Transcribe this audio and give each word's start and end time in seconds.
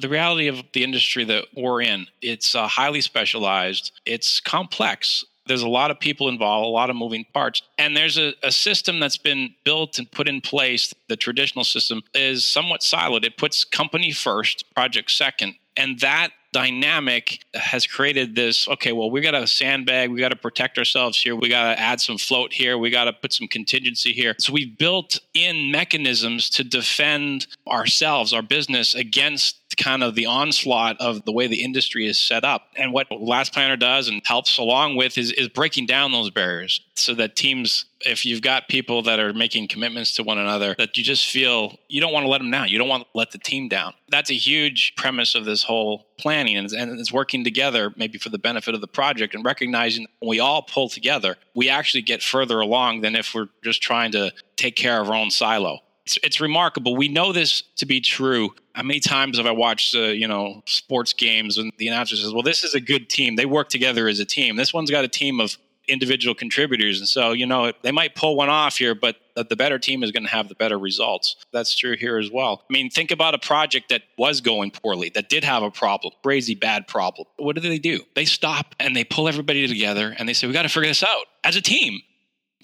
the 0.00 0.08
reality 0.08 0.48
of 0.48 0.62
the 0.72 0.82
industry 0.82 1.24
that 1.24 1.44
we're 1.56 1.82
in 1.82 2.06
it's 2.22 2.54
uh, 2.54 2.66
highly 2.66 3.00
specialized 3.00 3.92
it's 4.06 4.40
complex 4.40 5.24
there's 5.50 5.62
a 5.62 5.68
lot 5.68 5.90
of 5.90 5.98
people 5.98 6.28
involved, 6.28 6.64
a 6.64 6.68
lot 6.68 6.90
of 6.90 6.96
moving 6.96 7.26
parts. 7.34 7.62
And 7.76 7.96
there's 7.96 8.16
a, 8.16 8.34
a, 8.44 8.52
system 8.52 9.00
that's 9.00 9.16
been 9.16 9.52
built 9.64 9.98
and 9.98 10.08
put 10.08 10.28
in 10.28 10.40
place. 10.40 10.94
The 11.08 11.16
traditional 11.16 11.64
system 11.64 12.02
is 12.14 12.46
somewhat 12.46 12.82
siloed. 12.82 13.24
It 13.24 13.36
puts 13.36 13.64
company 13.64 14.12
first, 14.12 14.72
project 14.76 15.10
second. 15.10 15.56
And 15.76 15.98
that 16.00 16.30
dynamic 16.52 17.44
has 17.54 17.86
created 17.86 18.34
this 18.34 18.66
okay 18.66 18.90
well 18.90 19.08
we 19.08 19.20
got 19.20 19.30
to 19.30 19.46
sandbag 19.46 20.10
we 20.10 20.18
got 20.18 20.30
to 20.30 20.36
protect 20.36 20.78
ourselves 20.78 21.20
here 21.20 21.36
we 21.36 21.48
got 21.48 21.72
to 21.72 21.80
add 21.80 22.00
some 22.00 22.18
float 22.18 22.52
here 22.52 22.76
we 22.76 22.90
got 22.90 23.04
to 23.04 23.12
put 23.12 23.32
some 23.32 23.46
contingency 23.46 24.12
here 24.12 24.34
so 24.40 24.52
we've 24.52 24.76
built 24.76 25.20
in 25.32 25.70
mechanisms 25.70 26.50
to 26.50 26.64
defend 26.64 27.46
ourselves 27.68 28.32
our 28.32 28.42
business 28.42 28.96
against 28.96 29.59
kind 29.74 30.02
of 30.02 30.14
the 30.14 30.26
onslaught 30.26 31.00
of 31.00 31.24
the 31.24 31.32
way 31.32 31.46
the 31.46 31.62
industry 31.62 32.06
is 32.06 32.18
set 32.18 32.44
up. 32.44 32.68
And 32.76 32.92
what 32.92 33.10
Last 33.10 33.52
Planner 33.52 33.76
does 33.76 34.08
and 34.08 34.22
helps 34.24 34.58
along 34.58 34.96
with 34.96 35.16
is, 35.18 35.32
is 35.32 35.48
breaking 35.48 35.86
down 35.86 36.12
those 36.12 36.30
barriers 36.30 36.80
so 36.94 37.14
that 37.14 37.36
teams, 37.36 37.86
if 38.00 38.26
you've 38.26 38.42
got 38.42 38.68
people 38.68 39.02
that 39.02 39.20
are 39.20 39.32
making 39.32 39.68
commitments 39.68 40.14
to 40.16 40.22
one 40.22 40.38
another, 40.38 40.74
that 40.78 40.96
you 40.96 41.04
just 41.04 41.26
feel 41.26 41.78
you 41.88 42.00
don't 42.00 42.12
want 42.12 42.24
to 42.24 42.30
let 42.30 42.38
them 42.38 42.50
down. 42.50 42.68
You 42.68 42.78
don't 42.78 42.88
want 42.88 43.04
to 43.04 43.08
let 43.14 43.30
the 43.30 43.38
team 43.38 43.68
down. 43.68 43.94
That's 44.08 44.30
a 44.30 44.34
huge 44.34 44.94
premise 44.96 45.34
of 45.34 45.44
this 45.44 45.62
whole 45.62 46.06
planning 46.18 46.56
and, 46.56 46.70
and 46.72 46.98
it's 47.00 47.12
working 47.12 47.44
together 47.44 47.92
maybe 47.96 48.18
for 48.18 48.28
the 48.28 48.38
benefit 48.38 48.74
of 48.74 48.80
the 48.80 48.88
project 48.88 49.34
and 49.34 49.44
recognizing 49.44 50.06
when 50.18 50.28
we 50.28 50.40
all 50.40 50.62
pull 50.62 50.88
together, 50.88 51.36
we 51.54 51.68
actually 51.68 52.02
get 52.02 52.22
further 52.22 52.60
along 52.60 53.00
than 53.00 53.16
if 53.16 53.34
we're 53.34 53.48
just 53.62 53.80
trying 53.82 54.12
to 54.12 54.32
take 54.56 54.76
care 54.76 55.00
of 55.00 55.08
our 55.08 55.16
own 55.16 55.30
silo 55.30 55.80
it's, 56.06 56.18
it's 56.22 56.40
remarkable. 56.40 56.96
We 56.96 57.08
know 57.08 57.32
this 57.32 57.62
to 57.76 57.86
be 57.86 58.00
true. 58.00 58.54
How 58.74 58.82
many 58.82 59.00
times 59.00 59.36
have 59.36 59.46
I 59.46 59.52
watched, 59.52 59.94
uh, 59.94 60.00
you 60.00 60.28
know, 60.28 60.62
sports 60.66 61.12
games 61.12 61.58
and 61.58 61.72
the 61.78 61.88
announcer 61.88 62.16
says, 62.16 62.32
"Well, 62.32 62.42
this 62.42 62.64
is 62.64 62.74
a 62.74 62.80
good 62.80 63.08
team. 63.08 63.36
They 63.36 63.46
work 63.46 63.68
together 63.68 64.08
as 64.08 64.20
a 64.20 64.24
team. 64.24 64.56
This 64.56 64.72
one's 64.72 64.90
got 64.90 65.04
a 65.04 65.08
team 65.08 65.40
of 65.40 65.56
individual 65.88 66.34
contributors, 66.34 67.00
and 67.00 67.08
so 67.08 67.32
you 67.32 67.46
know 67.46 67.72
they 67.82 67.92
might 67.92 68.14
pull 68.14 68.36
one 68.36 68.48
off 68.48 68.76
here, 68.76 68.94
but 68.94 69.16
the 69.48 69.56
better 69.56 69.78
team 69.78 70.02
is 70.02 70.12
going 70.12 70.22
to 70.22 70.30
have 70.30 70.48
the 70.48 70.54
better 70.54 70.78
results. 70.78 71.36
That's 71.52 71.74
true 71.76 71.96
here 71.96 72.18
as 72.18 72.30
well. 72.30 72.62
I 72.68 72.72
mean, 72.72 72.90
think 72.90 73.10
about 73.10 73.34
a 73.34 73.38
project 73.38 73.88
that 73.88 74.02
was 74.18 74.40
going 74.40 74.70
poorly, 74.70 75.10
that 75.14 75.28
did 75.28 75.44
have 75.44 75.62
a 75.62 75.70
problem, 75.70 76.12
crazy 76.22 76.54
bad 76.54 76.86
problem. 76.86 77.26
What 77.36 77.56
do 77.56 77.62
they 77.62 77.78
do? 77.78 78.00
They 78.14 78.26
stop 78.26 78.74
and 78.78 78.94
they 78.94 79.04
pull 79.04 79.28
everybody 79.28 79.66
together 79.66 80.14
and 80.18 80.28
they 80.28 80.34
say, 80.34 80.46
"We 80.46 80.52
got 80.52 80.62
to 80.62 80.68
figure 80.68 80.88
this 80.88 81.02
out 81.02 81.26
as 81.44 81.56
a 81.56 81.62
team." 81.62 82.00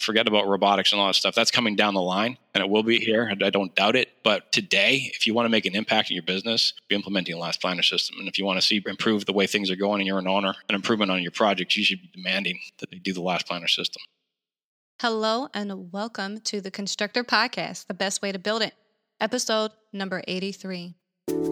Forget 0.01 0.29
about 0.29 0.47
robotics 0.47 0.93
and 0.93 1.01
all 1.01 1.07
that 1.07 1.15
stuff. 1.15 1.35
That's 1.35 1.51
coming 1.51 1.75
down 1.75 1.95
the 1.95 2.03
line 2.03 2.37
and 2.55 2.63
it 2.63 2.69
will 2.69 2.83
be 2.83 2.99
here. 2.99 3.31
I 3.31 3.51
don't 3.51 3.75
doubt 3.75 3.97
it. 3.97 4.11
But 4.23 4.53
today, 4.53 5.11
if 5.15 5.27
you 5.27 5.35
want 5.35 5.47
to 5.47 5.51
make 5.51 5.67
an 5.67 5.75
impact 5.75 6.11
in 6.11 6.15
your 6.15 6.23
business, 6.23 6.75
be 6.89 6.95
implementing 6.95 7.35
a 7.35 7.39
last 7.39 7.61
planner 7.61 7.83
system. 7.83 8.17
And 8.19 8.29
if 8.29 8.39
you 8.39 8.45
want 8.45 8.61
to 8.61 8.67
see 8.67 8.83
improve 8.87 9.25
the 9.25 9.33
way 9.33 9.47
things 9.47 9.71
are 9.71 9.77
going 9.77 10.01
and 10.01 10.07
you're 10.07 10.19
an 10.19 10.29
owner, 10.29 10.55
an 10.69 10.75
improvement 10.75 11.11
on 11.11 11.23
your 11.23 11.31
project, 11.31 11.77
you 11.77 11.85
should 11.85 12.03
be 12.03 12.11
demanding 12.15 12.61
that 12.79 12.91
they 12.91 12.99
do 12.99 13.13
the 13.13 13.23
last 13.23 13.47
planner 13.47 13.69
system. 13.69 14.03
Hello 15.01 15.49
and 15.53 15.93
welcome 15.93 16.41
to 16.41 16.61
the 16.61 16.71
Constructrr 16.71 17.25
Podcast, 17.25 17.87
the 17.87 17.95
best 17.95 18.23
way 18.23 18.33
to 18.33 18.39
build 18.39 18.63
it, 18.63 18.75
episode 19.21 19.73
number 19.93 20.23
83. 20.29 20.95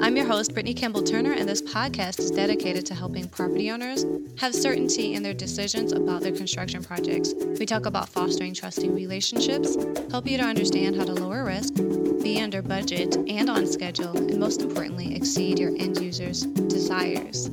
I'm 0.01 0.17
your 0.17 0.27
host, 0.27 0.55
Brittany 0.55 0.73
Campbell 0.73 1.03
Turner, 1.03 1.33
and 1.33 1.49
this 1.49 1.61
podcast 1.61 2.21
is 2.21 2.31
dedicated 2.31 2.87
to 2.87 2.95
helping 2.95 3.27
property 3.27 3.73
owners 3.73 4.07
have 4.39 4.55
certainty 4.55 5.15
in 5.15 5.23
their 5.25 5.35
decisions 5.35 5.93
about 5.93 6.21
their 6.21 6.31
construction 6.31 6.85
projects. 6.85 7.35
We 7.59 7.67
talk 7.67 7.87
about 7.87 8.09
fostering 8.09 8.55
trusting 8.55 8.95
relationships, 8.95 9.77
help 10.13 10.29
you 10.29 10.39
to 10.39 10.45
understand 10.45 10.95
how 10.95 11.05
to 11.07 11.13
lower 11.13 11.45
risk, 11.45 11.75
be 12.23 12.41
under 12.41 12.63
budget 12.63 13.17
and 13.17 13.51
on 13.51 13.67
schedule, 13.67 14.17
and 14.17 14.39
most 14.39 14.63
importantly, 14.63 15.17
exceed 15.17 15.59
your 15.59 15.71
end 15.71 15.99
users' 15.99 16.43
desires. 16.43 17.51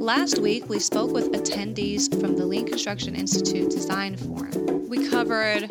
Last 0.00 0.38
week, 0.38 0.68
we 0.68 0.80
spoke 0.80 1.12
with 1.12 1.30
attendees 1.30 2.10
from 2.20 2.36
the 2.36 2.46
Lean 2.46 2.66
Construction 2.66 3.14
Institute 3.14 3.70
Design 3.70 4.16
Forum. 4.16 4.88
We 4.88 5.08
covered 5.08 5.70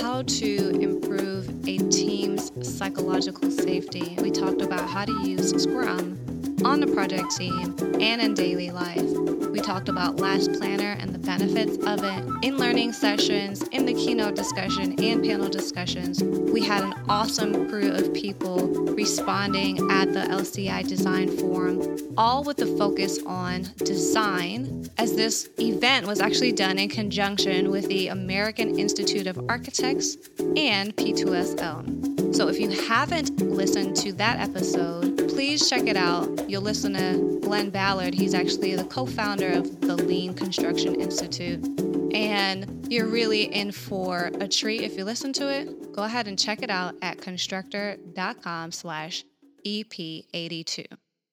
how 0.00 0.22
to 0.22 0.70
improve 0.80 1.48
a 1.68 1.78
team's 1.90 2.52
psychological 2.62 3.50
safety. 3.50 4.16
We 4.20 4.30
talked 4.30 4.62
about 4.62 4.88
how 4.88 5.04
to 5.04 5.25
use 5.26 5.62
Scrum 5.62 6.18
on 6.64 6.80
the 6.80 6.86
project 6.86 7.36
team 7.36 7.74
and 8.00 8.20
in 8.20 8.34
daily 8.34 8.70
life. 8.70 9.02
We 9.50 9.60
talked 9.60 9.88
about 9.88 10.16
Last 10.20 10.52
Planner 10.54 10.96
and 10.98 11.14
the 11.14 11.18
benefits 11.18 11.76
of 11.86 12.02
it 12.02 12.44
in 12.44 12.56
learning 12.56 12.92
sessions, 12.92 13.62
in 13.72 13.86
the 13.86 13.94
keynote 13.94 14.36
discussion, 14.36 14.94
and 15.02 15.22
panel 15.24 15.48
discussions. 15.48 16.22
We 16.22 16.62
had 16.62 16.84
an 16.84 16.94
awesome 17.08 17.68
crew 17.68 17.92
of 17.92 18.12
people 18.14 18.68
responding 18.94 19.90
at 19.90 20.12
the 20.12 20.20
LCI 20.20 20.86
Design 20.88 21.36
Forum, 21.36 21.96
all 22.16 22.44
with 22.44 22.56
the 22.56 22.66
focus 22.66 23.18
on 23.26 23.66
design, 23.78 24.88
as 24.98 25.14
this 25.14 25.48
event 25.58 26.06
was 26.06 26.20
actually 26.20 26.52
done 26.52 26.78
in 26.78 26.88
conjunction 26.88 27.70
with 27.70 27.88
the 27.88 28.08
American 28.08 28.78
Institute 28.78 29.26
of 29.26 29.38
Architects 29.48 30.16
and 30.56 30.96
P2SL. 30.96 32.15
So 32.32 32.48
if 32.48 32.58
you 32.58 32.70
haven't 32.70 33.38
listened 33.40 33.96
to 33.96 34.12
that 34.14 34.38
episode, 34.40 35.16
please 35.28 35.68
check 35.68 35.86
it 35.86 35.96
out. 35.96 36.50
You'll 36.50 36.62
listen 36.62 36.94
to 36.94 37.40
Glenn 37.42 37.70
Ballard. 37.70 38.14
He's 38.14 38.34
actually 38.34 38.74
the 38.74 38.84
co 38.84 39.06
founder 39.06 39.50
of 39.52 39.80
the 39.80 39.96
Lean 39.96 40.34
Construction 40.34 40.94
Institute. 41.00 41.64
And 42.14 42.86
you're 42.92 43.06
really 43.06 43.44
in 43.44 43.72
for 43.72 44.30
a 44.40 44.48
treat 44.48 44.82
if 44.82 44.96
you 44.96 45.04
listen 45.04 45.32
to 45.34 45.48
it. 45.48 45.92
Go 45.92 46.02
ahead 46.02 46.28
and 46.28 46.38
check 46.38 46.62
it 46.62 46.70
out 46.70 46.94
at 47.02 47.18
constructrr.com 47.18 48.72
slash 48.72 49.24
EP82. 49.66 50.86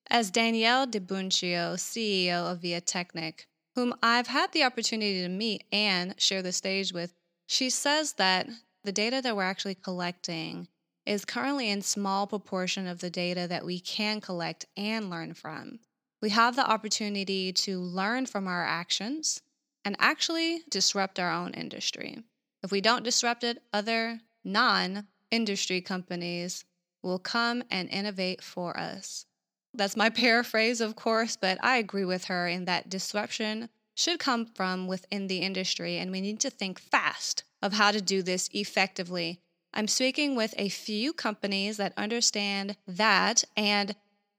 As 0.10 0.32
Danielle 0.32 0.86
Dy-Buncio, 0.86 1.76
CEO 1.76 2.52
of 2.52 2.60
VIATechnik, 2.60 3.46
whom 3.76 3.94
I've 4.04 4.28
had 4.28 4.52
the 4.52 4.64
opportunity 4.64 5.22
to 5.22 5.30
meet 5.30 5.64
and 5.72 6.14
share 6.20 6.42
the 6.42 6.52
stage 6.52 6.94
with, 6.94 7.14
she 7.48 7.70
says 7.70 8.14
that 8.14 8.48
the 8.84 8.92
data 8.92 9.22
that 9.22 9.36
we're 9.36 9.44
actually 9.44 9.76
collecting 9.76 10.68
is 11.06 11.26
currently 11.26 11.70
in 11.70 11.82
small 11.82 12.28
proportion 12.28 12.88
of 12.88 13.00
the 13.00 13.10
data 13.10 13.48
that 13.48 13.66
we 13.66 13.80
can 13.80 14.22
collect 14.22 14.66
and 14.78 15.10
learn 15.10 15.34
from. 15.34 15.80
We 16.22 16.30
have 16.30 16.56
the 16.56 16.70
opportunity 16.70 17.52
to 17.52 17.80
learn 17.80 18.26
from 18.26 18.48
our 18.48 18.64
actions 18.64 19.42
and 19.84 19.96
actually 20.00 20.62
disrupt 20.70 21.20
our 21.20 21.32
own 21.32 21.54
industry. 21.54 22.24
If 22.64 22.72
we 22.72 22.80
don't 22.80 23.04
disrupt 23.04 23.44
it, 23.44 23.62
other 23.74 24.22
non 24.44 25.08
industry 25.32 25.82
companies 25.82 26.64
will 27.02 27.20
come 27.20 27.64
and 27.70 27.90
innovate 27.90 28.42
for 28.42 28.78
us. 28.80 29.26
That's 29.74 29.98
my 29.98 30.10
paraphrase, 30.12 30.80
of 30.80 30.96
course, 30.96 31.36
but 31.36 31.58
I 31.62 31.78
agree 31.78 32.06
with 32.06 32.26
her 32.26 32.48
in 32.48 32.66
that 32.66 32.90
disruption 32.90 33.70
should 33.96 34.20
come 34.20 34.46
from 34.46 34.88
within 34.88 35.28
the 35.28 35.40
industry, 35.40 35.98
and 35.98 36.12
we 36.12 36.22
need 36.22 36.40
to 36.40 36.50
think 36.50 36.80
fast 36.80 37.44
of 37.62 37.74
how 37.74 37.92
to 37.92 38.02
do 38.02 38.24
this 38.24 38.50
effectively 38.54 39.40
I'm 39.74 39.88
speaking 39.88 40.36
with 40.36 40.54
a 40.58 40.70
few 40.70 41.14
companies 41.14 41.78
that 41.78 41.94
understand 41.98 42.78
that 42.88 43.44
and 43.58 43.96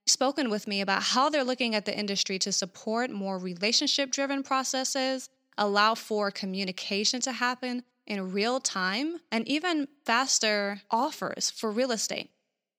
spoken 0.07 0.49
with 0.49 0.69
me 0.69 0.81
about 0.81 1.03
how 1.03 1.29
they're 1.29 1.45
looking 1.45 1.75
at 1.75 1.87
the 1.87 1.97
industry 1.97 2.39
to 2.39 2.53
support 2.53 3.11
more 3.11 3.39
relationship 3.39 4.11
driven 4.11 4.43
processes, 4.43 5.29
allow 5.59 5.95
for 5.95 6.31
communication 6.31 7.21
to 7.23 7.33
happen 7.33 7.83
in 8.07 8.33
real 8.33 8.61
time, 8.61 9.19
and 9.33 9.49
even 9.49 9.89
faster 10.05 10.83
offers 10.91 11.51
for 11.51 11.71
real 11.71 11.91
estate. 11.91 12.31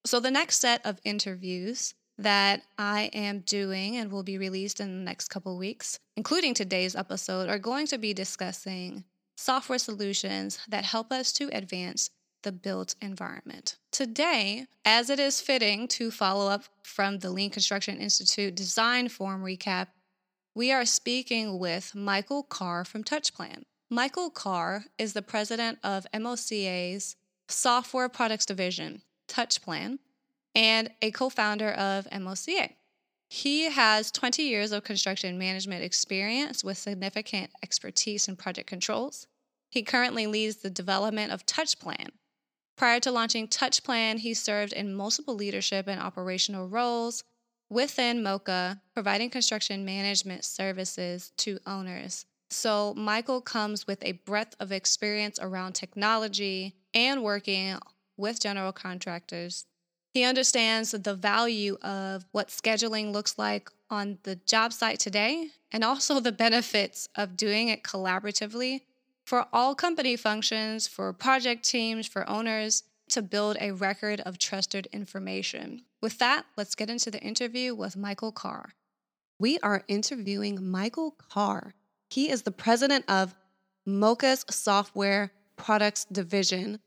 So, 0.05 0.19
the 0.19 0.31
next 0.31 0.61
set 0.61 0.85
of 0.85 0.99
interviews 1.03 1.95
that 2.17 2.61
I 2.77 3.09
am 3.11 3.39
doing 3.39 3.97
and 3.97 4.11
will 4.11 4.23
be 4.23 4.38
released 4.38 4.79
in 4.79 4.99
the 4.99 5.03
next 5.03 5.29
couple 5.29 5.57
weeks, 5.57 5.99
including 6.15 6.53
today's 6.53 6.95
episode, 6.95 7.49
are 7.49 7.59
going 7.59 7.88
to 7.88 7.97
be 7.97 8.13
discussing 8.13 9.03
software 9.35 9.79
solutions 9.79 10.59
that 10.69 10.85
help 10.85 11.11
us 11.11 11.33
to 11.33 11.49
advance 11.51 12.11
the 12.45 12.51
built 12.51 12.95
environment. 13.01 13.75
Today, 13.91 14.67
as 14.85 15.09
it 15.09 15.19
is 15.19 15.41
fitting 15.41 15.88
to 15.89 16.11
follow 16.11 16.47
up 16.47 16.63
from 16.83 17.17
the 17.19 17.31
Lean 17.31 17.50
Construction 17.50 17.97
Institute 17.97 18.56
Design 18.56 19.09
Forum 19.09 19.44
recap, 19.44 19.88
we 20.53 20.71
are 20.71 20.86
speaking 20.86 21.57
with 21.57 21.95
Michael 21.95 22.44
Carr 22.44 22.86
from 22.86 23.03
TouchPlan. 23.03 23.63
Michael 23.89 24.30
Carr 24.30 24.86
is 25.00 25.13
the 25.13 25.24
president 25.24 25.80
of 25.83 26.06
MOCA's 26.13 27.15
Software 27.50 28.09
Products 28.09 28.45
Division, 28.45 29.01
TouchPlan, 29.27 29.97
and 30.53 30.92
a 31.01 31.09
co 31.09 31.30
founder 31.30 31.71
of 31.71 32.07
MOCA. 32.12 32.69
He 33.27 33.63
has 33.71 34.12
20 34.12 34.44
years 34.44 34.71
of 34.71 34.83
construction 34.83 35.39
management 35.39 35.83
experience 35.83 36.63
with 36.63 36.77
significant 36.77 37.50
expertise 37.63 38.27
in 38.27 38.36
project 38.36 38.68
controls. 38.68 39.25
He 39.71 39.81
currently 39.81 40.27
leads 40.27 40.57
the 40.57 40.69
development 40.69 41.31
of 41.31 41.45
TouchPlan, 41.45 42.09
Prior 42.77 43.00
to 43.01 43.12
launching 43.12 43.48
TouchPlan, 43.48 44.19
he 44.19 44.33
served 44.33 44.74
in 44.74 44.95
multiple 44.95 45.33
leadership 45.33 45.88
and 45.88 46.01
operational 46.01 46.68
roles 46.68 47.24
within 47.69 48.22
MOCA, 48.22 48.81
providing 48.94 49.30
construction 49.30 49.86
management 49.86 50.44
services 50.44 51.31
to 51.38 51.60
owners. 51.66 52.25
So, 52.50 52.94
Michael 52.95 53.42
comes 53.42 53.88
with 53.88 54.04
a 54.04 54.13
breadth 54.13 54.56
of 54.60 54.72
experience 54.72 55.39
around 55.42 55.74
technology 55.74 56.75
and 56.94 57.24
working 57.24 57.77
with 58.18 58.42
general 58.42 58.72
contractors 58.72 59.66
He 60.13 60.24
understands 60.24 60.92
the 60.92 61.13
value 61.16 61.75
of 61.81 62.25
what 62.31 62.48
scheduling 62.48 63.12
looks 63.12 63.38
like 63.38 63.69
on 63.89 64.19
the 64.24 64.38
job 64.38 64.71
site 64.71 65.00
today 65.00 65.50
and 65.74 65.83
also 65.83 66.21
the 66.21 66.31
benefits 66.31 67.10
of 67.16 67.36
doing 67.36 67.68
it 67.68 67.83
collaboratively 67.83 68.81
for 69.25 69.48
all 69.51 69.75
company 69.75 70.16
functions, 70.16 70.88
for 70.88 71.12
project 71.12 71.66
teams, 71.66 72.07
for 72.07 72.30
owners 72.30 72.83
to 73.10 73.22
build 73.22 73.57
a 73.60 73.72
record 73.72 74.22
of 74.22 74.38
trusted 74.38 74.88
information. 74.92 75.81
With 76.01 76.18
that, 76.19 76.45
let's 76.56 76.75
get 76.75 76.89
into 76.89 77.12
the 77.12 77.22
interview 77.22 77.75
with 77.75 77.98
Michael 77.98 78.31
Carr. 78.31 78.74
We 79.39 79.60
are 79.60 79.83
interviewing 79.88 80.69
Michael 80.69 81.12
Carr. 81.12 81.74
He 82.10 82.30
is 82.30 82.44
the 82.44 82.51
president 82.51 83.06
of 83.10 83.36
MOCA's 83.86 84.45
software 84.50 85.31
products 85.57 86.06
division 86.06 86.80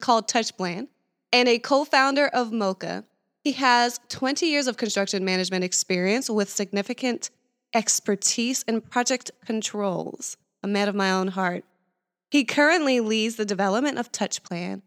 called 0.00 0.28
TouchPlan 0.28 0.88
and 1.32 1.48
a 1.48 1.58
co 1.58 1.84
founder 1.84 2.28
of 2.28 2.52
Mocha. 2.52 3.04
He 3.42 3.52
has 3.52 3.98
20 4.08 4.46
years 4.46 4.66
of 4.66 4.76
construction 4.76 5.24
management 5.24 5.64
experience 5.64 6.30
with 6.30 6.48
significant 6.48 7.30
expertise 7.74 8.62
in 8.68 8.80
project 8.80 9.30
controls, 9.44 10.36
a 10.62 10.68
man 10.68 10.88
of 10.88 10.94
my 10.94 11.10
own 11.10 11.28
heart. 11.28 11.64
He 12.30 12.44
currently 12.44 13.00
leads 13.00 13.36
the 13.36 13.44
development 13.44 13.98
of 13.98 14.10
TouchPlan. 14.10 14.82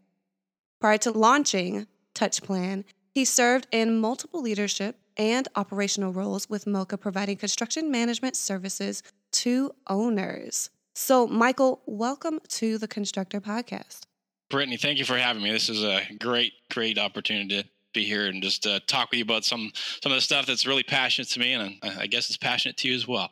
Prior 0.80 0.98
to 0.98 1.10
launching 1.10 1.86
TouchPlan, 2.14 2.84
he 3.14 3.24
served 3.24 3.66
in 3.70 4.00
multiple 4.00 4.42
leadership 4.42 4.96
and 5.16 5.48
operational 5.54 6.12
roles 6.12 6.48
with 6.48 6.66
MOCA, 6.66 6.98
providing 6.98 7.36
construction 7.36 7.90
management 7.90 8.36
services 8.36 9.02
to 9.32 9.72
owners. 9.88 10.70
So, 10.94 11.26
Michael, 11.26 11.82
welcome 11.86 12.40
to 12.48 12.78
the 12.78 12.88
Constructrr 12.88 13.40
Podcast. 13.40 14.02
Brittany, 14.48 14.76
thank 14.76 14.98
you 14.98 15.04
for 15.04 15.16
having 15.16 15.42
me. 15.42 15.50
This 15.50 15.68
is 15.68 15.82
a 15.82 16.02
great, 16.18 16.52
great 16.70 16.98
opportunity 16.98 17.62
to 17.62 17.68
be 17.92 18.04
here 18.04 18.26
and 18.26 18.42
just 18.42 18.66
uh, 18.66 18.80
talk 18.86 19.10
with 19.10 19.18
you 19.18 19.24
about 19.24 19.44
some 19.44 19.72
some 20.02 20.12
of 20.12 20.16
the 20.16 20.22
stuff 20.22 20.46
that's 20.46 20.66
really 20.66 20.82
passionate 20.82 21.28
to 21.28 21.40
me, 21.40 21.54
and 21.54 21.78
I, 21.82 22.02
I 22.02 22.06
guess 22.06 22.28
it's 22.28 22.36
passionate 22.36 22.76
to 22.78 22.88
you 22.88 22.94
as 22.94 23.08
well. 23.08 23.30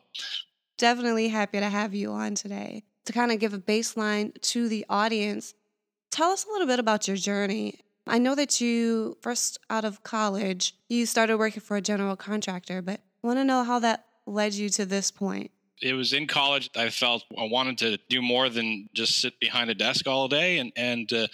Definitely 0.77 1.29
happy 1.29 1.61
to 1.61 1.69
have 1.69 1.95
you 1.95 2.13
on 2.13 2.35
today 2.35 2.85
to 3.07 3.13
kind 3.13 3.31
of 3.31 3.39
give 3.39 3.55
a 3.55 3.59
baseline 3.59 4.41
to 4.41 4.69
the 4.69 4.85
audience. 4.89 5.55
Tell 6.11 6.31
us 6.31 6.45
a 6.45 6.51
little 6.51 6.67
bit 6.67 6.79
about 6.79 7.07
your 7.07 7.17
journey. 7.17 7.81
I 8.07 8.19
know 8.19 8.35
that 8.35 8.61
you 8.61 9.17
first 9.21 9.59
out 9.71 9.85
of 9.85 10.03
college, 10.03 10.75
you 10.89 11.07
started 11.07 11.39
working 11.39 11.63
for 11.63 11.77
a 11.77 11.83
general 11.83 12.17
contractor, 12.17 12.83
but 12.83 13.01
I 13.23 13.27
want 13.27 13.39
to 13.39 13.45
know 13.45 13.65
how 13.65 13.79
that 13.79 14.05
led 14.27 14.55
you 14.55 14.69
to 14.71 14.85
this 14.85 15.11
point 15.11 15.51
it 15.83 15.95
was 15.95 16.13
in 16.13 16.27
college. 16.27 16.71
I 16.77 16.89
felt 16.89 17.25
I 17.39 17.45
wanted 17.45 17.79
to 17.79 17.99
do 18.09 18.23
more 18.23 18.49
than 18.49 18.89
just 18.95 19.21
sit 19.21 19.39
behind 19.41 19.71
a 19.71 19.75
desk 19.75 20.07
all 20.07 20.29
day. 20.29 20.59
And 20.59 20.73
and 20.77 21.13
uh, 21.13 21.27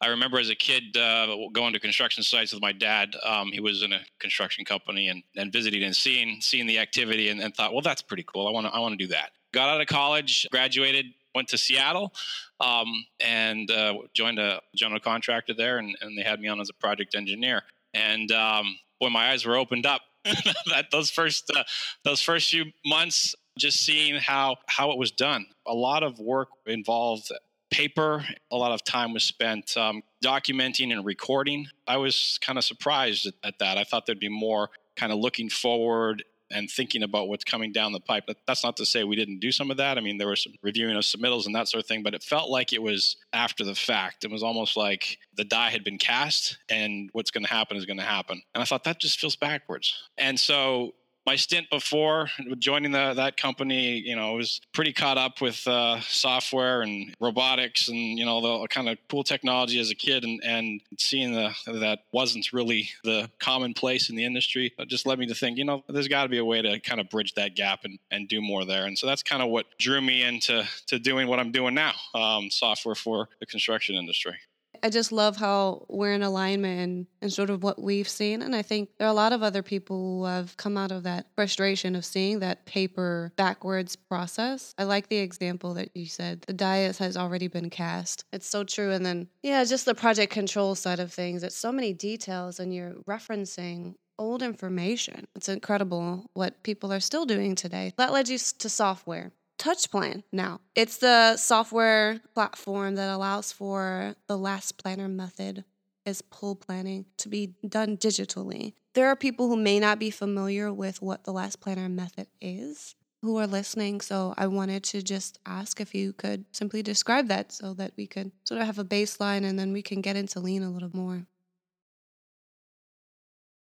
I 0.00 0.08
remember 0.08 0.38
as 0.38 0.50
a 0.50 0.54
kid 0.54 0.96
uh, 0.96 1.36
going 1.52 1.72
to 1.74 1.80
construction 1.80 2.22
sites 2.22 2.52
with 2.52 2.62
my 2.62 2.72
dad. 2.72 3.14
Um, 3.24 3.52
he 3.52 3.60
was 3.60 3.82
in 3.82 3.92
a 3.92 4.00
construction 4.18 4.64
company 4.64 5.08
and, 5.08 5.22
and 5.36 5.52
visiting 5.52 5.82
and 5.82 5.94
seeing 5.94 6.40
seeing 6.40 6.66
the 6.66 6.78
activity 6.78 7.28
and, 7.28 7.40
and 7.40 7.54
thought, 7.54 7.72
well, 7.72 7.82
that's 7.82 8.02
pretty 8.02 8.24
cool. 8.24 8.48
I 8.48 8.50
want 8.50 8.66
to 8.66 8.72
I 8.72 8.78
want 8.78 8.98
to 8.98 9.04
do 9.04 9.12
that. 9.12 9.30
Got 9.52 9.68
out 9.68 9.80
of 9.80 9.86
college, 9.86 10.46
graduated, 10.50 11.06
went 11.34 11.48
to 11.48 11.58
Seattle, 11.58 12.12
um, 12.60 12.86
and 13.20 13.70
uh, 13.70 13.94
joined 14.14 14.38
a 14.38 14.60
general 14.74 15.00
contractor 15.00 15.52
there, 15.52 15.76
and, 15.78 15.94
and 16.00 16.16
they 16.16 16.22
had 16.22 16.40
me 16.40 16.48
on 16.48 16.58
as 16.58 16.70
a 16.70 16.74
project 16.74 17.14
engineer. 17.14 17.62
And 17.92 18.32
um, 18.32 18.78
boy, 18.98 19.10
my 19.10 19.30
eyes 19.30 19.44
were 19.44 19.56
opened 19.56 19.84
up 19.84 20.00
that 20.24 20.86
those 20.90 21.10
first 21.10 21.50
uh, 21.54 21.64
those 22.04 22.22
first 22.22 22.50
few 22.50 22.66
months 22.86 23.34
just 23.58 23.84
seeing 23.84 24.16
how 24.16 24.56
how 24.66 24.90
it 24.90 24.98
was 24.98 25.10
done. 25.10 25.46
A 25.66 25.74
lot 25.74 26.02
of 26.02 26.18
work 26.18 26.48
involved 26.66 27.30
paper. 27.70 28.24
A 28.50 28.56
lot 28.56 28.72
of 28.72 28.84
time 28.84 29.12
was 29.12 29.24
spent 29.24 29.76
um, 29.76 30.02
documenting 30.22 30.92
and 30.92 31.04
recording. 31.04 31.66
I 31.86 31.96
was 31.96 32.38
kind 32.42 32.58
of 32.58 32.64
surprised 32.64 33.26
at, 33.26 33.34
at 33.42 33.58
that. 33.58 33.78
I 33.78 33.84
thought 33.84 34.06
there'd 34.06 34.20
be 34.20 34.28
more 34.28 34.68
kind 34.94 35.10
of 35.10 35.18
looking 35.18 35.48
forward 35.48 36.22
and 36.52 36.70
thinking 36.70 37.02
about 37.02 37.28
what's 37.28 37.44
coming 37.44 37.72
down 37.72 37.92
the 37.92 38.00
pipe. 38.00 38.24
That's 38.46 38.62
not 38.62 38.76
to 38.76 38.86
say 38.86 39.04
we 39.04 39.16
didn't 39.16 39.40
do 39.40 39.50
some 39.50 39.70
of 39.70 39.78
that. 39.78 39.96
I 39.96 40.02
mean, 40.02 40.18
there 40.18 40.28
was 40.28 40.42
some 40.42 40.52
reviewing 40.62 40.96
of 40.96 41.02
submittals 41.02 41.46
and 41.46 41.54
that 41.54 41.66
sort 41.66 41.82
of 41.82 41.88
thing, 41.88 42.02
but 42.02 42.14
it 42.14 42.22
felt 42.22 42.50
like 42.50 42.74
it 42.74 42.82
was 42.82 43.16
after 43.32 43.64
the 43.64 43.74
fact. 43.74 44.24
It 44.24 44.30
was 44.30 44.42
almost 44.42 44.76
like 44.76 45.18
the 45.34 45.44
die 45.44 45.70
had 45.70 45.82
been 45.82 45.96
cast 45.96 46.58
and 46.68 47.08
what's 47.12 47.30
going 47.30 47.44
to 47.44 47.50
happen 47.50 47.78
is 47.78 47.86
going 47.86 47.98
to 47.98 48.04
happen. 48.04 48.42
And 48.54 48.60
I 48.60 48.66
thought 48.66 48.84
that 48.84 49.00
just 49.00 49.18
feels 49.18 49.34
backwards. 49.34 49.94
And 50.18 50.38
so 50.38 50.92
my 51.26 51.36
stint 51.36 51.68
before 51.70 52.28
joining 52.58 52.92
the, 52.92 53.14
that 53.14 53.36
company, 53.36 53.98
you 53.98 54.16
know, 54.16 54.34
was 54.34 54.60
pretty 54.72 54.92
caught 54.92 55.18
up 55.18 55.40
with 55.40 55.66
uh, 55.66 56.00
software 56.00 56.82
and 56.82 57.14
robotics 57.20 57.88
and 57.88 58.18
you 58.18 58.24
know 58.24 58.40
the 58.40 58.68
kind 58.68 58.88
of 58.88 58.98
cool 59.08 59.22
technology 59.22 59.78
as 59.78 59.90
a 59.90 59.94
kid, 59.94 60.24
and 60.24 60.40
and 60.44 60.80
seeing 60.98 61.32
the 61.32 61.52
that 61.66 62.00
wasn't 62.12 62.52
really 62.52 62.90
the 63.04 63.30
commonplace 63.38 64.10
in 64.10 64.16
the 64.16 64.24
industry. 64.24 64.72
It 64.78 64.88
just 64.88 65.06
led 65.06 65.18
me 65.18 65.26
to 65.26 65.34
think, 65.34 65.58
you 65.58 65.64
know, 65.64 65.84
there's 65.88 66.08
got 66.08 66.24
to 66.24 66.28
be 66.28 66.38
a 66.38 66.44
way 66.44 66.62
to 66.62 66.80
kind 66.80 67.00
of 67.00 67.08
bridge 67.08 67.34
that 67.34 67.54
gap 67.54 67.80
and, 67.84 67.98
and 68.10 68.28
do 68.28 68.40
more 68.40 68.64
there. 68.64 68.86
And 68.86 68.98
so 68.98 69.06
that's 69.06 69.22
kind 69.22 69.42
of 69.42 69.48
what 69.48 69.66
drew 69.78 70.00
me 70.00 70.22
into 70.22 70.64
to 70.86 70.98
doing 70.98 71.28
what 71.28 71.38
I'm 71.38 71.52
doing 71.52 71.74
now, 71.74 71.92
um, 72.14 72.50
software 72.50 72.94
for 72.94 73.28
the 73.40 73.46
construction 73.46 73.94
industry. 73.94 74.36
I 74.82 74.90
just 74.90 75.12
love 75.12 75.36
how 75.36 75.86
we're 75.88 76.12
in 76.12 76.22
alignment 76.22 76.80
and, 76.80 77.06
and 77.20 77.32
sort 77.32 77.50
of 77.50 77.62
what 77.62 77.80
we've 77.80 78.08
seen. 78.08 78.42
And 78.42 78.54
I 78.54 78.62
think 78.62 78.90
there 78.98 79.06
are 79.06 79.10
a 79.10 79.14
lot 79.14 79.32
of 79.32 79.42
other 79.42 79.62
people 79.62 80.18
who 80.18 80.24
have 80.24 80.56
come 80.56 80.76
out 80.76 80.90
of 80.90 81.04
that 81.04 81.26
frustration 81.34 81.94
of 81.94 82.04
seeing 82.04 82.40
that 82.40 82.66
paper 82.66 83.32
backwards 83.36 83.94
process. 83.96 84.74
I 84.78 84.84
like 84.84 85.08
the 85.08 85.18
example 85.18 85.74
that 85.74 85.90
you 85.94 86.06
said. 86.06 86.42
The 86.46 86.52
diet 86.52 86.96
has 86.98 87.16
already 87.16 87.48
been 87.48 87.70
cast. 87.70 88.24
It's 88.32 88.48
so 88.48 88.64
true. 88.64 88.90
And 88.90 89.06
then, 89.06 89.28
yeah, 89.42 89.62
just 89.64 89.84
the 89.84 89.94
project 89.94 90.32
control 90.32 90.74
side 90.74 91.00
of 91.00 91.12
things. 91.12 91.42
It's 91.42 91.56
so 91.56 91.72
many 91.72 91.92
details, 91.92 92.58
and 92.58 92.74
you're 92.74 92.94
referencing 93.08 93.94
old 94.18 94.42
information. 94.42 95.26
It's 95.34 95.48
incredible 95.48 96.30
what 96.34 96.62
people 96.62 96.92
are 96.92 97.00
still 97.00 97.24
doing 97.24 97.54
today. 97.54 97.92
That 97.96 98.12
led 98.12 98.28
you 98.28 98.38
to 98.38 98.68
software. 98.68 99.32
TouchPlan 99.62 100.24
now. 100.32 100.60
It's 100.74 100.96
the 100.96 101.36
software 101.36 102.20
platform 102.34 102.96
that 102.96 103.08
allows 103.08 103.52
for 103.52 104.16
the 104.26 104.36
last 104.36 104.76
planner 104.76 105.06
method 105.06 105.64
is 106.04 106.20
pull 106.20 106.56
planning 106.56 107.04
to 107.18 107.28
be 107.28 107.54
done 107.68 107.96
digitally. 107.96 108.72
There 108.94 109.06
are 109.06 109.14
people 109.14 109.46
who 109.46 109.56
may 109.56 109.78
not 109.78 110.00
be 110.00 110.10
familiar 110.10 110.72
with 110.72 111.00
what 111.00 111.22
the 111.22 111.32
last 111.32 111.60
planner 111.60 111.88
method 111.88 112.26
is 112.40 112.96
who 113.20 113.38
are 113.38 113.46
listening. 113.46 114.00
So 114.00 114.34
I 114.36 114.48
wanted 114.48 114.82
to 114.84 115.00
just 115.00 115.38
ask 115.46 115.80
if 115.80 115.94
you 115.94 116.12
could 116.12 116.44
simply 116.50 116.82
describe 116.82 117.28
that 117.28 117.52
so 117.52 117.72
that 117.74 117.92
we 117.96 118.08
could 118.08 118.32
sort 118.42 118.60
of 118.60 118.66
have 118.66 118.80
a 118.80 118.84
baseline 118.84 119.44
and 119.44 119.56
then 119.56 119.72
we 119.72 119.80
can 119.80 120.00
get 120.00 120.16
into 120.16 120.40
lean 120.40 120.64
a 120.64 120.70
little 120.70 120.90
more. 120.92 121.24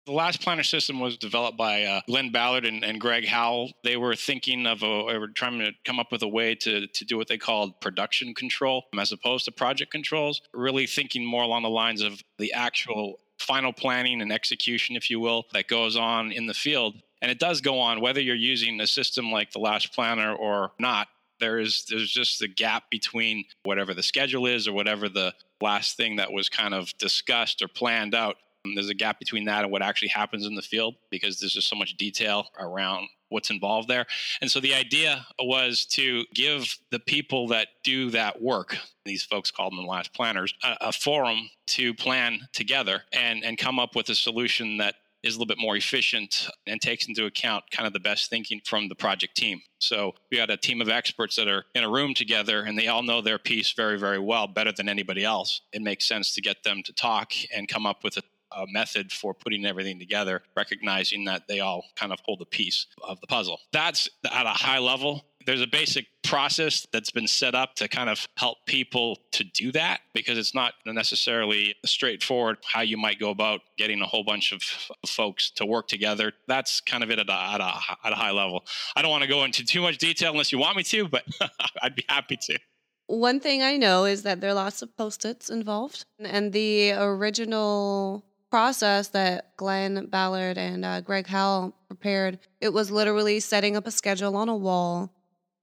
The 0.09 0.15
last 0.15 0.41
planner 0.41 0.63
system 0.63 1.01
was 1.01 1.19
developed 1.19 1.59
by 1.59 1.85
uh, 1.85 2.01
Glenn 2.07 2.31
Ballard 2.31 2.65
and, 2.65 2.83
and, 2.83 2.99
Greg 2.99 3.27
Howell. 3.27 3.73
They 3.85 3.99
were 3.99 4.17
thinking 4.17 4.67
of 4.67 4.83
a, 4.83 5.05
they 5.07 5.19
were 5.19 5.29
trying 5.29 5.59
to 5.59 5.73
come 5.85 6.01
up 6.01 6.11
with 6.11 6.23
a 6.23 6.29
way 6.29 6.55
to, 6.55 6.87
to 6.87 7.05
do 7.05 7.19
what 7.19 7.29
they 7.29 7.37
called 7.37 7.79
production 7.83 8.33
control 8.33 8.85
as 8.99 9.13
opposed 9.13 9.45
to 9.45 9.53
project 9.53 9.91
controls, 9.93 10.41
really 10.55 10.87
thinking 10.87 11.27
more 11.27 11.43
along 11.43 11.63
the 11.63 11.69
lines 11.69 12.01
of 12.01 12.23
the 12.39 12.55
actual 12.55 13.19
final 13.39 13.71
planning 13.71 14.23
and 14.23 14.33
execution, 14.33 14.97
if 14.97 15.11
you 15.11 15.21
will, 15.21 15.45
that 15.53 15.69
goes 15.69 15.95
on 15.95 16.33
in 16.33 16.47
the 16.47 16.55
field. 16.55 16.95
And 17.21 17.31
it 17.31 17.39
does 17.39 17.61
go 17.61 17.79
on 17.79 18.01
whether 18.01 18.23
you're 18.23 18.35
using 18.35 18.81
a 18.81 18.87
system 18.87 19.31
like 19.31 19.53
the 19.53 19.59
last 19.59 19.93
planner 19.93 20.35
or 20.35 20.73
not. 20.81 21.09
There 21.39 21.59
is 21.59 21.85
there's 21.91 22.11
just 22.11 22.39
the 22.39 22.49
gap 22.49 22.85
between 22.91 23.45
whatever 23.63 23.93
the 23.93 24.03
schedule 24.03 24.47
is 24.47 24.67
or 24.67 24.73
whatever 24.73 25.11
the 25.11 25.35
last 25.61 25.99
thing 25.99 26.17
that 26.17 26.33
was 26.33 26.49
kind 26.49 26.73
of 26.73 26.97
discussed 26.97 27.61
or 27.61 27.69
planned 27.69 28.15
out 28.15 28.37
Um, 28.65 28.75
there's 28.75 28.89
a 28.89 28.95
gap 28.95 29.19
between 29.19 29.45
that 29.45 29.63
and 29.63 29.73
what 29.73 29.83
actually 29.83 30.09
happens 30.09 30.47
in 30.47 30.55
the 30.55 30.63
field 30.63 30.97
because 31.11 31.41
there's 31.41 31.53
just 31.53 31.69
so 31.69 31.77
much 31.77 31.97
detail 31.97 32.47
around 32.59 33.09
what's 33.31 33.51
involved 33.51 33.89
there. 33.89 34.07
And 34.41 34.51
so 34.51 34.61
the 34.61 34.75
idea 34.75 35.27
was 35.39 35.85
to 35.93 36.25
give 36.35 36.79
the 36.91 36.99
people 36.99 37.49
that 37.49 37.69
do 37.85 38.11
that 38.11 38.41
work, 38.41 38.79
these 39.05 39.23
folks 39.23 39.51
called 39.51 39.73
them 39.73 39.83
the 39.83 39.91
last 39.91 40.15
planners, 40.15 40.55
a, 40.65 40.77
a 40.81 40.93
forum 40.93 41.51
to 41.69 41.95
plan 41.95 42.49
together 42.53 43.03
and, 43.13 43.45
and 43.45 43.59
come 43.59 43.79
up 43.79 43.95
with 43.95 44.09
a 44.09 44.15
solution 44.15 44.79
that 44.79 44.95
is 45.23 45.35
a 45.35 45.39
little 45.39 45.49
bit 45.49 45.61
more 45.61 45.77
efficient 45.77 46.49
and 46.67 46.81
takes 46.81 47.09
into 47.09 47.27
account 47.27 47.65
kind 47.73 47.87
of 47.87 47.93
the 47.93 48.01
best 48.01 48.31
thinking 48.31 48.61
from 48.65 48.89
the 48.89 48.95
project 48.95 49.37
team. 49.37 49.61
So 49.81 50.15
we 50.31 50.39
had 50.39 50.49
a 50.49 50.57
team 50.57 50.81
of 50.81 50.89
experts 50.89 51.35
that 51.37 51.49
are 51.49 51.65
in 51.75 51.83
a 51.83 51.91
room 51.91 52.15
together 52.15 52.63
and 52.63 52.79
they 52.79 52.87
all 52.87 53.03
know 53.03 53.21
their 53.21 53.39
piece 53.39 53.73
very, 53.73 53.99
very 53.99 54.21
well, 54.21 54.47
better 54.47 54.73
than 54.73 54.89
anybody 54.89 55.25
else. 55.25 55.61
It 55.73 55.83
makes 55.83 56.07
sense 56.07 56.35
to 56.35 56.41
get 56.41 56.63
them 56.63 56.83
to 56.85 56.93
talk 56.93 57.33
and 57.55 57.69
come 57.69 57.85
up 57.85 58.05
with 58.05 58.17
a 58.17 58.23
a 58.53 58.67
method 58.69 59.13
for 59.13 59.35
putting 59.35 59.67
everything 59.67 59.99
together, 59.99 60.43
recognizing 60.57 61.25
that 61.25 61.49
they 61.49 61.61
all 61.61 61.85
kind 61.97 62.13
of 62.13 62.21
hold 62.25 62.41
a 62.41 62.47
piece 62.47 62.87
of 63.03 63.21
the 63.21 63.27
puzzle. 63.27 63.61
That's 63.73 64.09
at 64.31 64.47
a 64.47 64.51
high 64.51 64.79
level. 64.79 65.25
There's 65.47 65.63
a 65.63 65.67
basic 65.67 66.07
process 66.25 66.87
that's 66.93 67.11
been 67.11 67.27
set 67.27 67.55
up 67.55 67.75
to 67.77 67.89
kind 67.89 68.11
of 68.11 68.27
help 68.37 68.59
people 68.67 69.19
to 69.33 69.45
do 69.45 69.73
that 69.73 70.01
because 70.13 70.37
it's 70.37 70.55
not 70.55 70.75
necessarily 70.85 71.75
straightforward 71.87 72.59
how 72.71 72.83
you 72.83 72.99
might 72.99 73.19
go 73.19 73.31
about 73.31 73.61
getting 73.79 74.03
a 74.03 74.07
whole 74.07 74.25
bunch 74.25 74.53
of 74.53 74.63
folks 75.07 75.51
to 75.53 75.65
work 75.65 75.89
together. 75.89 76.33
That's 76.49 76.83
kind 76.83 77.03
of 77.03 77.11
it 77.11 77.19
at 77.19 77.31
a, 77.31 77.33
at 77.33 77.61
a, 77.61 77.73
at 78.05 78.13
a 78.13 78.17
high 78.17 78.33
level. 78.33 78.67
I 78.95 79.01
don't 79.01 79.11
want 79.11 79.23
to 79.23 79.29
go 79.29 79.45
into 79.45 79.65
too 79.65 79.81
much 79.81 79.97
detail 79.97 80.33
unless 80.33 80.53
you 80.53 80.59
want 80.59 80.77
me 80.77 80.83
to, 80.83 81.09
but 81.09 81.25
I'd 81.83 81.95
be 81.95 82.05
happy 82.09 82.37
to. 82.43 82.59
One 83.07 83.41
thing 83.41 83.63
I 83.63 83.79
know 83.79 84.05
is 84.05 84.25
that 84.25 84.43
there 84.43 84.51
are 84.51 84.55
lots 84.55 84.83
of 84.83 84.95
post 84.99 85.25
its 85.25 85.49
involved, 85.49 86.05
and 86.19 86.53
the 86.53 86.93
original 86.93 88.23
process 88.51 89.09
that 89.09 89.57
Glenn 89.57 90.07
Ballard 90.07 90.59
and 90.59 90.85
uh, 90.85 91.01
Greg 91.01 91.27
Howell 91.27 91.75
prepared, 91.87 92.39
it 92.61 92.73
was 92.73 92.91
literally 92.91 93.41
setting 93.41 93.77
up 93.77 93.87
a 93.87 93.91
schedule 93.91 94.37
on 94.37 94.49
a 94.49 94.57
wall 94.57 95.13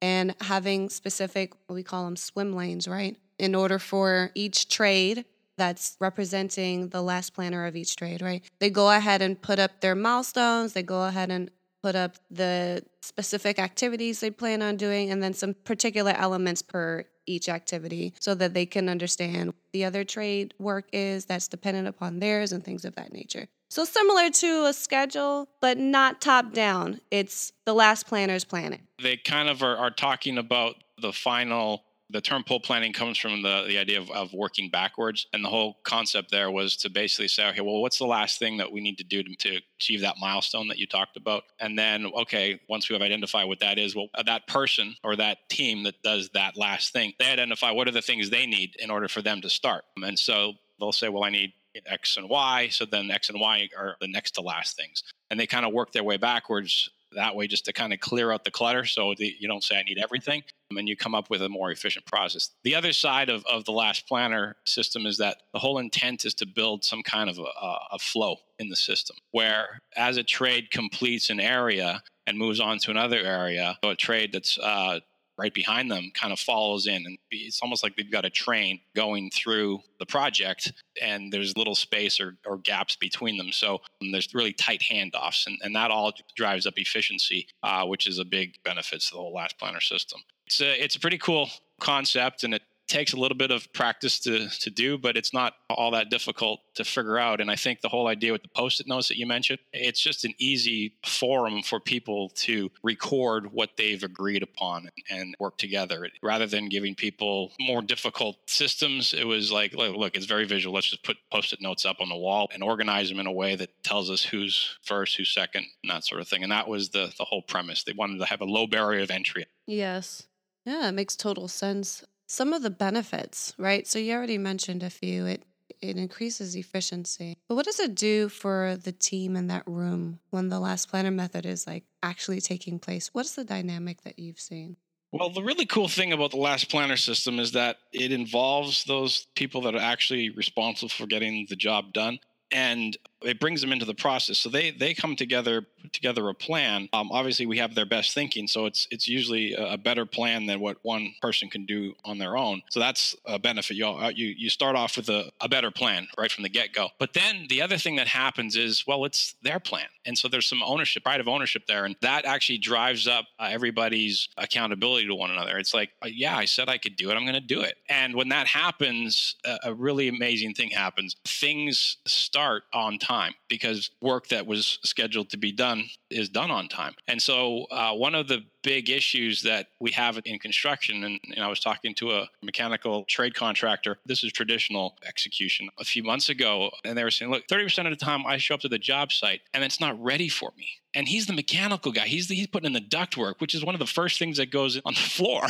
and 0.01 0.35
having 0.41 0.89
specific, 0.89 1.53
what 1.67 1.75
we 1.75 1.83
call 1.83 2.05
them 2.05 2.15
swim 2.15 2.53
lanes, 2.53 2.87
right? 2.87 3.17
In 3.39 3.55
order 3.55 3.79
for 3.79 4.31
each 4.35 4.69
trade 4.69 5.25
that's 5.57 5.95
representing 5.99 6.89
the 6.89 7.01
last 7.01 7.33
planner 7.33 7.65
of 7.65 7.75
each 7.75 7.95
trade, 7.95 8.21
right? 8.21 8.43
They 8.59 8.69
go 8.69 8.91
ahead 8.91 9.21
and 9.21 9.41
put 9.41 9.57
up 9.57 9.81
their 9.81 9.95
milestones, 9.95 10.73
they 10.73 10.83
go 10.83 11.03
ahead 11.03 11.31
and 11.31 11.49
put 11.81 11.95
up 11.95 12.17
the 12.29 12.83
specific 13.01 13.59
activities 13.59 14.19
they 14.19 14.31
plan 14.31 14.61
on 14.61 14.75
doing, 14.75 15.11
and 15.11 15.21
then 15.23 15.33
some 15.33 15.53
particular 15.53 16.13
elements 16.17 16.61
per 16.61 17.05
each 17.25 17.49
activity 17.49 18.13
so 18.19 18.35
that 18.35 18.53
they 18.53 18.65
can 18.65 18.89
understand 18.89 19.53
the 19.73 19.85
other 19.85 20.03
trade 20.03 20.53
work 20.59 20.85
is 20.93 21.25
that's 21.25 21.47
dependent 21.47 21.87
upon 21.87 22.19
theirs 22.19 22.51
and 22.51 22.63
things 22.63 22.85
of 22.85 22.95
that 22.95 23.11
nature. 23.11 23.47
So 23.69 23.83
similar 23.83 24.29
to 24.29 24.65
a 24.65 24.73
schedule, 24.73 25.49
but 25.59 25.77
not 25.77 26.21
top 26.21 26.53
down. 26.53 27.01
It's 27.11 27.51
the 27.65 27.73
last 27.73 28.07
planner's 28.07 28.45
planning. 28.45 28.83
They 29.01 29.17
kind 29.17 29.49
of 29.49 29.63
are, 29.63 29.75
are 29.75 29.91
talking 29.91 30.37
about 30.37 30.75
the 31.01 31.11
final 31.11 31.83
the 32.15 32.21
term 32.21 32.43
pull 32.45 32.61
planning 32.61 32.93
comes 32.93 33.17
from 33.17 33.41
the, 33.41 33.65
the 33.67 33.77
idea 33.77 33.99
of, 33.99 34.09
of 34.11 34.33
working 34.33 34.69
backwards. 34.69 35.27
And 35.33 35.43
the 35.43 35.49
whole 35.49 35.79
concept 35.83 36.31
there 36.31 36.49
was 36.49 36.77
to 36.77 36.89
basically 36.89 37.27
say, 37.27 37.45
okay, 37.49 37.59
well, 37.59 37.81
what's 37.81 37.97
the 37.97 38.05
last 38.05 38.39
thing 38.39 38.55
that 38.57 38.71
we 38.71 38.79
need 38.79 38.97
to 38.99 39.03
do 39.03 39.21
to, 39.21 39.35
to 39.35 39.59
achieve 39.77 40.01
that 40.01 40.15
milestone 40.19 40.69
that 40.69 40.77
you 40.77 40.87
talked 40.87 41.17
about? 41.17 41.43
And 41.59 41.77
then, 41.77 42.05
okay, 42.21 42.61
once 42.69 42.89
we 42.89 42.93
have 42.93 43.01
identified 43.01 43.47
what 43.47 43.59
that 43.59 43.77
is, 43.77 43.95
well, 43.95 44.07
uh, 44.15 44.23
that 44.23 44.47
person 44.47 44.95
or 45.03 45.17
that 45.17 45.49
team 45.49 45.83
that 45.83 46.01
does 46.03 46.29
that 46.33 46.55
last 46.55 46.93
thing, 46.93 47.13
they 47.19 47.25
identify 47.25 47.71
what 47.71 47.87
are 47.87 47.91
the 47.91 48.01
things 48.01 48.29
they 48.29 48.45
need 48.45 48.75
in 48.79 48.89
order 48.89 49.09
for 49.09 49.21
them 49.21 49.41
to 49.41 49.49
start. 49.49 49.83
And 50.01 50.17
so 50.17 50.53
they'll 50.79 50.93
say, 50.93 51.09
well, 51.09 51.25
I 51.25 51.29
need 51.29 51.51
X 51.85 52.15
and 52.15 52.29
Y. 52.29 52.69
So 52.69 52.85
then 52.85 53.11
X 53.11 53.29
and 53.29 53.41
Y 53.41 53.67
are 53.77 53.97
the 53.99 54.07
next 54.07 54.31
to 54.31 54.41
last 54.41 54.77
things. 54.77 55.03
And 55.29 55.37
they 55.37 55.47
kind 55.47 55.65
of 55.65 55.73
work 55.73 55.91
their 55.91 56.03
way 56.03 56.15
backwards 56.15 56.89
that 57.15 57.35
way 57.35 57.47
just 57.47 57.65
to 57.65 57.73
kind 57.73 57.93
of 57.93 57.99
clear 57.99 58.31
out 58.31 58.43
the 58.43 58.51
clutter 58.51 58.85
so 58.85 59.13
that 59.17 59.41
you 59.41 59.47
don't 59.47 59.63
say 59.63 59.77
I 59.77 59.83
need 59.83 59.97
everything 59.97 60.43
and 60.71 60.87
you 60.89 60.97
come 60.97 61.15
up 61.15 61.29
with 61.29 61.41
a 61.41 61.49
more 61.49 61.71
efficient 61.71 62.05
process. 62.05 62.49
The 62.63 62.75
other 62.75 62.91
side 62.91 63.29
of, 63.29 63.45
of 63.45 63.65
the 63.65 63.71
last 63.71 64.07
planner 64.07 64.55
system 64.65 65.05
is 65.05 65.17
that 65.17 65.37
the 65.53 65.59
whole 65.59 65.77
intent 65.77 66.25
is 66.25 66.33
to 66.35 66.45
build 66.45 66.83
some 66.83 67.03
kind 67.03 67.29
of 67.29 67.37
a, 67.39 67.75
a 67.91 67.99
flow 67.99 68.37
in 68.59 68.69
the 68.69 68.75
system 68.75 69.15
where 69.31 69.79
as 69.95 70.17
a 70.17 70.23
trade 70.23 70.71
completes 70.71 71.29
an 71.29 71.39
area 71.39 72.01
and 72.27 72.37
moves 72.37 72.59
on 72.59 72.79
to 72.79 72.91
another 72.91 73.19
area, 73.19 73.77
so 73.83 73.91
a 73.91 73.95
trade 73.95 74.31
that's 74.33 74.57
uh, 74.57 74.99
right 75.37 75.53
behind 75.53 75.91
them 75.91 76.11
kind 76.13 76.31
of 76.31 76.39
follows 76.39 76.87
in 76.87 77.05
and 77.05 77.17
it's 77.31 77.61
almost 77.61 77.83
like 77.83 77.95
they've 77.95 78.11
got 78.11 78.25
a 78.25 78.29
train 78.29 78.79
going 78.95 79.29
through 79.31 79.79
the 79.99 80.05
project 80.05 80.71
and 81.01 81.31
there's 81.31 81.57
little 81.57 81.75
space 81.75 82.19
or, 82.19 82.37
or 82.45 82.57
gaps 82.57 82.95
between 82.95 83.37
them. 83.37 83.51
So 83.51 83.81
um, 84.01 84.11
there's 84.11 84.33
really 84.33 84.53
tight 84.53 84.81
handoffs 84.81 85.45
and, 85.47 85.57
and 85.61 85.75
that 85.75 85.91
all 85.91 86.13
drives 86.35 86.65
up 86.65 86.75
efficiency 86.77 87.47
uh, 87.63 87.85
which 87.85 88.07
is 88.07 88.19
a 88.19 88.25
big 88.25 88.55
benefit 88.63 89.01
to 89.01 89.13
the 89.13 89.17
whole 89.17 89.33
last 89.33 89.57
planner 89.57 89.81
system. 89.81 90.21
It's 90.47 90.61
a, 90.61 90.83
it's 90.83 90.95
a 90.95 90.99
pretty 90.99 91.17
cool 91.17 91.49
concept 91.79 92.43
and 92.43 92.53
it 92.53 92.61
takes 92.87 93.13
a 93.13 93.17
little 93.17 93.37
bit 93.37 93.51
of 93.51 93.71
practice 93.73 94.19
to, 94.19 94.49
to 94.49 94.69
do, 94.69 94.97
but 94.97 95.17
it's 95.17 95.33
not 95.33 95.53
all 95.69 95.91
that 95.91 96.09
difficult 96.09 96.61
to 96.75 96.83
figure 96.83 97.17
out. 97.17 97.41
And 97.41 97.49
I 97.49 97.55
think 97.55 97.81
the 97.81 97.89
whole 97.89 98.07
idea 98.07 98.31
with 98.31 98.43
the 98.43 98.49
post 98.49 98.79
it 98.79 98.87
notes 98.87 99.07
that 99.07 99.17
you 99.17 99.25
mentioned, 99.25 99.59
it's 99.73 99.99
just 99.99 100.25
an 100.25 100.33
easy 100.37 100.95
forum 101.05 101.61
for 101.63 101.79
people 101.79 102.29
to 102.35 102.69
record 102.83 103.51
what 103.51 103.71
they've 103.77 104.03
agreed 104.03 104.43
upon 104.43 104.89
and 105.09 105.35
work 105.39 105.57
together. 105.57 106.07
Rather 106.21 106.45
than 106.45 106.69
giving 106.69 106.95
people 106.95 107.51
more 107.59 107.81
difficult 107.81 108.37
systems, 108.47 109.13
it 109.13 109.25
was 109.25 109.51
like, 109.51 109.73
look, 109.73 110.15
it's 110.15 110.25
very 110.25 110.45
visual. 110.45 110.75
Let's 110.75 110.89
just 110.89 111.03
put 111.03 111.17
post 111.31 111.53
it 111.53 111.61
notes 111.61 111.85
up 111.85 111.97
on 111.99 112.09
the 112.09 112.15
wall 112.15 112.49
and 112.53 112.61
organize 112.63 113.09
them 113.09 113.19
in 113.19 113.27
a 113.27 113.31
way 113.31 113.55
that 113.55 113.83
tells 113.83 114.09
us 114.09 114.23
who's 114.23 114.77
first, 114.83 115.17
who's 115.17 115.33
second, 115.33 115.65
and 115.83 115.91
that 115.91 116.05
sort 116.05 116.21
of 116.21 116.27
thing. 116.27 116.43
And 116.43 116.51
that 116.51 116.67
was 116.67 116.89
the, 116.89 117.13
the 117.17 117.25
whole 117.25 117.41
premise. 117.41 117.83
They 117.83 117.93
wanted 117.93 118.19
to 118.19 118.25
have 118.25 118.41
a 118.41 118.45
low 118.45 118.67
barrier 118.67 119.01
of 119.01 119.11
entry. 119.11 119.45
Yes. 119.65 120.23
Yeah, 120.65 120.89
it 120.89 120.93
makes 120.93 121.15
total 121.15 121.47
sense. 121.47 122.03
Some 122.27 122.53
of 122.53 122.63
the 122.63 122.69
benefits, 122.69 123.53
right? 123.57 123.87
So 123.87 123.99
you 123.99 124.13
already 124.13 124.37
mentioned 124.37 124.83
a 124.83 124.89
few. 124.89 125.25
It 125.25 125.43
it 125.81 125.97
increases 125.97 126.55
efficiency. 126.55 127.37
But 127.47 127.55
what 127.55 127.65
does 127.65 127.79
it 127.79 127.95
do 127.95 128.29
for 128.29 128.77
the 128.81 128.91
team 128.91 129.35
in 129.35 129.47
that 129.47 129.63
room 129.67 130.19
when 130.29 130.49
the 130.49 130.59
last 130.59 130.89
planner 130.89 131.11
method 131.11 131.45
is 131.45 131.67
like 131.67 131.83
actually 132.01 132.41
taking 132.41 132.79
place? 132.79 133.09
What's 133.13 133.35
the 133.35 133.43
dynamic 133.43 134.01
that 134.03 134.17
you've 134.17 134.39
seen? 134.39 134.77
Well, 135.11 135.29
the 135.29 135.43
really 135.43 135.65
cool 135.65 135.87
thing 135.87 136.11
about 136.11 136.31
the 136.31 136.37
last 136.37 136.69
planner 136.69 136.97
system 136.97 137.39
is 137.39 137.53
that 137.53 137.77
it 137.93 138.11
involves 138.11 138.83
those 138.83 139.27
people 139.35 139.61
that 139.61 139.75
are 139.75 139.81
actually 139.81 140.29
responsible 140.29 140.89
for 140.89 141.07
getting 141.07 141.45
the 141.49 141.55
job 141.55 141.93
done 141.93 142.19
and 142.51 142.97
it 143.25 143.39
brings 143.39 143.61
them 143.61 143.71
into 143.71 143.85
the 143.85 143.93
process. 143.93 144.37
So 144.37 144.49
they 144.49 144.71
they 144.71 144.93
come 144.93 145.15
together 145.15 145.65
together 145.91 146.29
a 146.29 146.33
plan. 146.33 146.89
Um, 146.93 147.11
obviously, 147.11 147.45
we 147.45 147.57
have 147.57 147.75
their 147.75 147.85
best 147.85 148.13
thinking, 148.13 148.47
so 148.47 148.65
it's 148.65 148.87
it's 148.91 149.07
usually 149.07 149.53
a, 149.53 149.77
better 149.85 150.05
plan 150.05 150.47
than 150.47 150.59
what 150.59 150.77
one 150.81 151.13
person 151.21 151.47
can 151.47 151.65
do 151.65 151.93
on 152.03 152.17
their 152.17 152.37
own. 152.37 152.61
So 152.71 152.79
that's 152.79 153.15
a 153.25 153.37
benefit. 153.37 153.77
You 153.77 153.87
uh, 153.87 154.11
you 154.15 154.27
you 154.27 154.49
start 154.49 154.75
off 154.75 154.97
with 154.97 155.09
a, 155.09 155.31
a 155.41 155.49
better 155.49 155.69
plan 155.69 156.07
right 156.17 156.31
from 156.31 156.43
the 156.43 156.49
get 156.49 156.73
go. 156.73 156.89
But 156.97 157.13
then 157.13 157.45
the 157.49 157.61
other 157.61 157.77
thing 157.77 157.97
that 157.97 158.07
happens 158.07 158.55
is 158.55 158.85
well, 158.87 159.05
it's 159.05 159.35
their 159.43 159.59
plan, 159.59 159.87
and 160.05 160.17
so 160.17 160.27
there's 160.27 160.47
some 160.47 160.63
ownership, 160.63 161.03
pride 161.03 161.19
of 161.19 161.27
ownership 161.27 161.67
there, 161.67 161.85
and 161.85 161.95
that 162.01 162.25
actually 162.25 162.57
drives 162.57 163.07
up 163.07 163.25
uh, 163.39 163.49
everybody's 163.51 164.29
accountability 164.37 165.07
to 165.07 165.15
one 165.15 165.29
another. 165.29 165.57
It's 165.57 165.73
like, 165.73 165.91
uh, 166.03 166.07
yeah, 166.11 166.35
I 166.35 166.45
said 166.45 166.69
I 166.69 166.77
could 166.77 166.95
do 166.95 167.11
it. 167.11 167.15
I'm 167.15 167.25
going 167.25 167.33
to 167.33 167.41
do 167.41 167.61
it. 167.61 167.75
And 167.89 168.15
when 168.15 168.29
that 168.29 168.47
happens, 168.47 169.35
a 169.63 169.73
really 169.73 170.07
amazing 170.07 170.53
thing 170.53 170.71
happens. 170.71 171.15
Things 171.25 171.97
start 172.05 172.63
on 172.73 172.97
time 172.97 173.14
time 173.15 173.33
because 173.47 173.91
work 174.01 174.27
that 174.29 174.45
was 174.45 174.79
scheduled 174.83 175.29
to 175.29 175.37
be 175.37 175.51
done 175.51 175.85
is 176.09 176.29
done 176.29 176.51
on 176.51 176.67
time. 176.67 176.93
And 177.07 177.21
so, 177.21 177.65
uh, 177.71 177.93
one 177.93 178.15
of 178.15 178.27
the 178.27 178.43
big 178.63 178.89
issues 178.89 179.43
that 179.43 179.67
we 179.79 179.91
have 179.91 180.19
in 180.25 180.39
construction, 180.39 181.03
and, 181.03 181.19
and, 181.35 181.43
I 181.43 181.47
was 181.47 181.59
talking 181.59 181.93
to 181.95 182.11
a 182.13 182.27
mechanical 182.41 183.05
trade 183.05 183.35
contractor, 183.35 183.97
this 184.07 184.23
is 184.23 184.31
traditional 184.31 184.97
execution 185.07 185.69
a 185.77 185.83
few 185.83 186.03
months 186.03 186.29
ago, 186.29 186.71
and 186.83 186.97
they 186.97 187.03
were 187.03 187.11
saying, 187.11 187.29
look, 187.31 187.47
30% 187.47 187.85
of 187.85 187.91
the 187.97 188.05
time 188.05 188.25
I 188.25 188.37
show 188.37 188.55
up 188.55 188.61
to 188.61 188.67
the 188.67 188.79
job 188.79 189.11
site 189.11 189.41
and 189.53 189.63
it's 189.63 189.79
not 189.79 190.01
ready 190.03 190.29
for 190.29 190.51
me. 190.57 190.67
And 190.95 191.07
he's 191.07 191.27
the 191.27 191.33
mechanical 191.33 191.91
guy. 191.91 192.07
He's 192.07 192.27
the, 192.27 192.35
he's 192.35 192.47
putting 192.47 192.67
in 192.67 192.73
the 192.73 192.79
duct 192.79 193.17
work, 193.17 193.39
which 193.39 193.53
is 193.53 193.63
one 193.63 193.75
of 193.75 193.79
the 193.79 193.85
first 193.85 194.17
things 194.17 194.37
that 194.37 194.49
goes 194.49 194.79
on 194.83 194.93
the 194.93 194.99
floor. 195.17 195.43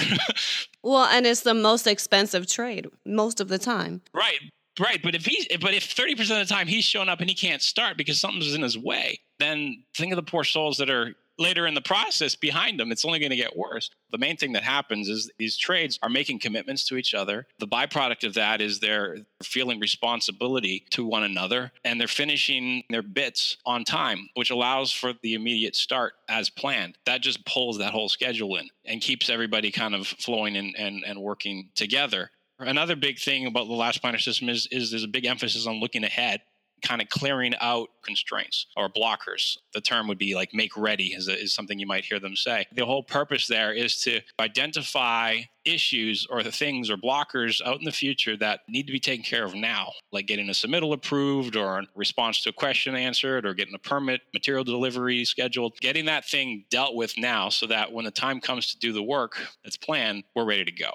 well, 0.84 1.05
and 1.05 1.25
it's 1.25 1.41
the 1.41 1.53
most 1.53 1.88
expensive 1.88 2.48
trade 2.48 2.88
most 3.05 3.39
of 3.39 3.48
the 3.48 3.60
time. 3.60 4.01
Right. 4.13 4.39
Right, 4.79 5.01
but 5.01 5.15
if 5.15 5.25
he's 5.25 5.48
but 5.62 5.74
if 5.74 5.86
thirty 5.86 6.15
percent 6.15 6.41
of 6.41 6.48
the 6.48 6.53
time 6.53 6.67
he's 6.67 6.84
showing 6.84 7.10
up 7.10 7.22
and 7.22 7.29
he 7.29 7.36
can't 7.36 7.62
start 7.62 7.98
because 7.98 8.20
something's 8.20 8.53
in 8.53 8.62
his 8.62 8.77
way, 8.77 9.20
then 9.39 9.84
think 9.96 10.12
of 10.12 10.17
the 10.17 10.24
poor 10.24 10.44
souls 10.44 10.77
that 10.77 10.89
are 10.89 11.15
later 11.38 11.67
in 11.67 11.74
the 11.74 11.82
process 11.82 12.36
behind 12.36 12.79
them. 12.79 12.91
It's 12.91 13.05
only 13.05 13.20
going 13.20 13.32
to 13.32 13.36
get 13.36 13.58
worse. 13.58 13.89
The 14.12 14.17
main 14.17 14.38
thing 14.38 14.53
that 14.53 14.63
happens 14.63 15.10
is 15.10 15.29
these 15.38 15.58
trades 15.58 16.00
are 16.01 16.10
making 16.10 16.39
commitments 16.39 16.88
to 16.88 16.98
each 16.98 17.13
other. 17.13 17.46
The 17.60 17.67
byproduct 17.67 18.25
of 18.25 18.34
that 18.36 18.62
is 18.62 18.79
they're 18.79 19.17
feeling 19.44 19.79
responsibility 19.79 20.86
to 20.91 21.05
one 21.05 21.24
another 21.24 21.72
and 21.84 22.00
they're 22.00 22.08
finishing 22.08 22.84
their 22.89 23.01
bits 23.01 23.58
on 23.65 23.84
time, 23.84 24.29
which 24.36 24.50
allows 24.50 24.91
for 24.91 25.13
the 25.22 25.34
immediate 25.34 25.75
start 25.75 26.13
as 26.29 26.50
planned. 26.50 26.98
That 27.05 27.22
just 27.22 27.46
pulls 27.46 27.77
that 27.79 27.91
whole 27.91 28.10
schedule 28.10 28.55
in 28.55 28.70
and 28.86 29.01
keeps 29.01 29.29
everybody 29.29 29.72
kind 29.72 29.94
of 29.94 30.08
flowing 30.08 30.55
and, 30.55 30.74
and, 30.77 31.03
and 31.05 31.20
working 31.20 31.70
together. 31.75 32.32
Another 32.59 32.95
big 32.95 33.19
thing 33.19 33.45
about 33.45 33.67
the 33.67 33.74
last 33.74 34.01
planner 34.01 34.17
system 34.17 34.50
is, 34.50 34.67
is 34.71 34.91
there's 34.91 35.03
a 35.03 35.09
big 35.09 35.25
emphasis 35.25 35.67
on 35.67 35.79
looking 35.79 36.03
ahead, 36.03 36.41
kind 36.81 37.01
of 37.01 37.09
clearing 37.09 37.53
out 37.59 37.89
constraints 38.03 38.67
or 38.77 38.89
blockers. 38.89 39.57
The 39.74 39.81
term 39.81 40.07
would 40.07 40.17
be 40.17 40.35
like 40.35 40.53
make 40.53 40.77
ready 40.77 41.07
is, 41.07 41.27
is 41.27 41.53
something 41.53 41.79
you 41.79 41.88
might 41.88 42.05
hear 42.05 42.19
them 42.19 42.35
say. 42.35 42.65
The 42.71 42.85
whole 42.85 43.03
purpose 43.03 43.47
there 43.47 43.74
is 43.74 44.00
to 44.01 44.21
identify 44.39 45.41
issues 45.65 46.27
or 46.29 46.43
the 46.43 46.51
things 46.51 46.89
or 46.89 46.95
blockers 46.95 47.62
out 47.65 47.79
in 47.79 47.85
the 47.85 47.91
future 47.91 48.38
that 48.38 48.62
need 48.69 48.85
to 48.85 48.93
be 48.93 49.00
taken 49.00 49.24
care 49.24 49.43
of 49.43 49.55
now, 49.55 49.91
like 50.12 50.27
getting 50.27 50.47
a 50.47 50.53
submittal 50.53 50.93
approved 50.93 51.55
or 51.55 51.79
a 51.79 51.88
response 51.95 52.41
to 52.43 52.50
a 52.50 52.53
question 52.53 52.95
answered 52.95 53.45
or 53.45 53.53
getting 53.53 53.75
a 53.75 53.79
permit, 53.79 54.21
material 54.33 54.63
delivery 54.63 55.25
scheduled, 55.25 55.75
getting 55.81 56.05
that 56.05 56.25
thing 56.25 56.65
dealt 56.69 56.95
with 56.95 57.17
now 57.17 57.50
so 57.50 57.65
that 57.65 57.91
when 57.91 58.05
the 58.05 58.12
time 58.12 58.39
comes 58.39 58.71
to 58.71 58.77
do 58.77 58.93
the 58.93 59.03
work 59.03 59.38
that's 59.63 59.77
planned, 59.77 60.24
we're 60.35 60.45
ready 60.45 60.63
to 60.63 60.71
go. 60.71 60.91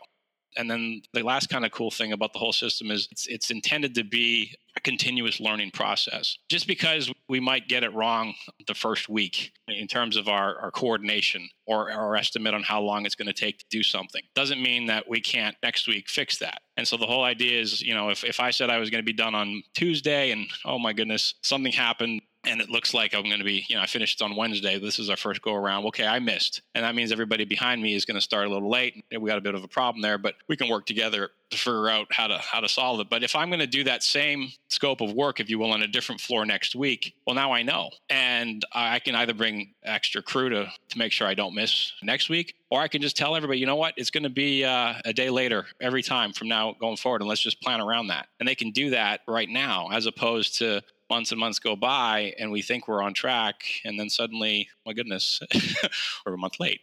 And 0.57 0.71
then 0.71 1.03
the 1.13 1.23
last 1.23 1.49
kind 1.49 1.65
of 1.65 1.71
cool 1.71 1.91
thing 1.91 2.13
about 2.13 2.33
the 2.33 2.39
whole 2.39 2.53
system 2.53 2.91
is 2.91 3.09
it's, 3.11 3.27
it's 3.27 3.51
intended 3.51 3.95
to 3.95 4.05
be 4.05 4.55
a 4.77 4.81
continuous 4.81 5.41
learning 5.41 5.71
process. 5.73 6.37
Just 6.49 6.67
because 6.67 7.13
we 7.29 7.41
might 7.41 7.69
get 7.69 7.85
it 7.85 7.93
wrong 7.95 8.35
the 8.67 8.75
first 8.75 9.09
week 9.09 9.53
in 9.69 9.87
terms 9.87 10.17
of 10.17 10.29
our, 10.29 10.59
our 10.61 10.71
coordination 10.71 11.49
or 11.67 11.91
our 11.91 12.17
estimate 12.17 12.55
on 12.55 12.63
how 12.63 12.81
long 12.81 13.07
it's 13.07 13.15
going 13.15 13.27
to 13.27 13.33
take 13.33 13.59
to 13.59 13.65
do 13.71 13.83
something 13.83 14.23
doesn't 14.35 14.63
mean 14.63 14.87
that 14.87 15.09
we 15.09 15.21
can't 15.21 15.57
next 15.63 15.89
week 15.89 16.09
fix 16.09 16.39
that. 16.39 16.61
And 16.77 16.87
so 16.87 16.97
the 16.97 17.07
whole 17.07 17.25
idea 17.25 17.61
is, 17.61 17.81
you 17.81 17.95
know, 17.95 18.11
if, 18.11 18.25
if 18.25 18.41
I 18.41 18.51
said 18.51 18.71
I 18.71 18.79
was 18.79 18.91
going 18.91 19.03
to 19.03 19.07
be 19.07 19.13
done 19.13 19.35
on 19.35 19.63
Tuesday 19.75 20.31
and 20.31 20.47
oh 20.65 20.79
my 20.79 20.93
goodness, 20.93 21.35
something 21.43 21.73
happened 21.73 22.23
and 22.45 22.61
it 22.61 22.71
looks 22.71 22.95
like 22.95 23.15
I'm 23.15 23.25
going 23.25 23.39
to 23.39 23.45
be, 23.45 23.67
you 23.69 23.77
know, 23.77 23.83
I 23.83 23.87
finished 23.87 24.23
on 24.23 24.35
Wednesday. 24.35 24.79
This 24.79 24.99
is 24.99 25.11
our 25.11 25.17
first 25.17 25.43
go 25.43 25.55
around. 25.55 25.85
Okay, 25.87 26.07
I 26.07 26.19
missed. 26.19 26.63
And 26.75 26.85
that 26.85 26.95
means 26.95 27.13
everybody 27.13 27.45
behind 27.45 27.83
me 27.83 27.95
is 27.95 28.05
going 28.05 28.15
to 28.15 28.21
start 28.21 28.47
a 28.47 28.51
little 28.51 28.71
late. 28.71 29.05
We 29.11 29.29
got 29.29 29.39
a 29.39 29.43
bit 29.43 29.55
of 29.55 29.63
a 29.63 29.69
problem 29.69 30.01
there, 30.01 30.17
but 30.17 30.37
we 30.49 30.57
can 30.57 30.69
work 30.69 30.87
together 30.87 31.31
to 31.51 31.57
figure 31.57 31.89
out 31.89 32.07
how 32.11 32.29
to 32.29 32.39
how 32.39 32.61
to 32.61 32.69
solve 32.69 33.01
it. 33.01 33.11
But 33.11 33.23
if 33.23 33.35
I'm 33.35 33.51
going 33.51 33.61
to 33.61 33.67
do 33.67 33.85
that 33.85 34.03
same 34.03 34.53
scope 34.69 35.01
of 35.01 35.13
work, 35.13 35.41
if 35.41 35.51
you 35.51 35.59
will, 35.59 35.73
on 35.73 35.83
a 35.83 35.89
different 35.89 36.21
floor 36.21 36.47
next 36.47 36.75
week, 36.75 37.15
well, 37.27 37.35
now 37.35 37.53
I 37.53 37.63
know, 37.63 37.91
and 38.09 38.65
I 38.73 39.01
can 39.01 39.15
either 39.15 39.35
bring 39.35 39.75
extra 39.83 40.23
crew 40.23 40.49
to 40.51 40.73
to 40.91 40.99
make 40.99 41.13
sure 41.13 41.27
I 41.27 41.35
don't 41.35 41.55
miss 41.55 41.93
next 42.03 42.29
week, 42.29 42.55
or 42.71 42.81
I 42.81 42.89
can 42.89 43.03
just 43.03 43.17
tell 43.17 43.37
everybody, 43.37 43.59
you 43.59 43.67
know 43.67 43.77
what, 43.77 43.95
it's 43.97 44.11
going 44.11 44.23
to 44.23 44.31
be 44.31 44.65
uh, 44.65 44.95
a 45.05 45.13
day 45.13 45.29
later 45.29 45.67
every 45.81 46.03
time 46.03 46.33
from 46.33 46.49
now 46.49 46.75
going 46.81 46.97
forward, 46.97 47.21
and 47.21 47.29
let's 47.29 47.43
just 47.43 47.61
plan 47.61 47.81
around 47.81 48.07
that. 48.09 48.29
And 48.39 48.49
they 48.49 48.55
can 48.55 48.71
do 48.71 48.91
that 48.91 49.21
right 49.27 49.49
now, 49.49 49.89
as 49.91 50.07
opposed 50.07 50.59
to 50.59 50.83
months 51.11 51.33
and 51.33 51.41
months 51.41 51.59
go 51.59 51.77
by 51.77 52.33
and 52.39 52.51
we 52.51 52.63
think 52.63 52.89
we're 52.89 53.03
on 53.03 53.13
track 53.13 53.63
and 53.85 53.99
then 53.99 54.09
suddenly 54.09 54.69
my 54.87 54.93
goodness 54.93 55.41
we're 56.27 56.35
a 56.35 56.39
month 56.39 56.61
late 56.61 56.81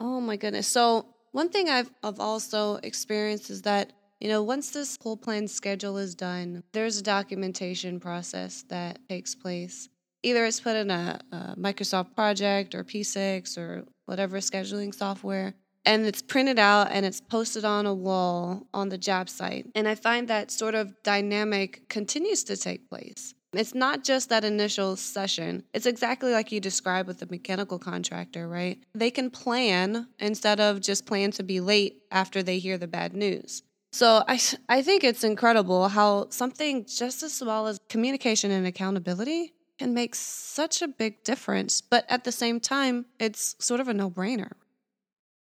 oh 0.00 0.20
my 0.20 0.36
goodness 0.36 0.66
so 0.66 1.06
one 1.32 1.48
thing 1.48 1.68
I've, 1.68 1.90
I've 2.02 2.20
also 2.20 2.76
experienced 2.76 3.50
is 3.50 3.62
that 3.62 3.92
you 4.20 4.28
know 4.28 4.42
once 4.42 4.70
this 4.70 4.96
whole 5.02 5.16
plan 5.16 5.48
schedule 5.48 5.96
is 5.98 6.14
done 6.14 6.62
there's 6.72 6.98
a 6.98 7.02
documentation 7.02 7.98
process 7.98 8.64
that 8.68 8.98
takes 9.08 9.34
place 9.34 9.88
either 10.22 10.44
it's 10.44 10.60
put 10.60 10.76
in 10.76 10.90
a, 10.90 11.20
a 11.32 11.36
microsoft 11.56 12.14
project 12.14 12.74
or 12.74 12.84
p6 12.84 13.58
or 13.58 13.84
whatever 14.06 14.38
scheduling 14.38 14.94
software 14.94 15.54
and 15.86 16.06
it's 16.06 16.22
printed 16.22 16.58
out 16.58 16.90
and 16.90 17.04
it's 17.04 17.20
posted 17.20 17.64
on 17.64 17.86
a 17.86 17.94
wall 17.94 18.66
on 18.72 18.88
the 18.88 18.98
job 18.98 19.28
site. 19.28 19.66
And 19.74 19.86
I 19.86 19.94
find 19.94 20.28
that 20.28 20.50
sort 20.50 20.74
of 20.74 20.94
dynamic 21.02 21.88
continues 21.88 22.44
to 22.44 22.56
take 22.56 22.88
place. 22.88 23.34
It's 23.56 23.74
not 23.74 24.04
just 24.04 24.28
that 24.28 24.44
initial 24.44 24.96
session. 24.96 25.64
It's 25.72 25.86
exactly 25.86 26.32
like 26.32 26.52
you 26.52 26.60
described 26.60 27.08
with 27.08 27.18
the 27.18 27.26
mechanical 27.26 27.78
contractor, 27.78 28.48
right? 28.48 28.78
They 28.94 29.10
can 29.10 29.30
plan 29.30 30.08
instead 30.18 30.60
of 30.60 30.80
just 30.80 31.06
plan 31.06 31.30
to 31.32 31.42
be 31.42 31.60
late 31.60 32.02
after 32.10 32.42
they 32.42 32.58
hear 32.58 32.78
the 32.78 32.86
bad 32.86 33.14
news. 33.14 33.62
So 33.92 34.24
I, 34.26 34.40
I 34.68 34.82
think 34.82 35.04
it's 35.04 35.22
incredible 35.22 35.88
how 35.88 36.28
something 36.30 36.84
just 36.84 37.22
as 37.22 37.32
small 37.32 37.68
as 37.68 37.78
communication 37.88 38.50
and 38.50 38.66
accountability 38.66 39.54
can 39.78 39.94
make 39.94 40.14
such 40.14 40.82
a 40.82 40.88
big 40.88 41.22
difference. 41.22 41.80
But 41.80 42.04
at 42.08 42.24
the 42.24 42.32
same 42.32 42.60
time, 42.60 43.06
it's 43.20 43.56
sort 43.60 43.80
of 43.80 43.88
a 43.88 43.94
no 43.94 44.10
brainer. 44.10 44.52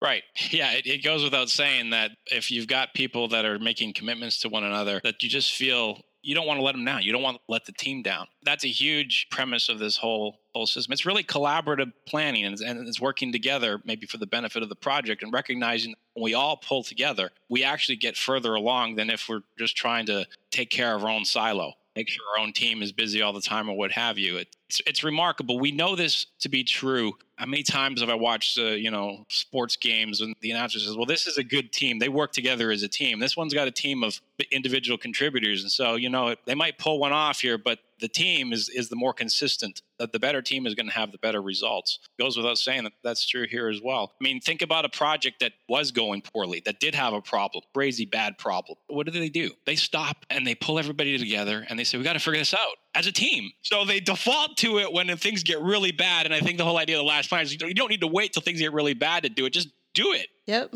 Right. 0.02 0.22
Yeah. 0.50 0.72
It, 0.72 0.86
it 0.86 1.04
goes 1.04 1.24
without 1.24 1.48
saying 1.48 1.90
that 1.90 2.10
if 2.26 2.50
you've 2.50 2.66
got 2.66 2.92
people 2.92 3.28
that 3.28 3.46
are 3.46 3.58
making 3.58 3.94
commitments 3.94 4.40
to 4.40 4.48
one 4.48 4.64
another, 4.64 5.00
that 5.04 5.22
you 5.22 5.30
just 5.30 5.54
feel 5.54 6.02
you 6.22 6.34
don't 6.34 6.46
want 6.46 6.58
to 6.58 6.64
let 6.64 6.72
them 6.72 6.84
down. 6.84 7.02
You 7.02 7.12
don't 7.12 7.22
want 7.22 7.36
to 7.36 7.42
let 7.48 7.64
the 7.64 7.72
team 7.72 8.02
down. 8.02 8.26
That's 8.44 8.64
a 8.64 8.68
huge 8.68 9.28
premise 9.30 9.68
of 9.68 9.78
this 9.78 9.96
whole 9.96 10.38
whole 10.54 10.66
system. 10.66 10.92
It's 10.92 11.06
really 11.06 11.24
collaborative 11.24 11.92
planning 12.06 12.44
and 12.44 12.52
it's, 12.52 12.62
and 12.62 12.86
it's 12.86 13.00
working 13.00 13.32
together, 13.32 13.80
maybe 13.84 14.06
for 14.06 14.18
the 14.18 14.26
benefit 14.26 14.62
of 14.62 14.68
the 14.68 14.76
project, 14.76 15.22
and 15.22 15.32
recognizing 15.32 15.94
when 16.12 16.24
we 16.24 16.34
all 16.34 16.58
pull 16.58 16.82
together, 16.82 17.30
we 17.48 17.64
actually 17.64 17.96
get 17.96 18.16
further 18.16 18.54
along 18.54 18.96
than 18.96 19.08
if 19.08 19.28
we're 19.28 19.42
just 19.58 19.76
trying 19.76 20.06
to 20.06 20.26
take 20.50 20.68
care 20.68 20.94
of 20.94 21.04
our 21.04 21.10
own 21.10 21.24
silo 21.24 21.74
make 21.96 22.08
sure 22.08 22.24
our 22.34 22.42
own 22.42 22.52
team 22.52 22.82
is 22.82 22.92
busy 22.92 23.22
all 23.22 23.32
the 23.32 23.40
time 23.40 23.68
or 23.68 23.76
what 23.76 23.92
have 23.92 24.18
you. 24.18 24.42
It's 24.72 24.80
it's 24.86 25.04
remarkable. 25.04 25.58
We 25.58 25.70
know 25.70 25.94
this 25.94 26.24
to 26.40 26.48
be 26.48 26.64
true. 26.64 27.12
How 27.36 27.44
many 27.44 27.62
times 27.62 28.00
have 28.00 28.08
I 28.08 28.14
watched 28.14 28.58
uh, 28.58 28.68
you 28.68 28.90
know 28.90 29.26
sports 29.28 29.76
games 29.76 30.22
and 30.22 30.34
the 30.40 30.50
announcer 30.50 30.78
says, 30.78 30.96
"Well, 30.96 31.04
this 31.04 31.26
is 31.26 31.36
a 31.36 31.44
good 31.44 31.72
team. 31.72 31.98
They 31.98 32.08
work 32.08 32.32
together 32.32 32.70
as 32.70 32.82
a 32.82 32.88
team. 32.88 33.18
This 33.18 33.36
one's 33.36 33.52
got 33.52 33.68
a 33.68 33.70
team 33.70 34.02
of 34.02 34.18
individual 34.50 34.96
contributors, 34.96 35.60
and 35.60 35.70
so 35.70 35.96
you 35.96 36.08
know 36.08 36.34
they 36.46 36.54
might 36.54 36.78
pull 36.78 36.98
one 36.98 37.12
off 37.12 37.40
here, 37.40 37.58
but 37.58 37.80
the 38.00 38.08
team 38.08 38.52
is 38.52 38.68
is 38.68 38.88
the 38.88 38.96
more 38.96 39.12
consistent. 39.12 39.82
That 39.98 40.12
the 40.12 40.18
better 40.18 40.42
team 40.42 40.66
is 40.66 40.74
going 40.74 40.88
to 40.88 40.92
have 40.92 41.12
the 41.12 41.18
better 41.18 41.40
results. 41.40 42.00
Goes 42.18 42.36
without 42.36 42.58
saying 42.58 42.84
that 42.84 42.92
that's 43.04 43.26
true 43.26 43.46
here 43.48 43.68
as 43.68 43.80
well. 43.80 44.12
I 44.20 44.24
mean, 44.24 44.40
think 44.40 44.60
about 44.60 44.84
a 44.84 44.88
project 44.88 45.38
that 45.40 45.52
was 45.68 45.92
going 45.92 46.22
poorly, 46.22 46.60
that 46.64 46.80
did 46.80 46.94
have 46.96 47.12
a 47.12 47.20
problem, 47.20 47.62
crazy 47.72 48.04
bad 48.04 48.36
problem. 48.36 48.76
What 48.88 49.06
do 49.06 49.12
they 49.12 49.28
do? 49.28 49.52
They 49.64 49.76
stop 49.76 50.26
and 50.28 50.44
they 50.44 50.56
pull 50.56 50.78
everybody 50.80 51.16
together 51.16 51.64
and 51.68 51.78
they 51.78 51.84
say, 51.84 51.98
"We 51.98 52.04
got 52.04 52.14
to 52.14 52.18
figure 52.18 52.40
this 52.40 52.54
out." 52.54 52.76
As 52.94 53.06
a 53.06 53.12
team, 53.12 53.52
so 53.62 53.84
they 53.84 54.00
default 54.00 54.56
to 54.62 54.78
it 54.78 54.92
when 54.92 55.14
things 55.16 55.42
get 55.42 55.60
really 55.60 55.92
bad. 55.92 56.26
And 56.26 56.34
I 56.34 56.40
think 56.40 56.58
the 56.58 56.64
whole 56.64 56.78
idea 56.78 56.96
of 56.96 57.00
the 57.00 57.08
last 57.08 57.28
plan 57.28 57.42
is 57.42 57.52
you 57.52 57.74
don't 57.74 57.90
need 57.90 58.00
to 58.00 58.06
wait 58.06 58.32
till 58.32 58.42
things 58.42 58.60
get 58.60 58.72
really 58.72 58.94
bad 58.94 59.24
to 59.24 59.28
do 59.28 59.44
it. 59.44 59.52
Just 59.52 59.68
do 59.94 60.12
it. 60.12 60.28
Yep. 60.46 60.74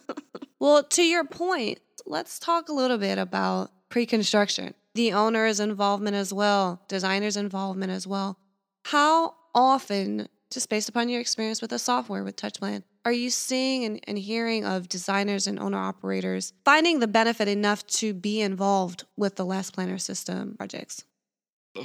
well, 0.60 0.82
to 0.82 1.02
your 1.02 1.24
point, 1.24 1.80
let's 2.06 2.38
talk 2.38 2.68
a 2.68 2.72
little 2.72 2.98
bit 2.98 3.18
about 3.18 3.70
pre 3.88 4.06
construction 4.06 4.74
the 4.94 5.12
owner's 5.12 5.58
involvement 5.58 6.14
as 6.14 6.34
well, 6.34 6.82
designer's 6.86 7.36
involvement 7.36 7.90
as 7.90 8.06
well. 8.06 8.36
How 8.84 9.34
often, 9.54 10.28
just 10.50 10.68
based 10.68 10.90
upon 10.90 11.08
your 11.08 11.20
experience 11.20 11.62
with 11.62 11.70
the 11.70 11.78
software 11.78 12.22
with 12.22 12.36
TouchPlan, 12.36 12.82
are 13.04 13.12
you 13.12 13.30
seeing 13.30 13.84
and, 13.84 14.00
and 14.06 14.18
hearing 14.18 14.66
of 14.66 14.88
designers 14.88 15.46
and 15.46 15.58
owner 15.58 15.78
operators 15.78 16.52
finding 16.64 17.00
the 17.00 17.08
benefit 17.08 17.48
enough 17.48 17.86
to 17.86 18.12
be 18.12 18.42
involved 18.42 19.04
with 19.16 19.36
the 19.36 19.46
Last 19.46 19.72
Planner 19.72 19.98
system 19.98 20.56
projects? 20.56 21.04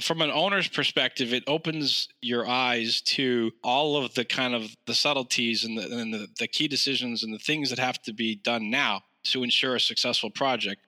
From 0.00 0.20
an 0.20 0.30
owner's 0.30 0.68
perspective, 0.68 1.32
it 1.32 1.44
opens 1.46 2.08
your 2.20 2.46
eyes 2.46 3.00
to 3.00 3.52
all 3.62 3.96
of 3.96 4.14
the 4.14 4.24
kind 4.24 4.54
of 4.54 4.76
the 4.86 4.94
subtleties 4.94 5.64
and, 5.64 5.78
the, 5.78 5.82
and 5.82 6.12
the, 6.12 6.28
the, 6.38 6.46
key 6.46 6.68
decisions 6.68 7.24
and 7.24 7.32
the 7.32 7.38
things 7.38 7.70
that 7.70 7.78
have 7.78 8.00
to 8.02 8.12
be 8.12 8.34
done 8.36 8.70
now 8.70 9.02
to 9.24 9.42
ensure 9.42 9.76
a 9.76 9.80
successful 9.80 10.30
project. 10.30 10.82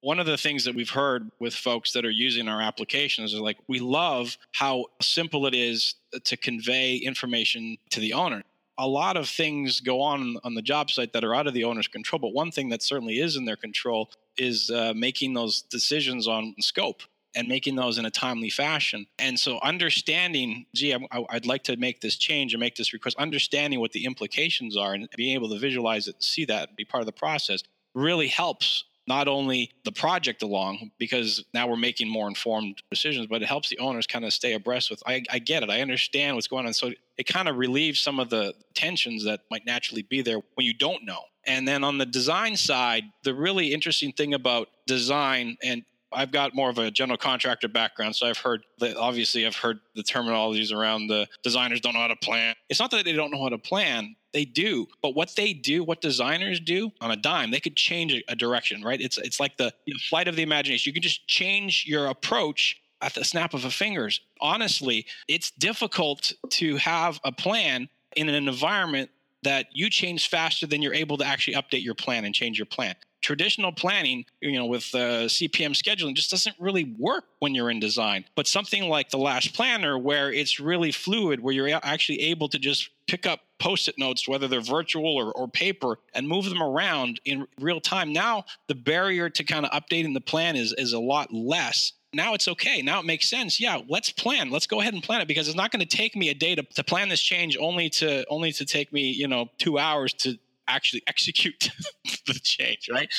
One 0.00 0.20
of 0.20 0.26
the 0.26 0.36
things 0.36 0.64
that 0.64 0.74
we've 0.74 0.90
heard 0.90 1.30
with 1.40 1.54
folks 1.54 1.92
that 1.92 2.04
are 2.04 2.10
using 2.10 2.46
our 2.46 2.60
applications 2.60 3.32
is 3.32 3.40
like 3.40 3.56
we 3.68 3.78
love 3.78 4.36
how 4.52 4.86
simple 5.00 5.46
it 5.46 5.54
is 5.54 5.94
to 6.24 6.36
convey 6.36 6.96
information 6.96 7.78
to 7.90 8.00
the 8.00 8.12
owner. 8.12 8.42
A 8.76 8.86
lot 8.86 9.16
of 9.16 9.28
things 9.28 9.80
go 9.80 10.00
on 10.00 10.36
on 10.44 10.54
the 10.54 10.62
job 10.62 10.90
site 10.90 11.12
that 11.12 11.24
are 11.24 11.34
out 11.34 11.46
of 11.46 11.54
the 11.54 11.64
owner's 11.64 11.88
control 11.88 12.18
but 12.18 12.34
one 12.34 12.50
thing 12.50 12.68
that 12.68 12.82
certainly 12.82 13.18
is 13.18 13.36
in 13.36 13.46
their 13.46 13.56
control 13.56 14.10
is 14.36 14.70
uh, 14.70 14.92
making 14.94 15.32
those 15.32 15.62
decisions 15.62 16.28
on 16.28 16.54
scope 16.60 17.02
and 17.34 17.48
making 17.48 17.76
those 17.76 17.98
in 17.98 18.04
a 18.04 18.10
timely 18.10 18.50
fashion. 18.50 19.06
And 19.18 19.38
so, 19.38 19.58
understanding, 19.62 20.66
gee, 20.74 20.94
I, 20.94 21.18
would 21.32 21.46
like 21.46 21.64
to 21.64 21.76
make 21.76 22.00
this 22.00 22.16
change 22.16 22.54
or 22.54 22.58
make 22.58 22.76
this 22.76 22.92
request, 22.92 23.16
understanding 23.18 23.80
what 23.80 23.92
the 23.92 24.04
implications 24.04 24.76
are 24.76 24.94
and 24.94 25.08
being 25.16 25.34
able 25.34 25.48
to 25.50 25.58
visualize 25.58 26.08
it 26.08 26.16
and 26.16 26.22
see 26.22 26.44
that 26.46 26.76
be 26.76 26.84
part 26.84 27.02
of 27.02 27.06
the 27.06 27.12
process 27.12 27.62
really 27.94 28.28
helps 28.28 28.84
not 29.06 29.28
only 29.28 29.70
the 29.84 29.92
project 29.92 30.42
along 30.42 30.90
because 30.98 31.44
now 31.52 31.66
we're 31.66 31.76
making 31.76 32.08
more 32.08 32.26
informed 32.26 32.82
decisions 32.90 33.26
but 33.26 33.42
it 33.42 33.46
helps 33.46 33.68
the 33.68 33.78
owners 33.78 34.06
kind 34.06 34.24
of 34.24 34.32
stay 34.32 34.54
abreast 34.54 34.90
with 34.90 35.02
I, 35.06 35.22
I 35.30 35.38
get 35.38 35.62
it 35.62 35.70
i 35.70 35.80
understand 35.80 36.36
what's 36.36 36.48
going 36.48 36.66
on 36.66 36.72
so 36.72 36.90
it 37.16 37.24
kind 37.24 37.48
of 37.48 37.56
relieves 37.56 38.00
some 38.00 38.18
of 38.18 38.30
the 38.30 38.54
tensions 38.74 39.24
that 39.24 39.40
might 39.50 39.66
naturally 39.66 40.02
be 40.02 40.22
there 40.22 40.40
when 40.54 40.66
you 40.66 40.74
don't 40.74 41.04
know 41.04 41.20
and 41.46 41.68
then 41.68 41.84
on 41.84 41.98
the 41.98 42.06
design 42.06 42.56
side 42.56 43.04
the 43.24 43.34
really 43.34 43.72
interesting 43.72 44.12
thing 44.12 44.34
about 44.34 44.68
design 44.86 45.56
and 45.62 45.84
I've 46.14 46.30
got 46.30 46.54
more 46.54 46.70
of 46.70 46.78
a 46.78 46.90
general 46.90 47.16
contractor 47.16 47.68
background, 47.68 48.16
so 48.16 48.26
I've 48.26 48.38
heard 48.38 48.64
that 48.78 48.96
obviously 48.96 49.46
I've 49.46 49.56
heard 49.56 49.80
the 49.94 50.02
terminologies 50.02 50.72
around 50.72 51.08
the 51.08 51.26
designers 51.42 51.80
don't 51.80 51.94
know 51.94 52.00
how 52.00 52.08
to 52.08 52.16
plan. 52.16 52.54
It's 52.68 52.80
not 52.80 52.90
that 52.92 53.04
they 53.04 53.12
don't 53.12 53.30
know 53.30 53.42
how 53.42 53.48
to 53.48 53.58
plan, 53.58 54.16
they 54.32 54.44
do. 54.44 54.86
But 55.00 55.14
what 55.14 55.34
they 55.36 55.52
do, 55.52 55.84
what 55.84 56.00
designers 56.00 56.60
do 56.60 56.90
on 57.00 57.10
a 57.10 57.16
dime, 57.16 57.50
they 57.50 57.60
could 57.60 57.76
change 57.76 58.22
a, 58.28 58.36
direction, 58.36 58.82
right? 58.82 59.00
It's 59.00 59.16
it's 59.16 59.40
like 59.40 59.56
the 59.56 59.72
you 59.86 59.94
know, 59.94 60.00
flight 60.08 60.28
of 60.28 60.36
the 60.36 60.42
imagination. 60.42 60.90
You 60.90 60.94
can 60.94 61.02
just 61.02 61.26
change 61.26 61.84
your 61.86 62.06
approach 62.06 62.80
at 63.00 63.14
the 63.14 63.24
snap 63.24 63.54
of 63.54 63.64
a 63.64 63.70
fingers. 63.70 64.20
Honestly, 64.40 65.06
it's 65.28 65.50
difficult 65.52 66.32
to 66.50 66.76
have 66.76 67.20
a 67.24 67.32
plan 67.32 67.88
in 68.16 68.28
an 68.28 68.48
environment 68.48 69.10
that 69.42 69.66
you 69.72 69.90
change 69.90 70.28
faster 70.28 70.66
than 70.66 70.82
you're 70.82 70.94
able 70.94 71.18
to 71.18 71.24
actually 71.24 71.54
update 71.54 71.84
your 71.84 71.94
plan 71.94 72.24
and 72.24 72.34
change 72.34 72.58
your 72.58 72.66
plan 72.66 72.94
traditional 73.24 73.72
planning, 73.72 74.26
you 74.40 74.52
know, 74.52 74.66
with 74.66 74.94
uh, 74.94 75.26
CPM 75.26 75.70
scheduling 75.70 76.14
just 76.14 76.30
doesn't 76.30 76.54
really 76.60 76.94
work 76.98 77.24
when 77.38 77.54
you're 77.54 77.70
in 77.70 77.80
design. 77.80 78.24
But 78.34 78.46
something 78.46 78.84
like 78.84 79.08
the 79.08 79.16
Last 79.16 79.54
Planner, 79.54 79.98
where 79.98 80.30
it's 80.30 80.60
really 80.60 80.92
fluid, 80.92 81.40
where 81.40 81.54
you're 81.54 81.80
actually 81.82 82.20
able 82.20 82.48
to 82.50 82.58
just 82.58 82.90
pick 83.08 83.26
up 83.26 83.40
post-it 83.58 83.96
notes 83.98 84.28
whether 84.28 84.48
they're 84.48 84.60
virtual 84.60 85.14
or, 85.16 85.32
or 85.32 85.48
paper 85.48 85.98
and 86.14 86.28
move 86.28 86.46
them 86.46 86.62
around 86.62 87.20
in 87.24 87.46
real 87.60 87.80
time 87.80 88.12
now 88.12 88.44
the 88.66 88.74
barrier 88.74 89.30
to 89.30 89.44
kind 89.44 89.64
of 89.64 89.70
updating 89.70 90.12
the 90.12 90.20
plan 90.20 90.56
is 90.56 90.74
is 90.76 90.92
a 90.92 90.98
lot 90.98 91.32
less 91.32 91.92
now 92.14 92.34
it's 92.34 92.48
okay. 92.48 92.80
Now 92.80 93.00
it 93.00 93.06
makes 93.06 93.28
sense. 93.28 93.60
Yeah, 93.60 93.80
let's 93.88 94.10
plan. 94.10 94.50
Let's 94.50 94.66
go 94.68 94.80
ahead 94.80 94.94
and 94.94 95.02
plan 95.02 95.20
it 95.20 95.28
because 95.28 95.48
it's 95.48 95.56
not 95.56 95.72
going 95.72 95.84
to 95.84 95.96
take 95.96 96.14
me 96.14 96.28
a 96.28 96.34
day 96.34 96.54
to, 96.54 96.62
to 96.62 96.84
plan 96.84 97.08
this 97.08 97.20
change 97.20 97.56
only 97.58 97.90
to 97.90 98.24
only 98.28 98.52
to 98.52 98.64
take 98.64 98.92
me, 98.92 99.10
you 99.10 99.26
know, 99.26 99.50
two 99.58 99.78
hours 99.78 100.12
to 100.14 100.38
actually 100.68 101.02
execute 101.06 101.70
the 102.26 102.34
change, 102.42 102.88
right? 102.90 103.12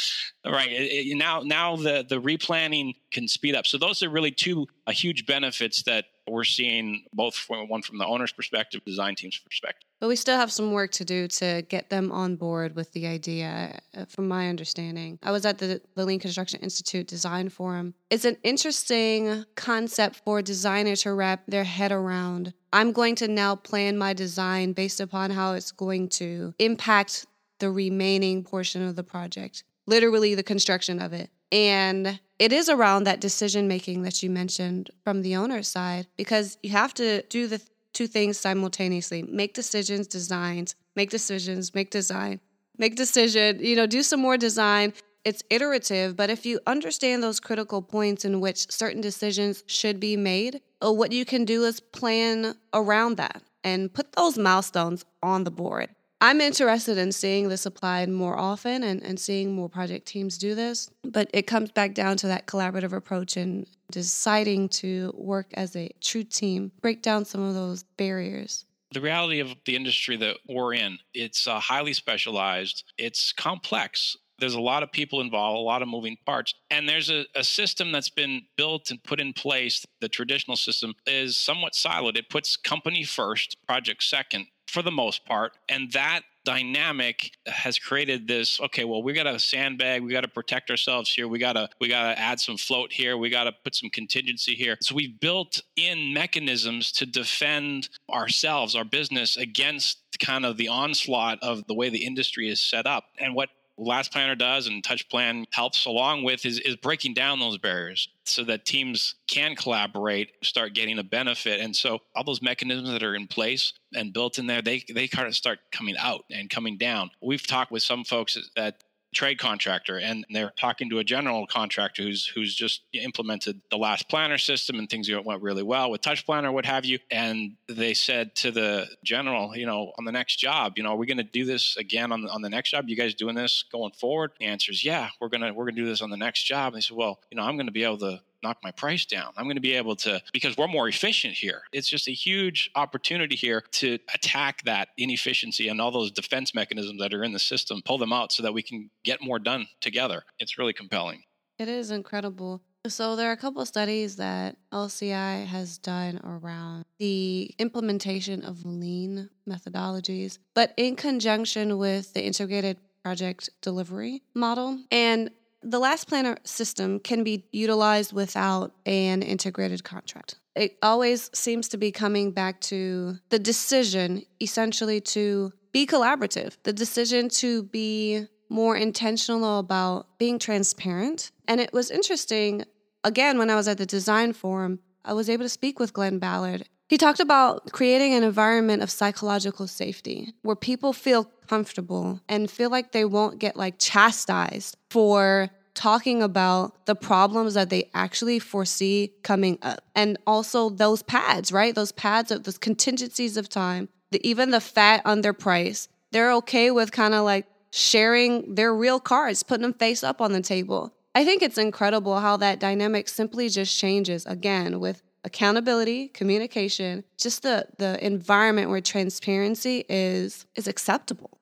Right. 0.45 0.71
It, 0.71 1.07
it, 1.07 1.17
now, 1.17 1.41
now 1.41 1.75
the 1.75 2.05
the 2.07 2.21
replanning 2.21 2.93
can 3.11 3.27
speed 3.27 3.55
up. 3.55 3.65
So 3.65 3.77
those 3.77 4.03
are 4.03 4.09
really 4.09 4.31
two 4.31 4.67
huge 4.87 5.25
benefits 5.25 5.83
that 5.83 6.05
we're 6.27 6.43
seeing, 6.43 7.05
both 7.13 7.35
from 7.35 7.67
one 7.67 7.81
from 7.81 7.97
the 7.97 8.05
owner's 8.05 8.31
perspective, 8.31 8.81
design 8.85 9.15
team's 9.15 9.37
perspective. 9.37 9.87
but 9.99 10.07
we 10.07 10.15
still 10.15 10.37
have 10.37 10.51
some 10.51 10.71
work 10.71 10.91
to 10.91 11.05
do 11.05 11.27
to 11.27 11.63
get 11.69 11.89
them 11.89 12.11
on 12.11 12.35
board 12.35 12.75
with 12.75 12.91
the 12.93 13.05
idea, 13.05 13.79
uh, 13.95 14.05
from 14.05 14.27
my 14.27 14.49
understanding. 14.49 15.19
I 15.21 15.31
was 15.31 15.45
at 15.45 15.59
the, 15.59 15.81
the 15.95 16.05
Lean 16.05 16.19
Construction 16.19 16.59
Institute 16.61 17.07
Design 17.07 17.49
Forum. 17.49 17.93
It's 18.09 18.25
an 18.25 18.37
interesting 18.43 19.45
concept 19.55 20.21
for 20.25 20.39
a 20.39 20.43
designer 20.43 20.95
to 20.97 21.13
wrap 21.13 21.43
their 21.47 21.63
head 21.63 21.91
around. 21.91 22.53
I'm 22.73 22.91
going 22.91 23.15
to 23.15 23.27
now 23.27 23.55
plan 23.55 23.97
my 23.97 24.13
design 24.13 24.73
based 24.73 24.99
upon 24.99 25.31
how 25.31 25.53
it's 25.53 25.71
going 25.71 26.09
to 26.09 26.53
impact 26.59 27.25
the 27.59 27.69
remaining 27.69 28.43
portion 28.43 28.81
of 28.81 28.95
the 28.95 29.03
project, 29.03 29.63
literally 29.85 30.35
the 30.35 30.43
construction 30.43 31.01
of 31.01 31.13
it. 31.13 31.29
And 31.51 32.19
it 32.39 32.51
is 32.51 32.69
around 32.69 33.05
that 33.05 33.21
decision 33.21 33.67
making 33.67 34.01
that 34.01 34.21
you 34.21 34.29
mentioned 34.29 34.89
from 35.03 35.21
the 35.21 35.35
owner's 35.35 35.67
side 35.67 36.07
because 36.17 36.57
you 36.63 36.71
have 36.71 36.93
to 36.95 37.21
do 37.23 37.47
the 37.47 37.61
two 37.93 38.07
things 38.07 38.37
simultaneously 38.37 39.23
make 39.23 39.53
decisions, 39.53 40.07
designs, 40.07 40.75
make 40.95 41.09
decisions, 41.09 41.73
make 41.73 41.91
design, 41.91 42.41
make 42.77 42.95
decision, 42.95 43.59
you 43.59 43.75
know, 43.75 43.87
do 43.87 44.03
some 44.03 44.19
more 44.19 44.37
design. 44.37 44.93
It's 45.23 45.41
iterative, 45.49 46.15
but 46.15 46.29
if 46.29 46.45
you 46.45 46.59
understand 46.67 47.23
those 47.23 47.39
critical 47.39 47.81
points 47.81 48.25
in 48.25 48.41
which 48.41 48.69
certain 48.71 49.01
decisions 49.01 49.63
should 49.65 49.99
be 49.99 50.15
made, 50.15 50.61
uh, 50.83 50.91
what 50.91 51.11
you 51.11 51.25
can 51.25 51.45
do 51.45 51.63
is 51.63 51.79
plan 51.79 52.55
around 52.73 53.15
that 53.17 53.41
and 53.63 53.91
put 53.91 54.11
those 54.11 54.37
milestones 54.37 55.03
on 55.23 55.43
the 55.43 55.51
board. 55.51 55.94
I'm 56.21 56.39
interested 56.39 56.97
in 56.97 57.11
seeing 57.11 57.49
this 57.49 57.65
applied 57.65 58.09
more 58.09 58.37
often 58.37 58.83
and, 58.83 59.03
and 59.03 59.19
seeing 59.19 59.53
more 59.53 59.69
project 59.69 60.07
teams 60.07 60.37
do 60.37 60.55
this. 60.55 60.89
But 61.03 61.29
it 61.33 61.43
comes 61.43 61.71
back 61.71 61.93
down 61.93 62.17
to 62.17 62.27
that 62.27 62.47
collaborative 62.47 62.93
approach 62.93 63.37
and 63.37 63.67
deciding 63.91 64.69
to 64.69 65.13
work 65.15 65.47
as 65.53 65.75
a 65.75 65.91
true 66.01 66.23
team, 66.23 66.71
break 66.81 67.01
down 67.01 67.25
some 67.25 67.41
of 67.41 67.53
those 67.53 67.83
barriers. 67.97 68.65
The 68.91 69.01
reality 69.01 69.39
of 69.39 69.53
the 69.65 69.75
industry 69.75 70.15
that 70.17 70.37
we're 70.47 70.73
in, 70.73 70.99
it's 71.13 71.47
uh, 71.47 71.59
highly 71.59 71.93
specialized, 71.93 72.85
it's 72.97 73.33
complex. 73.33 74.15
There's 74.39 74.55
a 74.55 74.61
lot 74.61 74.83
of 74.83 74.91
people 74.91 75.21
involved, 75.21 75.57
a 75.57 75.61
lot 75.61 75.81
of 75.81 75.87
moving 75.87 76.17
parts. 76.25 76.53
And 76.69 76.87
there's 76.87 77.09
a, 77.09 77.25
a 77.35 77.43
system 77.43 77.91
that's 77.91 78.09
been 78.09 78.43
built 78.57 78.89
and 78.89 79.03
put 79.03 79.19
in 79.19 79.33
place. 79.33 79.85
The 80.01 80.09
traditional 80.09 80.57
system 80.57 80.93
is 81.05 81.37
somewhat 81.37 81.73
siloed. 81.73 82.17
It 82.17 82.29
puts 82.29 82.57
company 82.57 83.03
first, 83.03 83.57
project 83.65 84.03
second 84.03 84.47
for 84.67 84.81
the 84.81 84.91
most 84.91 85.25
part. 85.25 85.53
And 85.69 85.91
that 85.91 86.21
dynamic 86.45 87.31
has 87.47 87.79
created 87.79 88.27
this 88.27 88.59
okay 88.61 88.83
well 88.83 89.01
we 89.01 89.13
got 89.13 89.23
to 89.23 89.39
sandbag 89.39 90.03
we 90.03 90.11
got 90.11 90.21
to 90.21 90.27
protect 90.27 90.69
ourselves 90.69 91.11
here. 91.11 91.27
We 91.27 91.39
got 91.39 91.53
to 91.53 91.67
we 91.81 91.87
got 91.87 92.13
to 92.13 92.19
add 92.19 92.39
some 92.39 92.55
float 92.55 92.93
here. 92.93 93.17
We 93.17 93.29
got 93.29 93.45
to 93.45 93.51
put 93.63 93.75
some 93.75 93.89
contingency 93.89 94.53
here. 94.53 94.77
So 94.81 94.93
we've 94.93 95.19
built 95.19 95.61
in 95.75 96.13
mechanisms 96.13 96.91
to 96.93 97.05
defend 97.05 97.89
ourselves 98.11 98.75
our 98.75 98.85
business 98.85 99.35
against 99.37 99.97
kind 100.19 100.45
of 100.45 100.57
the 100.57 100.67
onslaught 100.67 101.39
of 101.41 101.65
the 101.67 101.73
way 101.73 101.89
the 101.89 102.05
industry 102.05 102.49
is 102.49 102.61
set 102.61 102.85
up. 102.85 103.05
And 103.19 103.33
what 103.33 103.49
Last 103.77 104.11
Planner 104.11 104.35
does 104.35 104.67
and 104.67 104.83
Touch 104.83 105.07
Plan 105.09 105.45
helps 105.51 105.85
along 105.85 106.23
with 106.23 106.45
is, 106.45 106.59
is 106.59 106.75
breaking 106.75 107.13
down 107.13 107.39
those 107.39 107.57
barriers 107.57 108.07
so 108.23 108.43
that 108.45 108.65
teams 108.65 109.15
can 109.27 109.55
collaborate, 109.55 110.31
start 110.43 110.73
getting 110.73 110.97
a 110.97 111.03
benefit. 111.03 111.59
And 111.59 111.75
so 111.75 111.99
all 112.15 112.23
those 112.23 112.41
mechanisms 112.41 112.89
that 112.89 113.03
are 113.03 113.15
in 113.15 113.27
place 113.27 113.73
and 113.93 114.13
built 114.13 114.39
in 114.39 114.47
there, 114.47 114.61
they 114.61 114.83
they 114.93 115.07
kind 115.07 115.27
of 115.27 115.35
start 115.35 115.59
coming 115.71 115.95
out 115.97 116.25
and 116.31 116.49
coming 116.49 116.77
down. 116.77 117.11
We've 117.21 117.45
talked 117.45 117.71
with 117.71 117.83
some 117.83 118.03
folks 118.03 118.37
that 118.55 118.83
trade 119.15 119.39
contractor 119.39 119.97
and 119.97 120.25
they're 120.29 120.51
talking 120.59 120.89
to 120.89 120.99
a 120.99 121.03
general 121.03 121.47
contractor 121.47 122.03
who's 122.03 122.27
who's 122.27 122.53
just 122.53 122.81
implemented 122.93 123.61
the 123.71 123.77
last 123.77 124.09
planner 124.09 124.37
system 124.37 124.77
and 124.77 124.89
things 124.89 125.09
went 125.25 125.41
really 125.41 125.63
well 125.63 125.89
with 125.89 126.01
touch 126.01 126.25
planner 126.25 126.51
what 126.51 126.65
have 126.65 126.85
you. 126.85 126.99
And 127.09 127.53
they 127.67 127.93
said 127.93 128.35
to 128.35 128.51
the 128.51 128.87
general 129.03 129.55
you 129.55 129.65
know 129.65 129.93
on 129.97 130.05
the 130.05 130.11
next 130.11 130.37
job 130.37 130.73
you 130.75 130.83
know 130.83 130.91
are 130.91 130.97
we 130.97 131.05
going 131.07 131.17
to 131.17 131.23
do 131.23 131.45
this 131.45 131.77
again 131.77 132.11
on 132.11 132.21
the, 132.21 132.29
on 132.29 132.41
the 132.41 132.49
next 132.49 132.71
job? 132.71 132.89
You 132.89 132.95
guys 132.95 133.15
doing 133.15 133.35
this 133.35 133.63
going 133.71 133.91
forward? 133.93 134.31
The 134.39 134.45
answer 134.45 134.71
is 134.71 134.83
yeah 134.83 135.09
we're 135.19 135.29
going 135.29 135.41
to 135.41 135.51
we're 135.51 135.65
going 135.65 135.75
to 135.75 135.81
do 135.81 135.87
this 135.87 136.01
on 136.01 136.09
the 136.09 136.17
next 136.17 136.43
job. 136.43 136.73
And 136.73 136.77
they 136.77 136.81
said 136.81 136.97
well 136.97 137.19
you 137.31 137.37
know 137.37 137.43
i'm 137.43 137.55
going 137.55 137.67
to 137.67 137.71
be 137.71 137.83
able 137.83 137.99
to 137.99 138.21
knock 138.45 138.57
my 138.63 138.71
price 138.71 139.05
down. 139.05 139.33
I'm 139.35 139.45
going 139.45 139.55
to 139.55 139.61
be 139.61 139.73
able 139.73 139.95
to, 139.97 140.21
because 140.31 140.55
we're 140.55 140.67
more 140.67 140.87
efficient 140.87 141.33
here. 141.33 141.63
It's 141.73 141.89
just 141.89 142.07
a 142.07 142.11
huge 142.11 142.69
opportunity 142.75 143.35
here 143.35 143.63
to 143.73 143.97
attack 144.13 144.61
that 144.63 144.89
inefficiency 144.97 145.67
and 145.67 145.81
all 145.81 145.91
those 145.91 146.11
defense 146.11 146.53
mechanisms 146.53 147.01
that 147.01 147.13
are 147.13 147.23
in 147.23 147.33
the 147.33 147.39
system, 147.39 147.81
pull 147.83 147.97
them 147.97 148.13
out 148.13 148.31
so 148.31 148.43
that 148.43 148.53
we 148.53 148.61
can 148.61 148.89
get 149.03 149.21
more 149.21 149.39
done 149.39 149.67
together. 149.81 150.23
It's 150.39 150.57
really 150.57 150.73
compelling. 150.73 151.23
It 151.57 151.69
is 151.69 151.89
incredible. 151.89 152.61
So, 152.87 153.15
there 153.15 153.29
are 153.29 153.33
a 153.33 153.37
couple 153.37 153.63
of 153.63 153.67
studies 153.67 154.17
that 154.17 154.57
LCI 154.71 155.47
has 155.47 155.79
done 155.79 156.21
around 156.23 156.85
the 156.99 157.51
implementation 157.57 158.43
of 158.43 158.63
lean 158.63 159.31
methodologies, 159.49 160.37
but 160.53 160.71
in 160.77 160.95
conjunction 160.95 161.79
with 161.79 162.13
the 162.13 162.23
integrated 162.23 162.77
project 163.03 163.49
delivery 163.61 164.21
model. 164.35 164.79
And 164.91 165.31
the 165.65 165.79
last 165.79 166.07
planner 166.07 166.37
system 166.43 166.99
can 166.99 167.23
be 167.23 167.45
utilized 167.51 168.13
without 168.13 168.73
an 168.85 169.23
integrated 169.23 169.83
contract. 169.83 170.35
It 170.55 170.77
always 170.81 171.29
seems 171.33 171.67
to 171.69 171.77
be 171.77 171.91
coming 171.91 172.31
back 172.31 172.61
to 172.61 173.17
the 173.29 173.39
decision 173.39 174.23
essentially 174.39 175.01
to 175.01 175.51
be 175.73 175.85
collaborative, 175.85 176.55
the 176.63 176.71
decision 176.71 177.27
to 177.29 177.63
be 177.63 178.27
more 178.47 178.77
intentional 178.77 179.59
about 179.59 180.07
being 180.19 180.39
transparent. 180.39 181.31
And 181.47 181.59
it 181.59 181.73
was 181.73 181.91
interesting, 181.91 182.63
again, 183.03 183.37
when 183.37 183.49
I 183.49 183.55
was 183.55 183.67
at 183.67 183.79
the 183.79 183.85
design 183.85 184.33
forum, 184.33 184.79
I 185.03 185.13
was 185.13 185.29
able 185.29 185.43
to 185.43 185.49
speak 185.49 185.79
with 185.79 185.93
Glenn 185.93 186.19
Ballard. 186.19 186.69
He 186.87 186.97
talked 186.97 187.19
about 187.19 187.71
creating 187.71 188.13
an 188.13 188.23
environment 188.23 188.83
of 188.83 188.91
psychological 188.91 189.65
safety 189.67 190.33
where 190.43 190.55
people 190.55 190.93
feel 190.93 191.25
comfortable 191.47 192.21
and 192.29 192.49
feel 192.49 192.69
like 192.69 192.91
they 192.91 193.05
won't 193.05 193.39
get 193.39 193.55
like 193.55 193.75
chastised 193.79 194.77
for 194.91 195.49
talking 195.73 196.21
about 196.21 196.85
the 196.85 196.95
problems 196.95 197.55
that 197.55 197.69
they 197.69 197.89
actually 197.93 198.39
foresee 198.39 199.13
coming 199.23 199.57
up. 199.61 199.83
And 199.95 200.17
also 200.27 200.69
those 200.69 201.01
pads, 201.03 201.51
right? 201.51 201.73
Those 201.73 201.91
pads 201.91 202.31
of 202.31 202.43
those 202.43 202.57
contingencies 202.57 203.35
of 203.35 203.49
time, 203.49 203.89
the, 204.11 204.25
even 204.27 204.51
the 204.51 204.61
fat 204.61 205.01
under 205.05 205.33
price. 205.33 205.87
They're 206.11 206.33
okay 206.33 206.71
with 206.71 206.91
kind 206.91 207.13
of 207.13 207.25
like 207.25 207.47
sharing 207.71 208.55
their 208.55 208.73
real 208.73 208.99
cards, 208.99 209.43
putting 209.43 209.63
them 209.63 209.73
face 209.73 210.03
up 210.03 210.21
on 210.21 210.31
the 210.31 210.41
table. 210.41 210.93
I 211.13 211.25
think 211.25 211.41
it's 211.41 211.57
incredible 211.57 212.19
how 212.19 212.37
that 212.37 212.59
dynamic 212.59 213.07
simply 213.07 213.49
just 213.49 213.77
changes 213.77 214.25
again 214.25 214.79
with 214.79 215.01
accountability, 215.25 216.07
communication, 216.09 217.03
just 217.17 217.43
the 217.43 217.67
the 217.77 218.03
environment 218.05 218.69
where 218.69 218.81
transparency 218.81 219.83
is 219.89 220.45
is 220.55 220.67
acceptable. 220.67 221.37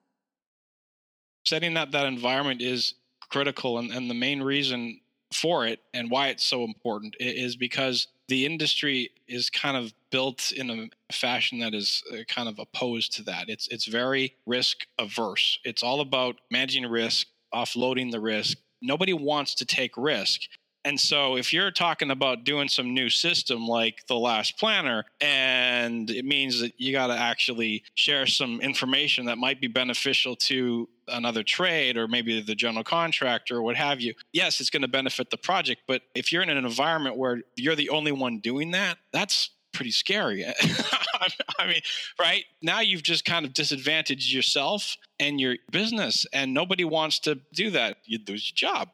Setting 1.46 1.78
up 1.78 1.92
that 1.92 2.06
environment 2.06 2.62
is 2.62 2.96
critical 3.30 3.78
and, 3.78 3.92
and 3.92 4.10
the 4.10 4.16
main 4.16 4.42
reason 4.42 5.00
for 5.34 5.66
it 5.66 5.80
and 5.94 6.10
why 6.10 6.28
it's 6.28 6.44
so 6.44 6.64
important 6.64 7.16
is 7.20 7.56
because 7.56 8.08
the 8.28 8.46
industry 8.46 9.10
is 9.28 9.50
kind 9.50 9.76
of 9.76 9.94
built 10.12 10.52
in 10.52 10.70
a 10.70 11.14
fashion 11.14 11.60
that 11.60 11.74
is 11.74 12.04
uh, 12.14 12.18
kind 12.28 12.48
of 12.48 12.60
opposed 12.60 13.14
to 13.14 13.24
that. 13.24 13.50
It's 13.50 13.68
it's 13.68 13.86
very 13.86 14.36
risk 14.46 14.86
averse. 14.98 15.60
It's 15.66 15.84
all 15.84 16.00
about 16.00 16.36
managing 16.50 16.86
risk, 16.86 17.28
offloading 17.54 18.12
the 18.12 18.20
risk. 18.20 18.58
Nobody 18.82 19.14
wants 19.14 19.56
to 19.56 19.66
take 19.66 19.98
risk. 19.98 20.42
And 20.86 21.00
so 21.00 21.38
if 21.38 21.54
you're 21.54 21.72
talking 21.72 22.12
about 22.12 22.44
doing 22.44 22.68
some 22.68 22.94
new 22.94 23.10
system 23.10 23.68
like 23.68 24.06
the 24.08 24.18
last 24.18 24.58
planner, 24.60 25.06
and 25.22 26.10
it 26.10 26.26
means 26.26 26.60
that 26.60 26.74
you 26.78 26.92
got 26.92 27.08
to 27.08 27.18
actually 27.18 27.84
share 27.96 28.26
some 28.26 28.60
information 28.60 29.26
that 29.28 29.38
might 29.38 29.62
be 29.62 29.68
beneficial 29.68 30.36
to 30.36 30.90
another 31.08 31.44
trade 31.44 31.98
or 31.98 32.08
maybe 32.08 32.42
the 32.42 32.56
general 32.56 32.84
contractor 32.84 33.58
or 33.58 33.62
what 33.62 33.76
have 33.76 34.02
you, 34.02 34.14
yes, 34.34 34.60
it's 34.60 34.70
going 34.70 34.82
to 34.82 34.88
benefit 34.88 35.30
the 35.30 35.38
project. 35.38 35.82
But 35.88 36.02
if 36.16 36.32
you're 36.32 36.42
in 36.42 36.50
an 36.50 36.66
environment 36.66 37.18
where 37.18 37.42
you're 37.56 37.76
the 37.76 37.90
only 37.90 38.12
one 38.12 38.40
doing 38.40 38.72
that, 38.72 38.98
that's 39.12 39.52
pretty 39.74 39.92
scary. 39.92 40.46
I 41.60 41.68
mean, 41.68 41.82
right 42.20 42.44
now 42.62 42.82
you've 42.82 43.04
just 43.04 43.26
kind 43.26 43.46
of 43.46 43.54
disadvantaged 43.54 44.34
yourself 44.34 44.98
and 45.20 45.40
your 45.40 45.56
business, 45.72 46.26
and 46.34 46.54
nobody 46.54 46.84
wants 46.84 47.20
to 47.20 47.40
do 47.54 47.70
that. 47.72 47.98
You 48.06 48.20
lose 48.28 48.52
your 48.52 48.72
job 48.74 48.90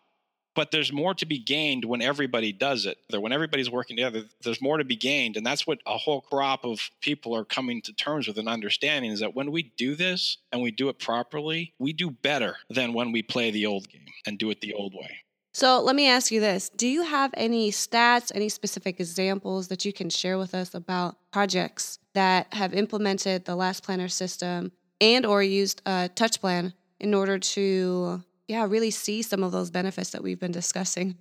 but 0.60 0.72
there's 0.72 0.92
more 0.92 1.14
to 1.14 1.26
be 1.26 1.40
gained 1.40 1.86
when 1.86 2.02
everybody 2.02 2.52
does 2.52 2.86
it. 2.86 2.98
When 3.18 3.32
everybody's 3.32 3.70
working 3.70 3.96
together, 3.96 4.26
there's 4.44 4.62
more 4.62 4.78
to 4.78 4.84
be 4.84 4.98
gained. 4.98 5.38
And 5.38 5.46
that's 5.46 5.66
what 5.66 5.80
a 5.88 5.98
whole 5.98 6.20
crop 6.20 6.66
of 6.66 6.82
people 7.00 7.34
are 7.34 7.46
coming 7.46 7.82
to 7.84 7.94
terms 7.94 8.28
with 8.28 8.38
and 8.38 8.50
understanding 8.50 9.10
is 9.10 9.22
that 9.22 9.34
when 9.34 9.54
we 9.54 9.72
do 9.78 9.96
this 9.96 10.36
and 10.52 10.62
we 10.62 10.72
do 10.72 10.90
it 10.90 11.00
properly, 11.00 11.74
we 11.80 11.94
do 11.94 12.12
better 12.12 12.58
than 12.70 12.92
when 12.92 13.14
we 13.14 13.24
play 13.24 13.52
the 13.52 13.68
old 13.68 13.88
game 13.88 14.04
and 14.26 14.38
do 14.38 14.50
it 14.50 14.60
the 14.60 14.74
old 14.74 14.94
way. 14.94 15.20
So 15.54 15.80
let 15.80 15.96
me 15.96 16.10
ask 16.10 16.30
you 16.30 16.42
this. 16.42 16.68
Do 16.68 16.90
you 16.90 17.04
have 17.04 17.34
any 17.38 17.72
stats, 17.72 18.30
any 18.36 18.50
specific 18.50 19.00
examples 19.00 19.70
that 19.70 19.86
you 19.86 19.94
can 19.94 20.10
share 20.10 20.38
with 20.38 20.54
us 20.54 20.76
about 20.76 21.16
projects 21.32 22.00
that 22.16 22.54
have 22.54 22.74
implemented 22.74 23.46
the 23.46 23.56
last 23.56 23.82
planner 23.82 24.10
system 24.10 24.74
and 25.00 25.26
or 25.26 25.42
used 25.42 25.82
a 25.86 26.10
touch 26.14 26.42
plan 26.42 26.74
in 27.00 27.14
order 27.14 27.40
to 27.40 28.22
yeah, 28.50 28.66
really 28.68 28.90
see 28.90 29.22
some 29.22 29.44
of 29.44 29.52
those 29.52 29.70
benefits 29.70 30.10
that 30.10 30.24
we've 30.24 30.40
been 30.40 30.52
discussing. 30.52 31.16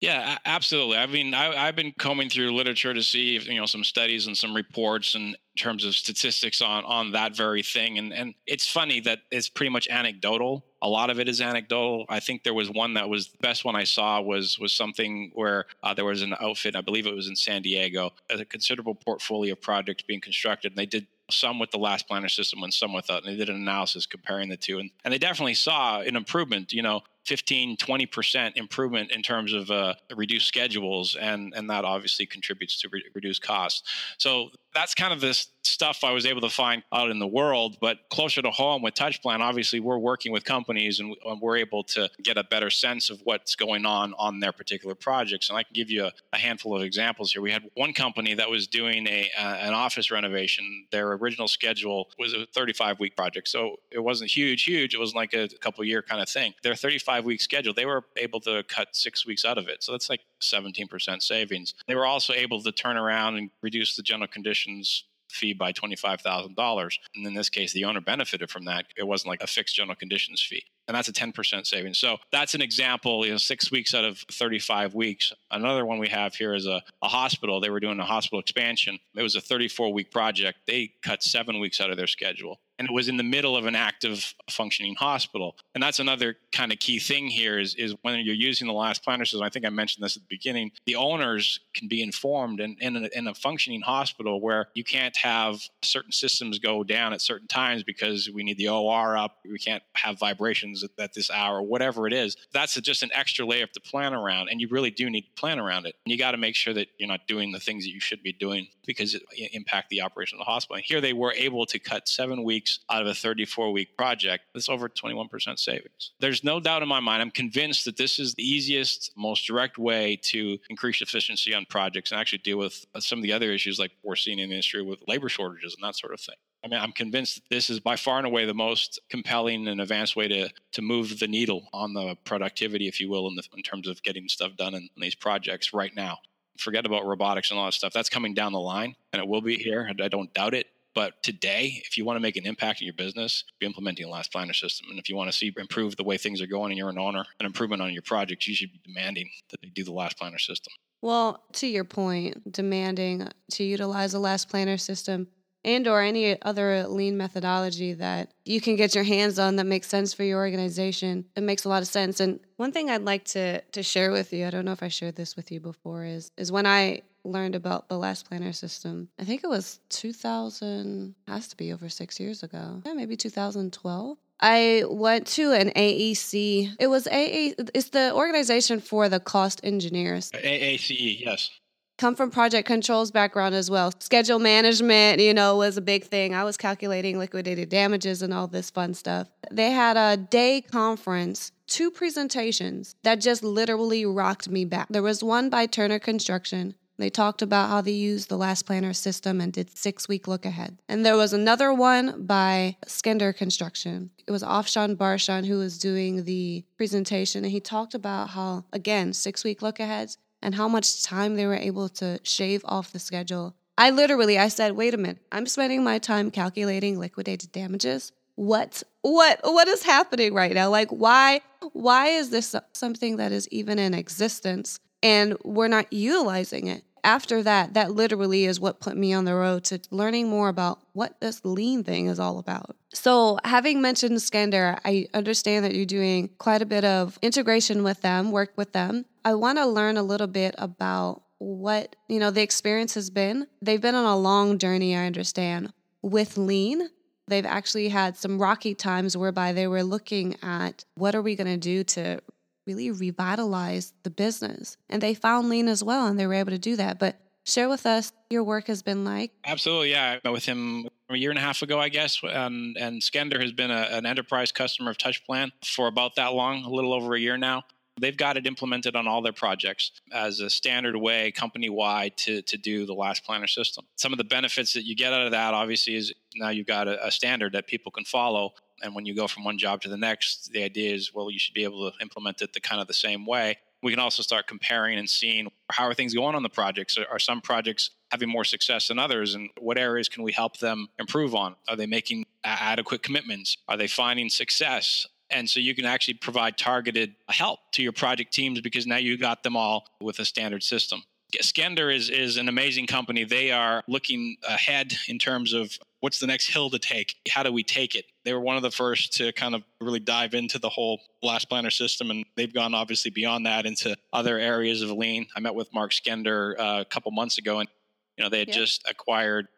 Yeah, 0.00 0.38
absolutely. 0.44 0.96
I 0.96 1.06
mean, 1.06 1.34
I, 1.34 1.66
have 1.66 1.74
been 1.74 1.92
combing 1.98 2.30
through 2.30 2.54
literature 2.54 2.94
to 2.94 3.02
see, 3.02 3.34
if, 3.34 3.48
you 3.48 3.56
know, 3.56 3.66
some 3.66 3.82
studies 3.82 4.28
and 4.28 4.38
some 4.38 4.54
reports 4.54 5.16
in 5.16 5.34
terms 5.56 5.84
of 5.84 5.96
statistics 5.96 6.62
on 6.62 6.84
on 6.84 7.10
that 7.12 7.36
very 7.36 7.64
thing. 7.64 7.98
And 7.98 8.12
and 8.12 8.34
it's 8.46 8.70
funny 8.70 9.00
that 9.00 9.18
it's 9.32 9.48
pretty 9.48 9.70
much 9.70 9.88
anecdotal. 9.88 10.64
A 10.82 10.88
lot 10.88 11.10
of 11.10 11.18
it 11.18 11.28
is 11.28 11.40
anecdotal. 11.40 12.06
I 12.08 12.20
think 12.20 12.44
there 12.44 12.54
was 12.54 12.70
one 12.70 12.94
that 12.94 13.08
was 13.08 13.30
the 13.30 13.38
best 13.38 13.64
one 13.64 13.74
I 13.74 13.82
saw 13.82 14.20
was 14.20 14.56
was 14.60 14.72
something 14.72 15.32
where 15.34 15.64
uh, 15.82 15.94
there 15.94 16.04
was 16.04 16.22
an 16.22 16.32
outfit. 16.40 16.76
I 16.76 16.80
believe 16.80 17.08
it 17.08 17.16
was 17.16 17.26
in 17.26 17.34
San 17.34 17.62
Diego, 17.62 18.10
a 18.30 18.44
considerable 18.44 18.94
portfolio 18.94 19.54
of 19.54 19.60
projects 19.60 20.04
being 20.04 20.20
constructed, 20.20 20.70
and 20.70 20.78
they 20.78 20.86
did 20.86 21.08
some 21.30 21.58
with 21.58 21.70
the 21.70 21.78
last 21.78 22.06
planner 22.08 22.28
system 22.28 22.62
and 22.62 22.72
some 22.72 22.92
without. 22.92 23.24
Uh, 23.24 23.26
and 23.26 23.34
they 23.34 23.36
did 23.36 23.48
an 23.48 23.56
analysis 23.56 24.06
comparing 24.06 24.48
the 24.48 24.56
two. 24.56 24.78
And, 24.78 24.90
and 25.04 25.12
they 25.12 25.18
definitely 25.18 25.54
saw 25.54 26.00
an 26.00 26.16
improvement. 26.16 26.72
You 26.72 26.82
know, 26.82 27.02
15, 27.28 27.76
20% 27.76 28.56
improvement 28.56 29.12
in 29.12 29.22
terms 29.22 29.52
of 29.52 29.70
uh, 29.70 29.94
reduced 30.16 30.48
schedules. 30.48 31.14
And, 31.20 31.52
and 31.54 31.68
that 31.68 31.84
obviously 31.84 32.24
contributes 32.24 32.80
to 32.80 32.88
re- 32.90 33.04
reduced 33.14 33.42
costs. 33.42 33.82
So 34.16 34.48
that's 34.74 34.94
kind 34.94 35.12
of 35.12 35.20
this 35.20 35.48
stuff 35.62 36.02
I 36.02 36.12
was 36.12 36.24
able 36.24 36.40
to 36.40 36.48
find 36.48 36.82
out 36.92 37.10
in 37.10 37.18
the 37.18 37.26
world. 37.26 37.76
But 37.80 37.98
closer 38.10 38.40
to 38.42 38.50
home 38.50 38.82
with 38.82 38.94
TouchPlan, 38.94 39.40
obviously 39.40 39.80
we're 39.80 39.98
working 39.98 40.32
with 40.32 40.44
companies 40.44 41.00
and 41.00 41.14
we're 41.40 41.58
able 41.58 41.84
to 41.84 42.08
get 42.22 42.38
a 42.38 42.44
better 42.44 42.70
sense 42.70 43.10
of 43.10 43.20
what's 43.24 43.54
going 43.54 43.84
on 43.84 44.14
on 44.18 44.40
their 44.40 44.52
particular 44.52 44.94
projects. 44.94 45.50
And 45.50 45.58
I 45.58 45.62
can 45.62 45.72
give 45.74 45.90
you 45.90 46.06
a, 46.06 46.12
a 46.32 46.38
handful 46.38 46.74
of 46.74 46.82
examples 46.82 47.32
here. 47.32 47.42
We 47.42 47.52
had 47.52 47.64
one 47.74 47.92
company 47.92 48.34
that 48.34 48.48
was 48.48 48.66
doing 48.66 49.06
a 49.06 49.30
uh, 49.38 49.56
an 49.68 49.74
office 49.74 50.10
renovation. 50.10 50.86
Their 50.90 51.12
original 51.12 51.48
schedule 51.48 52.10
was 52.18 52.32
a 52.32 52.46
35 52.46 53.00
week 53.00 53.16
project, 53.16 53.48
so 53.48 53.76
it 53.90 54.00
wasn't 54.00 54.30
huge, 54.30 54.64
huge. 54.64 54.94
It 54.94 55.00
was 55.00 55.14
like 55.14 55.34
a 55.34 55.48
couple 55.60 55.84
year 55.84 56.02
kind 56.02 56.22
of 56.22 56.28
thing. 56.28 56.54
Their 56.62 56.74
35 56.74 57.17
week 57.24 57.40
schedule, 57.40 57.74
they 57.74 57.86
were 57.86 58.04
able 58.16 58.40
to 58.40 58.62
cut 58.64 58.88
six 58.92 59.26
weeks 59.26 59.44
out 59.44 59.58
of 59.58 59.68
it. 59.68 59.82
So 59.82 59.92
that's 59.92 60.10
like 60.10 60.20
17% 60.42 61.22
savings. 61.22 61.74
They 61.86 61.94
were 61.94 62.06
also 62.06 62.32
able 62.32 62.62
to 62.62 62.72
turn 62.72 62.96
around 62.96 63.36
and 63.36 63.50
reduce 63.62 63.96
the 63.96 64.02
general 64.02 64.28
conditions 64.28 65.04
fee 65.30 65.52
by 65.52 65.72
$25,000. 65.72 66.98
And 67.14 67.26
in 67.26 67.34
this 67.34 67.48
case, 67.48 67.72
the 67.72 67.84
owner 67.84 68.00
benefited 68.00 68.50
from 68.50 68.64
that. 68.64 68.86
It 68.96 69.06
wasn't 69.06 69.28
like 69.28 69.42
a 69.42 69.46
fixed 69.46 69.76
general 69.76 69.96
conditions 69.96 70.42
fee. 70.42 70.64
And 70.88 70.96
that's 70.96 71.08
a 71.08 71.12
10% 71.12 71.66
savings. 71.66 71.98
So 71.98 72.16
that's 72.32 72.54
an 72.54 72.62
example, 72.62 73.24
you 73.24 73.32
know, 73.32 73.36
six 73.36 73.70
weeks 73.70 73.94
out 73.94 74.04
of 74.04 74.18
35 74.32 74.94
weeks. 74.94 75.32
Another 75.50 75.84
one 75.84 75.98
we 75.98 76.08
have 76.08 76.34
here 76.34 76.54
is 76.54 76.66
a, 76.66 76.82
a 77.02 77.08
hospital. 77.08 77.60
They 77.60 77.70
were 77.70 77.80
doing 77.80 78.00
a 78.00 78.04
hospital 78.04 78.40
expansion. 78.40 78.98
It 79.14 79.22
was 79.22 79.36
a 79.36 79.40
34 79.40 79.92
week 79.92 80.10
project. 80.10 80.60
They 80.66 80.92
cut 81.02 81.22
seven 81.22 81.60
weeks 81.60 81.80
out 81.80 81.90
of 81.90 81.98
their 81.98 82.06
schedule 82.06 82.58
and 82.78 82.88
it 82.88 82.92
was 82.92 83.08
in 83.08 83.16
the 83.16 83.24
middle 83.24 83.56
of 83.56 83.66
an 83.66 83.74
active 83.74 84.34
functioning 84.50 84.94
hospital. 84.94 85.56
And 85.74 85.82
that's 85.82 85.98
another 85.98 86.36
kind 86.52 86.72
of 86.72 86.78
key 86.78 86.98
thing 86.98 87.26
here 87.26 87.58
is, 87.58 87.74
is 87.74 87.94
when 88.02 88.20
you're 88.20 88.34
using 88.34 88.68
the 88.68 88.72
last 88.72 89.02
planner 89.02 89.24
system, 89.24 89.42
I 89.42 89.48
think 89.48 89.66
I 89.66 89.70
mentioned 89.70 90.04
this 90.04 90.16
at 90.16 90.22
the 90.22 90.28
beginning, 90.30 90.70
the 90.86 90.94
owners 90.94 91.58
can 91.74 91.88
be 91.88 92.02
informed 92.02 92.60
and 92.60 92.76
in, 92.80 93.08
in, 93.14 93.26
a, 93.26 93.34
functioning 93.38 93.80
hospital 93.80 94.40
where 94.40 94.68
you 94.74 94.82
can't 94.82 95.16
have 95.16 95.60
certain 95.82 96.10
systems 96.10 96.58
go 96.58 96.82
down 96.82 97.12
at 97.12 97.20
certain 97.20 97.46
times 97.46 97.84
because 97.84 98.28
we 98.32 98.42
need 98.42 98.58
the 98.58 98.68
OR 98.68 99.16
up, 99.16 99.36
we 99.48 99.58
can't 99.58 99.82
have 99.94 100.18
vibrations 100.18 100.77
at, 100.84 100.90
at 100.98 101.14
this 101.14 101.30
hour, 101.30 101.62
whatever 101.62 102.06
it 102.06 102.12
is. 102.12 102.36
That's 102.52 102.74
just 102.80 103.02
an 103.02 103.10
extra 103.12 103.44
layer 103.44 103.66
to 103.66 103.80
plan 103.80 104.14
around. 104.14 104.48
And 104.48 104.60
you 104.60 104.68
really 104.70 104.90
do 104.90 105.10
need 105.10 105.22
to 105.22 105.32
plan 105.40 105.58
around 105.58 105.86
it. 105.86 105.96
And 106.04 106.12
you 106.12 106.18
got 106.18 106.32
to 106.32 106.36
make 106.36 106.54
sure 106.54 106.74
that 106.74 106.88
you're 106.98 107.08
not 107.08 107.26
doing 107.26 107.52
the 107.52 107.60
things 107.60 107.84
that 107.84 107.90
you 107.90 108.00
should 108.00 108.22
be 108.22 108.32
doing 108.32 108.68
because 108.86 109.14
it 109.14 109.22
impact 109.52 109.90
the 109.90 110.00
operation 110.00 110.36
of 110.36 110.40
the 110.46 110.50
hospital. 110.50 110.76
And 110.76 110.84
here 110.84 111.00
they 111.00 111.12
were 111.12 111.32
able 111.32 111.66
to 111.66 111.78
cut 111.78 112.08
seven 112.08 112.42
weeks 112.42 112.80
out 112.90 113.02
of 113.02 113.08
a 113.08 113.14
34 113.14 113.72
week 113.72 113.96
project, 113.96 114.44
that's 114.54 114.68
over 114.68 114.88
21% 114.88 115.58
savings. 115.58 116.12
There's 116.20 116.42
no 116.42 116.60
doubt 116.60 116.82
in 116.82 116.88
my 116.88 117.00
mind, 117.00 117.22
I'm 117.22 117.30
convinced 117.30 117.84
that 117.84 117.96
this 117.96 118.18
is 118.18 118.34
the 118.34 118.42
easiest, 118.42 119.12
most 119.16 119.46
direct 119.46 119.78
way 119.78 120.18
to 120.24 120.58
increase 120.70 121.02
efficiency 121.02 121.54
on 121.54 121.66
projects 121.66 122.10
and 122.10 122.20
actually 122.20 122.38
deal 122.38 122.58
with 122.58 122.86
uh, 122.94 123.00
some 123.00 123.18
of 123.18 123.22
the 123.22 123.32
other 123.32 123.52
issues 123.52 123.78
like 123.78 123.92
we're 124.02 124.16
seeing 124.16 124.38
in 124.38 124.48
the 124.48 124.54
industry 124.54 124.82
with 124.82 125.00
labor 125.06 125.28
shortages 125.28 125.74
and 125.74 125.86
that 125.86 125.96
sort 125.96 126.14
of 126.14 126.20
thing. 126.20 126.36
I 126.64 126.68
mean, 126.68 126.80
I'm 126.80 126.92
convinced 126.92 127.36
that 127.36 127.42
this 127.50 127.70
is 127.70 127.80
by 127.80 127.96
far 127.96 128.18
and 128.18 128.26
away 128.26 128.44
the 128.44 128.54
most 128.54 129.00
compelling 129.08 129.68
and 129.68 129.80
advanced 129.80 130.16
way 130.16 130.28
to 130.28 130.48
to 130.72 130.82
move 130.82 131.18
the 131.18 131.28
needle 131.28 131.68
on 131.72 131.94
the 131.94 132.16
productivity, 132.24 132.88
if 132.88 133.00
you 133.00 133.08
will, 133.08 133.28
in, 133.28 133.36
the, 133.36 133.42
in 133.56 133.62
terms 133.62 133.88
of 133.88 134.02
getting 134.02 134.28
stuff 134.28 134.56
done 134.56 134.74
in, 134.74 134.82
in, 134.82 135.00
these 135.02 135.14
projects 135.14 135.72
right 135.72 135.94
now. 135.94 136.18
Forget 136.58 136.84
about 136.84 137.06
robotics 137.06 137.50
and 137.50 137.58
all 137.58 137.66
that 137.66 137.74
stuff. 137.74 137.92
That's 137.92 138.08
coming 138.08 138.34
down 138.34 138.52
the 138.52 138.60
line, 138.60 138.96
and 139.12 139.22
it 139.22 139.28
will 139.28 139.40
be 139.40 139.56
here. 139.56 139.90
I 140.02 140.08
don't 140.08 140.32
doubt 140.34 140.54
it. 140.54 140.66
But 140.94 141.22
today, 141.22 141.80
if 141.86 141.96
you 141.96 142.04
want 142.04 142.16
to 142.16 142.20
make 142.20 142.36
an 142.36 142.44
impact 142.44 142.80
in 142.80 142.86
your 142.86 142.94
business, 142.94 143.44
be 143.60 143.66
implementing 143.66 144.06
a 144.06 144.08
last 144.08 144.32
planner 144.32 144.52
system. 144.52 144.88
And 144.90 144.98
if 144.98 145.08
you 145.08 145.16
want 145.16 145.30
to 145.30 145.36
see 145.36 145.52
improve 145.56 145.94
the 145.94 146.02
way 146.02 146.16
things 146.16 146.42
are 146.42 146.46
going 146.46 146.72
and 146.72 146.78
you're 146.78 146.88
an 146.88 146.98
owner, 146.98 147.24
an 147.38 147.46
improvement 147.46 147.82
on 147.82 147.92
your 147.92 148.02
project, 148.02 148.46
you 148.48 148.54
should 148.56 148.72
be 148.72 148.80
demanding 148.84 149.30
that 149.50 149.60
they 149.62 149.68
do 149.68 149.84
the 149.84 149.92
last 149.92 150.18
planner 150.18 150.38
system. 150.38 150.72
Well, 151.00 151.44
to 151.52 151.68
your 151.68 151.84
point, 151.84 152.52
demanding 152.52 153.28
to 153.52 153.62
utilize 153.62 154.14
a 154.14 154.18
last 154.18 154.48
planner 154.48 154.76
system 154.76 155.28
and 155.64 155.86
or 155.86 156.00
any 156.00 156.40
other 156.42 156.86
lean 156.86 157.16
methodology 157.16 157.92
that 157.94 158.32
you 158.44 158.60
can 158.60 158.76
get 158.76 158.94
your 158.94 159.04
hands 159.04 159.38
on 159.38 159.56
that 159.56 159.64
makes 159.64 159.88
sense 159.88 160.14
for 160.14 160.24
your 160.24 160.38
organization 160.38 161.24
it 161.36 161.42
makes 161.42 161.64
a 161.64 161.68
lot 161.68 161.82
of 161.82 161.88
sense 161.88 162.20
and 162.20 162.40
one 162.56 162.72
thing 162.72 162.90
i'd 162.90 163.02
like 163.02 163.24
to 163.24 163.60
to 163.72 163.82
share 163.82 164.10
with 164.10 164.32
you 164.32 164.46
i 164.46 164.50
don't 164.50 164.64
know 164.64 164.72
if 164.72 164.82
i 164.82 164.88
shared 164.88 165.16
this 165.16 165.36
with 165.36 165.50
you 165.50 165.60
before 165.60 166.04
is 166.04 166.30
is 166.36 166.52
when 166.52 166.66
i 166.66 167.00
learned 167.24 167.54
about 167.54 167.88
the 167.88 167.98
last 167.98 168.28
planner 168.28 168.52
system 168.52 169.08
i 169.18 169.24
think 169.24 169.42
it 169.44 169.48
was 169.48 169.80
2000 169.90 171.14
has 171.26 171.48
to 171.48 171.56
be 171.56 171.72
over 171.72 171.88
six 171.88 172.18
years 172.20 172.42
ago 172.42 172.80
yeah 172.84 172.92
maybe 172.92 173.16
2012 173.16 174.16
I 174.40 174.84
went 174.88 175.26
to 175.34 175.50
an 175.50 175.70
AEC. 175.70 176.76
It 176.78 176.86
was 176.86 177.08
AA. 177.08 177.58
It's 177.74 177.88
the 177.88 178.14
organization 178.14 178.78
for 178.78 179.08
the 179.08 179.18
cost 179.18 179.60
engineers. 179.64 180.30
AACE, 180.30 181.18
yes 181.18 181.50
come 181.98 182.14
from 182.14 182.30
project 182.30 182.66
controls 182.66 183.10
background 183.10 183.54
as 183.54 183.70
well. 183.70 183.92
Schedule 183.98 184.38
management, 184.38 185.20
you 185.20 185.34
know, 185.34 185.56
was 185.56 185.76
a 185.76 185.82
big 185.82 186.04
thing. 186.04 186.34
I 186.34 186.44
was 186.44 186.56
calculating 186.56 187.18
liquidated 187.18 187.68
damages 187.68 188.22
and 188.22 188.32
all 188.32 188.46
this 188.46 188.70
fun 188.70 188.94
stuff. 188.94 189.28
They 189.50 189.72
had 189.72 189.96
a 189.96 190.16
day 190.16 190.62
conference, 190.62 191.52
two 191.66 191.90
presentations 191.90 192.94
that 193.02 193.20
just 193.20 193.42
literally 193.42 194.06
rocked 194.06 194.48
me 194.48 194.64
back. 194.64 194.86
There 194.88 195.02
was 195.02 195.22
one 195.22 195.50
by 195.50 195.66
Turner 195.66 195.98
Construction. 195.98 196.74
They 196.98 197.10
talked 197.10 197.42
about 197.42 197.68
how 197.68 197.80
they 197.80 197.92
used 197.92 198.28
the 198.28 198.36
last 198.36 198.66
planner 198.66 198.92
system 198.92 199.40
and 199.40 199.52
did 199.52 199.76
six 199.76 200.08
week 200.08 200.26
look 200.26 200.44
ahead. 200.44 200.78
And 200.88 201.06
there 201.06 201.16
was 201.16 201.32
another 201.32 201.72
one 201.72 202.24
by 202.26 202.76
Skender 202.86 203.34
Construction. 203.36 204.10
It 204.26 204.32
was 204.32 204.42
Afshin 204.42 204.96
Barshan 204.96 205.46
who 205.46 205.58
was 205.58 205.78
doing 205.78 206.24
the 206.24 206.64
presentation. 206.76 207.44
And 207.44 207.52
he 207.52 207.60
talked 207.60 207.94
about 207.94 208.30
how, 208.30 208.64
again, 208.72 209.12
six 209.12 209.44
week 209.44 209.62
look 209.62 209.78
aheads 209.78 210.18
and 210.42 210.54
how 210.54 210.68
much 210.68 211.02
time 211.02 211.36
they 211.36 211.46
were 211.46 211.54
able 211.54 211.88
to 211.88 212.20
shave 212.22 212.62
off 212.64 212.92
the 212.92 212.98
schedule. 212.98 213.54
I 213.76 213.90
literally 213.90 214.38
I 214.38 214.48
said, 214.48 214.72
"Wait 214.72 214.94
a 214.94 214.96
minute. 214.96 215.18
I'm 215.30 215.46
spending 215.46 215.84
my 215.84 215.98
time 215.98 216.30
calculating 216.30 216.98
liquidated 216.98 217.52
damages. 217.52 218.12
What 218.34 218.82
what 219.02 219.40
what 219.44 219.68
is 219.68 219.82
happening 219.82 220.34
right 220.34 220.52
now? 220.52 220.68
Like 220.70 220.90
why 220.90 221.40
why 221.72 222.08
is 222.08 222.30
this 222.30 222.54
something 222.72 223.16
that 223.16 223.32
is 223.32 223.48
even 223.48 223.78
in 223.78 223.94
existence 223.94 224.80
and 225.02 225.36
we're 225.44 225.68
not 225.68 225.92
utilizing 225.92 226.66
it?" 226.66 226.84
After 227.04 227.42
that, 227.44 227.74
that 227.74 227.92
literally 227.92 228.44
is 228.44 228.60
what 228.60 228.80
put 228.80 228.96
me 228.96 229.12
on 229.12 229.24
the 229.24 229.34
road 229.34 229.64
to 229.64 229.80
learning 229.90 230.28
more 230.28 230.48
about 230.48 230.80
what 230.92 231.20
this 231.20 231.44
lean 231.44 231.84
thing 231.84 232.06
is 232.06 232.18
all 232.18 232.38
about. 232.38 232.76
So, 232.92 233.38
having 233.44 233.80
mentioned 233.80 234.16
Skender, 234.16 234.78
I 234.84 235.06
understand 235.14 235.64
that 235.64 235.74
you're 235.74 235.86
doing 235.86 236.30
quite 236.38 236.60
a 236.60 236.66
bit 236.66 236.84
of 236.84 237.18
integration 237.22 237.82
with 237.82 238.00
them, 238.02 238.32
work 238.32 238.52
with 238.56 238.72
them. 238.72 239.04
I 239.28 239.34
want 239.34 239.58
to 239.58 239.66
learn 239.66 239.98
a 239.98 240.02
little 240.02 240.26
bit 240.26 240.54
about 240.56 241.22
what, 241.36 241.96
you 242.08 242.18
know, 242.18 242.30
the 242.30 242.40
experience 242.40 242.94
has 242.94 243.10
been. 243.10 243.46
They've 243.60 243.78
been 243.78 243.94
on 243.94 244.06
a 244.06 244.16
long 244.16 244.56
journey, 244.56 244.96
I 244.96 245.04
understand, 245.04 245.70
with 246.00 246.38
lean. 246.38 246.88
They've 247.26 247.44
actually 247.44 247.90
had 247.90 248.16
some 248.16 248.40
rocky 248.40 248.74
times 248.74 249.18
whereby 249.18 249.52
they 249.52 249.66
were 249.66 249.82
looking 249.82 250.36
at 250.42 250.86
what 250.94 251.14
are 251.14 251.20
we 251.20 251.36
going 251.36 251.46
to 251.46 251.58
do 251.58 251.84
to 251.84 252.22
really 252.66 252.90
revitalize 252.90 253.92
the 254.02 254.08
business. 254.08 254.78
And 254.88 255.02
they 255.02 255.12
found 255.12 255.50
lean 255.50 255.68
as 255.68 255.84
well 255.84 256.06
and 256.06 256.18
they 256.18 256.26
were 256.26 256.32
able 256.32 256.52
to 256.52 256.58
do 256.58 256.76
that. 256.76 256.98
But 256.98 257.20
share 257.44 257.68
with 257.68 257.84
us 257.84 258.14
your 258.30 258.44
work 258.44 258.68
has 258.68 258.82
been 258.82 259.04
like. 259.04 259.32
Absolutely. 259.44 259.90
Yeah. 259.90 260.12
I 260.12 260.20
met 260.26 260.32
with 260.32 260.46
him 260.46 260.88
a 261.10 261.16
year 261.18 261.28
and 261.28 261.38
a 261.38 261.42
half 261.42 261.60
ago, 261.60 261.78
I 261.78 261.90
guess. 261.90 262.18
And, 262.22 262.78
and 262.78 263.02
Skender 263.02 263.42
has 263.42 263.52
been 263.52 263.70
a, 263.70 263.88
an 263.90 264.06
enterprise 264.06 264.52
customer 264.52 264.90
of 264.90 264.96
TouchPlan 264.96 265.50
for 265.62 265.86
about 265.86 266.16
that 266.16 266.32
long, 266.32 266.64
a 266.64 266.70
little 266.70 266.94
over 266.94 267.14
a 267.14 267.20
year 267.20 267.36
now. 267.36 267.64
They've 268.00 268.16
got 268.16 268.36
it 268.36 268.46
implemented 268.46 268.96
on 268.96 269.06
all 269.06 269.22
their 269.22 269.32
projects 269.32 269.92
as 270.12 270.40
a 270.40 270.50
standard 270.50 270.96
way, 270.96 271.32
company 271.32 271.68
wide, 271.68 272.16
to, 272.18 272.42
to 272.42 272.56
do 272.56 272.86
the 272.86 272.94
last 272.94 273.24
planner 273.24 273.46
system. 273.46 273.84
Some 273.96 274.12
of 274.12 274.18
the 274.18 274.24
benefits 274.24 274.72
that 274.74 274.84
you 274.84 274.94
get 274.96 275.12
out 275.12 275.26
of 275.26 275.32
that, 275.32 275.54
obviously, 275.54 275.94
is 275.94 276.12
now 276.36 276.50
you've 276.50 276.66
got 276.66 276.88
a, 276.88 277.06
a 277.06 277.10
standard 277.10 277.52
that 277.52 277.66
people 277.66 277.92
can 277.92 278.04
follow. 278.04 278.54
And 278.82 278.94
when 278.94 279.06
you 279.06 279.14
go 279.14 279.26
from 279.26 279.44
one 279.44 279.58
job 279.58 279.80
to 279.82 279.88
the 279.88 279.96
next, 279.96 280.50
the 280.52 280.62
idea 280.62 280.94
is, 280.94 281.12
well, 281.12 281.30
you 281.30 281.38
should 281.38 281.54
be 281.54 281.64
able 281.64 281.90
to 281.90 281.96
implement 282.00 282.42
it 282.42 282.52
the 282.52 282.60
kind 282.60 282.80
of 282.80 282.86
the 282.86 282.94
same 282.94 283.26
way. 283.26 283.58
We 283.82 283.92
can 283.92 284.00
also 284.00 284.22
start 284.22 284.46
comparing 284.48 284.98
and 284.98 285.08
seeing 285.08 285.48
how 285.70 285.84
are 285.84 285.94
things 285.94 286.12
going 286.14 286.34
on 286.34 286.42
the 286.42 286.48
projects. 286.48 286.98
Are, 286.98 287.06
are 287.10 287.18
some 287.18 287.40
projects 287.40 287.90
having 288.10 288.28
more 288.28 288.44
success 288.44 288.88
than 288.88 288.98
others, 288.98 289.34
and 289.34 289.50
what 289.60 289.78
areas 289.78 290.08
can 290.08 290.22
we 290.22 290.32
help 290.32 290.58
them 290.58 290.88
improve 290.98 291.34
on? 291.34 291.54
Are 291.68 291.76
they 291.76 291.86
making 291.86 292.26
adequate 292.42 293.02
commitments? 293.02 293.56
Are 293.68 293.76
they 293.76 293.86
finding 293.86 294.30
success? 294.30 295.06
And 295.30 295.48
so 295.48 295.60
you 295.60 295.74
can 295.74 295.84
actually 295.84 296.14
provide 296.14 296.56
targeted 296.56 297.14
help 297.28 297.60
to 297.72 297.82
your 297.82 297.92
project 297.92 298.32
teams 298.32 298.60
because 298.60 298.86
now 298.86 298.96
you 298.96 299.18
got 299.18 299.42
them 299.42 299.56
all 299.56 299.86
with 300.00 300.18
a 300.18 300.24
standard 300.24 300.62
system. 300.62 301.02
Skender 301.36 301.94
is, 301.94 302.08
is 302.08 302.38
an 302.38 302.48
amazing 302.48 302.86
company. 302.86 303.24
They 303.24 303.50
are 303.50 303.82
looking 303.86 304.36
ahead 304.48 304.94
in 305.08 305.18
terms 305.18 305.52
of 305.52 305.78
what's 306.00 306.20
the 306.20 306.26
next 306.26 306.48
hill 306.48 306.70
to 306.70 306.78
take? 306.78 307.16
How 307.30 307.42
do 307.42 307.52
we 307.52 307.62
take 307.62 307.94
it? 307.94 308.06
They 308.24 308.32
were 308.32 308.40
one 308.40 308.56
of 308.56 308.62
the 308.62 308.70
first 308.70 309.12
to 309.18 309.32
kind 309.32 309.54
of 309.54 309.62
really 309.80 310.00
dive 310.00 310.32
into 310.32 310.58
the 310.58 310.70
whole 310.70 311.00
last 311.22 311.48
planner 311.50 311.70
system, 311.70 312.10
and 312.10 312.24
they've 312.36 312.52
gone 312.52 312.74
obviously 312.74 313.10
beyond 313.10 313.44
that 313.44 313.66
into 313.66 313.94
other 314.12 314.38
areas 314.38 314.80
of 314.80 314.90
lean. 314.90 315.26
I 315.36 315.40
met 315.40 315.54
with 315.54 315.72
Mark 315.74 315.92
Skender 315.92 316.58
uh, 316.58 316.80
a 316.80 316.84
couple 316.86 317.10
months 317.12 317.36
ago, 317.36 317.58
and 317.60 317.68
you 318.16 318.24
know 318.24 318.30
they 318.30 318.38
had 318.38 318.48
yep. 318.48 318.56
just 318.56 318.88
acquired 318.88 319.48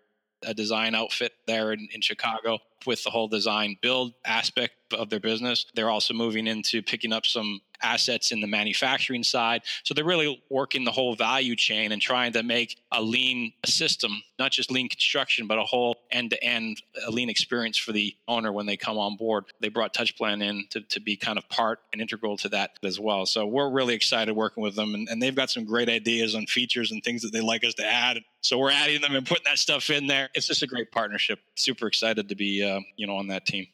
a 0.45 0.55
design 0.55 0.97
outfit 0.97 1.33
there 1.47 1.73
in, 1.73 1.89
in 1.95 2.01
Chicago 2.01 2.59
with 2.87 3.05
the 3.05 3.11
whole 3.11 3.29
design 3.29 3.77
build 3.81 4.15
aspect 4.25 4.75
of 4.93 5.11
their 5.11 5.21
business. 5.21 5.67
They're 5.75 5.91
also 5.91 6.15
moving 6.15 6.47
into 6.47 6.83
picking 6.83 7.13
up 7.13 7.27
some 7.27 7.61
assets 7.83 8.33
in 8.33 8.41
the 8.41 8.47
manufacturing 8.47 9.23
side. 9.23 9.63
So 9.85 9.95
they're 9.95 10.05
really 10.05 10.43
working 10.51 10.85
the 10.85 10.91
whole 10.91 11.15
value 11.15 11.57
chain 11.57 11.93
and 11.93 12.03
trying 12.03 12.33
to 12.33 12.43
make 12.43 12.79
a 12.93 13.03
lean 13.03 13.53
system, 13.65 14.23
not 14.39 14.53
just 14.53 14.71
lean 14.71 14.89
construction, 14.89 15.47
but 15.47 15.59
a 15.59 15.63
whole 15.63 15.97
end 16.11 16.31
to 16.31 16.45
end 16.45 16.83
lean 17.09 17.31
experience 17.31 17.79
for 17.79 17.93
the 17.93 18.15
owner 18.29 18.53
when 18.53 18.67
they 18.67 18.77
come 18.77 18.99
on 18.99 19.17
board. 19.17 19.45
They 19.61 19.69
brought 19.69 19.95
TouchPlan 19.95 20.43
in 20.43 20.65
to, 20.71 20.81
to 20.83 21.01
be 21.01 21.17
kind 21.17 21.39
of 21.39 21.49
part 21.49 21.81
and 21.93 22.01
integral 22.01 22.37
to 22.39 22.49
that 22.51 22.73
as 22.83 23.01
well. 23.01 23.27
So 23.27 23.47
we're 23.47 23.71
really 23.71 23.95
excited 23.95 24.35
working 24.35 24.63
with 24.63 24.77
them 24.77 24.95
and, 24.95 25.09
and 25.09 25.23
they've 25.23 25.35
got 25.35 25.51
some 25.51 25.65
great 25.65 25.89
ideas 25.89 26.35
on 26.35 26.47
features 26.47 26.93
and 26.93 27.03
things 27.03 27.23
that 27.23 27.33
they 27.33 27.41
like 27.41 27.65
us 27.65 27.75
to 27.75 27.87
add. 27.87 28.19
So 28.43 28.59
we're 28.59 28.71
adding 28.71 29.03
them 29.03 29.15
and 29.15 29.27
putting 29.27 29.45
that 29.45 29.59
stuff 29.59 29.91
in 29.91 30.07
there. 30.07 30.31
It's 30.35 30.47
just 30.47 30.63
a 30.63 30.67
great 30.67 30.91
partnership. 30.93 31.41
Super 31.57 31.87
excited 31.87 32.29
to 32.29 32.35
be, 32.35 32.63
uh, 32.63 32.70
Um, 32.77 32.85
you 32.97 33.07
know, 33.07 33.17
on 33.17 33.29
that 33.29 33.47
team. 33.47 33.67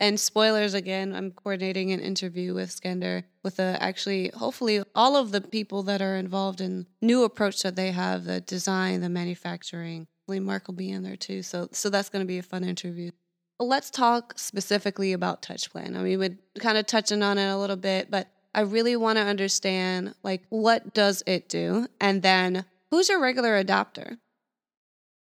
And 0.00 0.20
spoilers 0.20 0.74
again, 0.74 1.12
I'm 1.12 1.32
coordinating 1.32 1.90
an 1.90 2.00
interview 2.00 2.54
with 2.54 2.70
Skender 2.70 3.24
with 3.42 3.58
actually, 3.58 4.30
hopefully, 4.34 4.82
all 4.94 5.16
of 5.16 5.32
the 5.32 5.40
people 5.40 5.82
that 5.84 6.00
are 6.00 6.16
involved 6.16 6.60
in 6.60 6.86
new 7.02 7.24
approach 7.24 7.62
that 7.62 7.74
they 7.74 7.90
have, 7.90 8.24
the 8.24 8.40
design, 8.40 9.00
the 9.00 9.08
manufacturing. 9.08 10.06
Lee 10.28 10.40
Mark 10.40 10.68
will 10.68 10.74
be 10.74 10.90
in 10.90 11.02
there 11.02 11.16
too. 11.16 11.42
So, 11.42 11.68
so 11.72 11.90
that's 11.90 12.10
going 12.10 12.22
to 12.22 12.28
be 12.28 12.38
a 12.38 12.42
fun 12.42 12.62
interview. 12.62 13.10
Let's 13.58 13.90
talk 13.90 14.38
specifically 14.38 15.12
about 15.12 15.42
TouchPlan. 15.42 15.96
I 15.96 16.02
mean, 16.02 16.18
we're 16.20 16.38
kind 16.60 16.78
of 16.78 16.86
touching 16.86 17.24
on 17.24 17.38
it 17.38 17.48
a 17.48 17.56
little 17.56 17.76
bit, 17.76 18.08
but 18.08 18.28
I 18.54 18.60
really 18.60 18.94
want 18.94 19.18
to 19.18 19.24
understand 19.24 20.14
like 20.22 20.42
what 20.48 20.94
does 20.94 21.24
it 21.26 21.48
do, 21.48 21.88
and 22.00 22.22
then 22.22 22.64
who's 22.90 23.08
your 23.08 23.20
regular 23.20 23.62
adopter? 23.62 24.18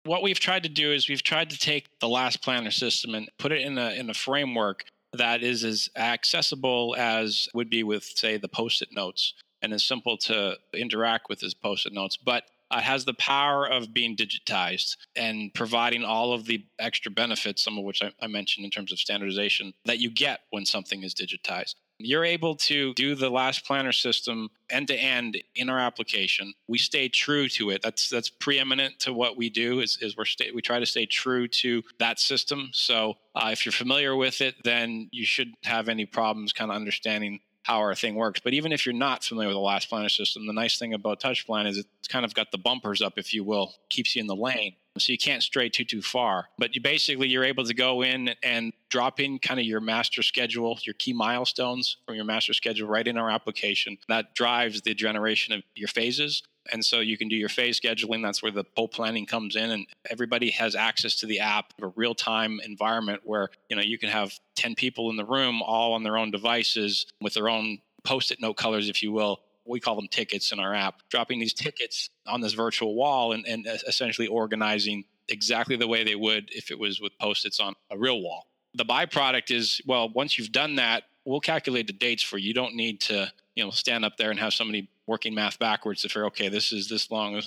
What 0.07 0.23
we've 0.23 0.41
tried 0.41 0.63
to 0.63 0.69
do 0.69 0.93
is 0.93 1.09
we've 1.09 1.23
tried 1.23 1.51
to 1.51 1.59
take 1.59 1.87
the 2.01 2.09
last 2.09 2.43
planner 2.43 2.71
system 2.71 3.15
and 3.15 3.29
put 3.39 3.53
it 3.53 3.63
in 3.63 3.77
a 3.79 3.91
in 3.91 4.09
a 4.11 4.15
framework 4.15 4.85
that 5.13 5.43
is 5.43 5.65
as 5.65 5.89
accessible 5.97 6.95
as 6.99 7.49
would 7.55 7.71
be 7.71 7.83
with 7.83 8.05
say 8.05 8.37
the 8.37 8.49
post-it 8.49 8.89
notes 8.93 9.35
and 9.63 9.73
as 9.73 9.83
simple 9.83 10.17
to 10.17 10.57
interact 10.75 11.29
with 11.29 11.43
as 11.43 11.55
post-it 11.55 11.93
notes 11.93 12.17
but 12.17 12.45
uh, 12.71 12.81
has 12.81 13.05
the 13.05 13.15
power 13.15 13.69
of 13.69 13.95
being 13.95 14.17
digitized 14.17 14.97
and 15.15 15.55
providing 15.55 16.05
all 16.05 16.33
of 16.33 16.47
the 16.47 16.65
extra 16.79 17.13
benefits, 17.13 17.63
some 17.63 17.79
of 17.79 17.85
which 17.85 18.03
I, 18.03 18.11
I 18.21 18.27
mentioned 18.27 18.65
in 18.65 18.71
terms 18.71 18.93
of 18.93 18.99
standardization, 18.99 19.73
that 19.85 20.01
you 20.01 20.11
get 20.11 20.41
when 20.51 20.67
something 20.67 21.05
is 21.05 21.15
digitized. 21.15 21.77
You're 21.99 22.25
able 22.25 22.57
to 22.57 22.93
do 22.95 23.15
the 23.15 23.31
last 23.31 23.65
planner 23.65 23.93
system 23.93 24.51
end 24.69 24.89
to 24.89 24.95
end 24.95 25.39
in 25.55 25.71
our 25.71 25.79
application. 25.79 26.53
We 26.69 26.79
stay 26.79 27.09
true 27.09 27.49
to 27.51 27.71
it. 27.71 27.81
That's 27.83 28.11
that's 28.11 28.29
preeminent 28.29 28.99
to 29.01 29.13
what 29.13 29.37
we 29.37 29.49
do. 29.49 29.81
Is, 29.81 29.99
is 30.01 30.17
we're 30.17 30.27
we 30.55 30.61
try 30.61 30.79
to 30.79 30.87
stay 30.87 31.07
true 31.07 31.49
to 31.49 31.83
that 31.99 32.19
system. 32.19 32.71
So 32.73 33.15
uh, 33.35 33.49
if 33.53 33.65
you're 33.65 33.73
familiar 33.73 34.15
with 34.15 34.41
it, 34.41 34.57
then 34.65 35.09
you 35.11 35.25
should 35.25 35.55
have 35.65 35.89
any 35.89 36.05
problems 36.05 36.53
kind 36.53 36.71
of 36.71 36.77
understanding 36.77 37.41
how 37.63 37.79
our 37.79 37.95
thing 37.95 38.15
works. 38.15 38.41
But 38.41 38.53
even 38.53 38.73
if 38.73 38.87
you're 38.87 38.95
not 38.95 39.25
familiar 39.25 39.49
with 39.49 39.57
the 39.57 39.61
last 39.61 39.89
planner 39.89 40.09
system, 40.09 40.47
the 40.47 40.53
nice 40.53 40.79
thing 40.79 40.95
about 40.95 41.21
TouchPlan 41.21 41.67
is 41.67 41.79
it's 41.79 42.09
kind 42.09 42.25
of 42.25 42.33
got 42.33 42.53
the 42.53 42.59
bumpers 42.59 43.03
up, 43.03 43.15
if 43.17 43.35
you 43.35 43.43
will, 43.43 43.75
keeps 43.89 44.15
you 44.15 44.21
in 44.21 44.29
the 44.29 44.37
lane 44.37 44.77
so 44.99 45.13
you 45.13 45.19
can't 45.19 45.43
stray 45.43 45.69
too 45.69 45.85
too 45.85 46.03
far 46.03 46.49
but 46.59 46.75
you 46.75 46.81
basically 46.81 47.29
you're 47.29 47.45
able 47.45 47.65
to 47.65 47.75
go 47.75 48.03
in 48.03 48.31
and 48.43 48.73
drop 48.89 49.21
in 49.21 49.39
kind 49.39 49.61
of 49.61 49.67
your 49.67 49.81
master 49.81 50.23
schedule 50.23 50.79
your 50.85 50.95
key 50.95 51.13
milestones 51.13 51.97
from 52.07 52.15
your 52.15 52.25
master 52.25 52.53
schedule 52.53 52.89
right 52.89 53.07
in 53.07 53.17
our 53.17 53.31
application. 53.31 53.99
That 54.09 54.35
drives 54.35 54.81
the 54.83 54.95
generation 54.95 55.55
of 55.55 55.63
your 55.75 55.89
phases 55.89 56.43
and 56.73 56.85
so 56.85 56.99
you 56.99 57.17
can 57.17 57.29
do 57.29 57.37
your 57.37 57.49
phase 57.49 57.81
scheduling. 57.81 58.23
That's 58.25 58.43
where 58.43 58.51
the 58.51 58.65
pull 58.65 58.89
planning 58.89 59.25
comes 59.25 59.55
in 59.55 59.71
and 59.71 59.87
everybody 60.11 60.51
has 60.51 60.75
access 60.75 61.15
to 61.17 61.27
the 61.27 61.39
app 61.39 61.73
a 61.81 61.89
real-time 61.89 62.61
environment 62.65 63.23
where 63.25 63.51
you 63.69 63.77
know 63.77 63.83
you 63.83 63.99
can 63.99 64.09
have 64.09 64.33
10 64.57 64.75
people 64.75 65.11
in 65.11 65.17
the 65.17 65.25
room 65.25 65.63
all 65.63 65.93
on 65.93 66.03
their 66.03 66.17
own 66.17 66.31
devices 66.31 67.07
with 67.21 67.35
their 67.35 67.49
own 67.49 67.79
post-it 68.05 68.41
note 68.41 68.57
colors 68.57 68.89
if 68.89 69.03
you 69.03 69.13
will 69.13 69.41
we 69.69 69.81
call 69.81 69.97
them 69.97 70.09
tickets 70.09 70.53
in 70.53 70.61
our 70.61 70.75
app, 70.75 71.03
dropping 71.09 71.39
these 71.39 71.55
tickets 71.55 72.11
on 72.27 72.41
this 72.41 72.53
virtual 72.53 72.95
wall 72.95 73.33
and, 73.33 73.47
and 73.47 73.67
essentially 73.87 74.29
organizing 74.29 75.05
exactly 75.29 75.77
the 75.77 75.89
way 75.89 76.05
they 76.05 76.15
would 76.15 76.49
if 76.53 76.71
it 76.71 76.79
was 76.79 77.01
with 77.01 77.17
post-its 77.19 77.59
on 77.61 77.75
a 77.91 77.99
real 77.99 78.21
wall. 78.21 78.47
The 78.75 78.85
byproduct 78.85 79.51
is, 79.51 79.81
well, 79.87 80.09
once 80.11 80.39
you've 80.39 80.53
done 80.53 80.77
that, 80.77 81.05
we'll 81.25 81.41
calculate 81.41 81.87
the 81.87 81.93
dates 81.93 82.23
for 82.23 82.39
you. 82.39 82.49
You 82.49 82.55
don't 82.55 82.75
need 82.75 83.01
to, 83.03 83.33
you 83.55 83.65
know, 83.65 83.71
stand 83.71 84.05
up 84.05 84.17
there 84.17 84.31
and 84.31 84.39
have 84.39 84.53
somebody 84.53 84.89
working 85.07 85.35
math 85.35 85.59
backwards 85.59 86.03
to 86.03 86.09
figure, 86.09 86.27
okay, 86.27 86.49
this 86.49 86.73
is 86.73 86.89
this 86.89 87.11
long. 87.11 87.35
A 87.35 87.39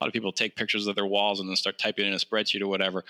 lot 0.00 0.08
of 0.08 0.12
people 0.12 0.32
take 0.32 0.56
pictures 0.56 0.86
of 0.86 0.94
their 0.94 1.06
walls 1.06 1.40
and 1.40 1.48
then 1.48 1.56
start 1.56 1.78
typing 1.78 2.06
in 2.06 2.12
a 2.12 2.16
spreadsheet 2.16 2.62
or 2.62 2.68
whatever. 2.68 3.04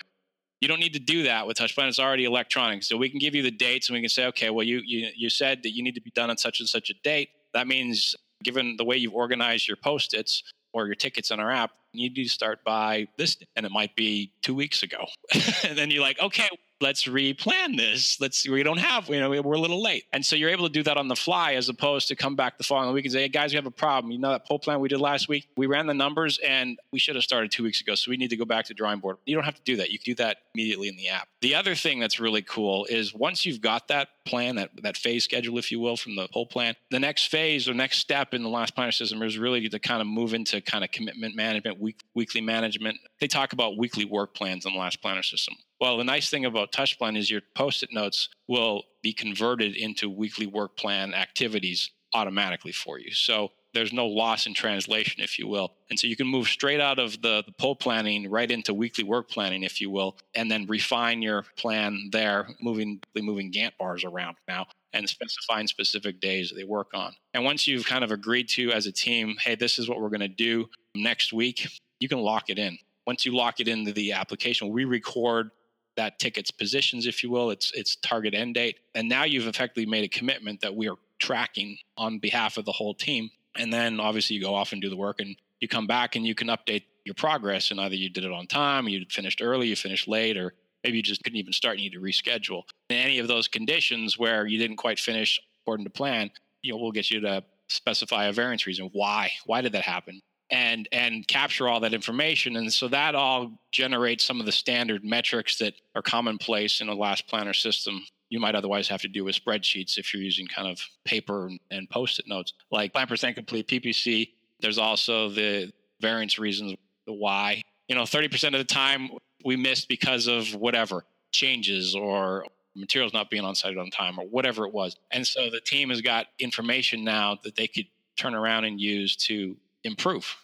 You 0.59 0.67
don't 0.67 0.79
need 0.79 0.93
to 0.93 0.99
do 0.99 1.23
that 1.23 1.45
with 1.45 1.57
TouchPlan. 1.57 1.87
It's 1.87 1.99
already 1.99 2.25
electronic. 2.25 2.83
So 2.83 2.97
we 2.97 3.09
can 3.09 3.19
give 3.19 3.35
you 3.35 3.43
the 3.43 3.51
dates 3.51 3.89
and 3.89 3.93
we 3.93 4.01
can 4.01 4.09
say, 4.09 4.25
okay, 4.27 4.49
well, 4.49 4.65
you, 4.65 4.81
you, 4.83 5.09
you 5.15 5.29
said 5.29 5.61
that 5.63 5.71
you 5.71 5.83
need 5.83 5.95
to 5.95 6.01
be 6.01 6.09
done 6.11 6.29
on 6.31 6.37
such 6.37 6.59
and 6.59 6.67
such 6.67 6.89
a 6.89 6.95
date. 7.03 7.29
That 7.53 7.67
means 7.67 8.15
given 8.43 8.75
the 8.77 8.85
way 8.85 8.97
you've 8.97 9.13
organized 9.13 9.67
your 9.67 9.77
post-its 9.77 10.43
or 10.73 10.85
your 10.85 10.95
tickets 10.95 11.31
in 11.31 11.39
our 11.39 11.51
app, 11.51 11.71
you 11.93 12.09
need 12.09 12.15
to 12.15 12.27
start 12.27 12.63
by 12.63 13.07
this, 13.17 13.37
and 13.55 13.65
it 13.65 13.71
might 13.71 13.95
be 13.95 14.31
two 14.41 14.55
weeks 14.55 14.83
ago. 14.83 15.05
and 15.63 15.77
then 15.77 15.91
you're 15.91 16.01
like, 16.01 16.19
okay, 16.19 16.49
let's 16.81 17.05
replan 17.05 17.77
this. 17.77 18.19
Let's 18.19 18.47
we 18.47 18.63
don't 18.63 18.77
have 18.77 19.09
you 19.09 19.19
know 19.19 19.29
we're 19.29 19.55
a 19.55 19.59
little 19.59 19.81
late, 19.81 20.05
and 20.13 20.25
so 20.25 20.35
you're 20.35 20.49
able 20.49 20.67
to 20.67 20.73
do 20.73 20.83
that 20.83 20.97
on 20.97 21.07
the 21.07 21.15
fly 21.15 21.53
as 21.53 21.69
opposed 21.69 22.07
to 22.09 22.15
come 22.15 22.35
back 22.35 22.57
the 22.57 22.63
following 22.63 22.93
week 22.93 23.05
and 23.05 23.11
say, 23.11 23.21
hey 23.21 23.29
guys, 23.29 23.51
we 23.51 23.55
have 23.55 23.65
a 23.65 23.71
problem. 23.71 24.11
You 24.11 24.19
know 24.19 24.31
that 24.31 24.45
pull 24.45 24.59
plan 24.59 24.79
we 24.79 24.89
did 24.89 24.99
last 24.99 25.27
week. 25.27 25.47
We 25.57 25.67
ran 25.67 25.87
the 25.87 25.93
numbers 25.93 26.39
and 26.39 26.77
we 26.91 26.99
should 26.99 27.15
have 27.15 27.23
started 27.23 27.51
two 27.51 27.63
weeks 27.63 27.81
ago, 27.81 27.95
so 27.95 28.11
we 28.11 28.17
need 28.17 28.29
to 28.29 28.37
go 28.37 28.45
back 28.45 28.65
to 28.65 28.73
drawing 28.73 28.99
board. 28.99 29.17
You 29.25 29.35
don't 29.35 29.45
have 29.45 29.55
to 29.55 29.63
do 29.63 29.77
that. 29.77 29.91
You 29.91 29.99
can 29.99 30.11
do 30.11 30.15
that 30.15 30.37
immediately 30.53 30.87
in 30.87 30.97
the 30.97 31.09
app. 31.09 31.27
The 31.41 31.55
other 31.55 31.75
thing 31.75 31.99
that's 31.99 32.19
really 32.19 32.41
cool 32.41 32.85
is 32.85 33.13
once 33.13 33.45
you've 33.45 33.61
got 33.61 33.87
that 33.89 34.09
plan, 34.25 34.55
that 34.57 34.71
that 34.83 34.97
phase 34.97 35.23
schedule, 35.23 35.57
if 35.57 35.71
you 35.71 35.79
will, 35.79 35.97
from 35.97 36.15
the 36.15 36.27
pull 36.31 36.45
plan, 36.45 36.75
the 36.91 36.99
next 36.99 37.27
phase 37.27 37.67
or 37.67 37.73
next 37.73 37.99
step 37.99 38.33
in 38.33 38.43
the 38.43 38.49
last 38.49 38.75
planner 38.75 38.91
system 38.91 39.21
is 39.21 39.37
really 39.37 39.67
to 39.67 39.79
kind 39.79 40.01
of 40.01 40.07
move 40.07 40.33
into 40.33 40.61
kind 40.61 40.83
of 40.83 40.91
commitment 40.91 41.35
management, 41.35 41.76
week, 41.79 41.99
weekly 42.15 42.41
management. 42.41 42.97
They 43.19 43.27
talk 43.27 43.53
about 43.53 43.77
weekly 43.77 44.05
work 44.05 44.33
plans 44.33 44.65
in 44.65 44.73
the 44.73 44.79
last 44.79 45.01
planner 45.01 45.23
system. 45.23 45.55
Well, 45.79 45.97
the 45.97 46.03
nice 46.03 46.29
thing 46.29 46.45
about 46.45 46.71
TouchPlan 46.71 47.17
is 47.17 47.29
your 47.29 47.41
post 47.55 47.83
it 47.83 47.89
notes 47.91 48.29
will 48.47 48.83
be 49.01 49.13
converted 49.13 49.75
into 49.75 50.09
weekly 50.09 50.47
work 50.47 50.75
plan 50.77 51.13
activities 51.13 51.91
automatically 52.13 52.71
for 52.71 52.99
you. 52.99 53.11
So 53.11 53.49
there's 53.77 53.93
no 53.93 54.07
loss 54.07 54.47
in 54.47 54.55
translation, 54.55 55.23
if 55.23 55.37
you 55.37 55.47
will. 55.47 55.73
And 55.89 55.99
so 55.99 56.07
you 56.07 56.15
can 56.15 56.25
move 56.25 56.47
straight 56.47 56.81
out 56.81 56.97
of 56.97 57.21
the, 57.21 57.43
the 57.45 57.51
pull 57.59 57.75
planning 57.75 58.29
right 58.29 58.49
into 58.49 58.73
weekly 58.73 59.03
work 59.03 59.29
planning, 59.29 59.61
if 59.61 59.79
you 59.79 59.91
will, 59.91 60.17
and 60.33 60.49
then 60.49 60.65
refine 60.65 61.21
your 61.21 61.43
plan 61.57 62.09
there, 62.11 62.47
moving 62.59 63.01
moving 63.15 63.51
Gantt 63.51 63.77
bars 63.77 64.03
around 64.03 64.37
now 64.47 64.65
and 64.93 65.07
specifying 65.07 65.67
specific 65.67 66.19
days 66.19 66.49
that 66.49 66.55
they 66.55 66.63
work 66.63 66.89
on. 66.95 67.13
And 67.35 67.43
once 67.45 67.67
you've 67.67 67.85
kind 67.85 68.03
of 68.03 68.11
agreed 68.11 68.49
to 68.49 68.71
as 68.71 68.87
a 68.87 68.91
team, 68.91 69.35
hey, 69.39 69.53
this 69.53 69.77
is 69.77 69.87
what 69.87 70.01
we're 70.01 70.09
going 70.09 70.21
to 70.21 70.27
do 70.27 70.69
next 70.95 71.31
week, 71.31 71.67
you 71.99 72.09
can 72.09 72.19
lock 72.19 72.49
it 72.49 72.57
in. 72.57 72.79
Once 73.05 73.25
you 73.25 73.35
lock 73.35 73.59
it 73.59 73.67
into 73.67 73.93
the 73.93 74.13
application, 74.13 74.69
we 74.69 74.85
record 74.85 75.51
that 75.97 76.17
ticket's 76.19 76.51
positions, 76.51 77.05
if 77.05 77.23
you 77.23 77.29
will, 77.29 77.51
its 77.51 77.71
its 77.73 77.95
target 77.97 78.33
end 78.33 78.55
date. 78.55 78.79
And 78.95 79.07
now 79.07 79.23
you've 79.23 79.47
effectively 79.47 79.85
made 79.85 80.03
a 80.03 80.09
commitment 80.09 80.61
that 80.61 80.75
we 80.75 80.89
are 80.89 80.97
tracking 81.19 81.77
on 81.97 82.19
behalf 82.19 82.57
of 82.57 82.65
the 82.65 82.71
whole 82.71 82.93
team. 82.93 83.29
And 83.57 83.71
then 83.71 83.99
obviously 83.99 84.35
you 84.35 84.41
go 84.41 84.55
off 84.55 84.71
and 84.71 84.81
do 84.81 84.89
the 84.89 84.95
work 84.95 85.19
and 85.19 85.35
you 85.59 85.67
come 85.67 85.87
back 85.87 86.15
and 86.15 86.25
you 86.25 86.35
can 86.35 86.47
update 86.47 86.83
your 87.05 87.15
progress. 87.15 87.71
And 87.71 87.79
either 87.79 87.95
you 87.95 88.09
did 88.09 88.25
it 88.25 88.31
on 88.31 88.47
time, 88.47 88.87
you 88.87 89.05
finished 89.09 89.41
early, 89.41 89.67
you 89.67 89.75
finished 89.75 90.07
late, 90.07 90.37
or 90.37 90.53
maybe 90.83 90.97
you 90.97 91.03
just 91.03 91.23
couldn't 91.23 91.37
even 91.37 91.53
start 91.53 91.75
and 91.75 91.83
you 91.83 91.89
need 91.89 91.97
to 91.97 92.01
reschedule. 92.01 92.63
In 92.89 92.97
any 92.97 93.19
of 93.19 93.27
those 93.27 93.47
conditions 93.47 94.17
where 94.17 94.45
you 94.45 94.57
didn't 94.57 94.77
quite 94.77 94.99
finish 94.99 95.39
according 95.61 95.85
to 95.85 95.91
plan, 95.91 96.31
you 96.61 96.73
know, 96.73 96.79
we'll 96.79 96.91
get 96.91 97.09
you 97.09 97.19
to 97.21 97.43
specify 97.67 98.25
a 98.25 98.31
variance 98.31 98.65
reason. 98.67 98.89
Why? 98.93 99.31
Why 99.45 99.61
did 99.61 99.73
that 99.73 99.83
happen? 99.83 100.21
and 100.49 100.87
and 100.91 101.27
capture 101.27 101.67
all 101.67 101.81
that 101.81 101.93
information 101.93 102.55
and 102.55 102.71
so 102.71 102.87
that 102.87 103.15
all 103.15 103.59
generates 103.71 104.23
some 104.23 104.39
of 104.39 104.45
the 104.45 104.51
standard 104.51 105.03
metrics 105.03 105.57
that 105.57 105.73
are 105.93 106.01
commonplace 106.01 106.79
in 106.79 106.87
a 106.87 106.93
last 106.93 107.27
planner 107.27 107.53
system 107.53 108.01
you 108.29 108.39
might 108.39 108.55
otherwise 108.55 108.87
have 108.87 109.01
to 109.01 109.07
do 109.07 109.23
with 109.23 109.35
spreadsheets 109.35 109.97
if 109.97 110.13
you're 110.13 110.23
using 110.23 110.47
kind 110.47 110.67
of 110.67 110.79
paper 111.05 111.49
and 111.71 111.89
post-it 111.89 112.27
notes 112.27 112.53
like 112.71 112.93
plan 112.93 113.07
percent 113.07 113.35
complete 113.35 113.67
ppc 113.67 114.29
there's 114.59 114.77
also 114.77 115.29
the 115.29 115.71
variance 116.01 116.37
reasons 116.37 116.75
the 117.05 117.13
why 117.13 117.61
you 117.87 117.95
know 117.95 118.03
30% 118.03 118.47
of 118.47 118.53
the 118.53 118.63
time 118.63 119.09
we 119.45 119.55
missed 119.55 119.87
because 119.87 120.27
of 120.27 120.53
whatever 120.55 121.05
changes 121.31 121.95
or 121.95 122.45
materials 122.77 123.13
not 123.13 123.29
being 123.29 123.43
on 123.43 123.55
site 123.55 123.77
on 123.77 123.89
time 123.89 124.19
or 124.19 124.25
whatever 124.27 124.65
it 124.65 124.73
was. 124.73 124.95
And 125.11 125.25
so 125.25 125.49
the 125.49 125.59
team 125.59 125.89
has 125.89 126.01
got 126.01 126.27
information 126.39 127.03
now 127.03 127.37
that 127.43 127.55
they 127.55 127.67
could 127.67 127.87
turn 128.17 128.35
around 128.35 128.65
and 128.65 128.79
use 128.79 129.15
to 129.15 129.57
improve, 129.83 130.35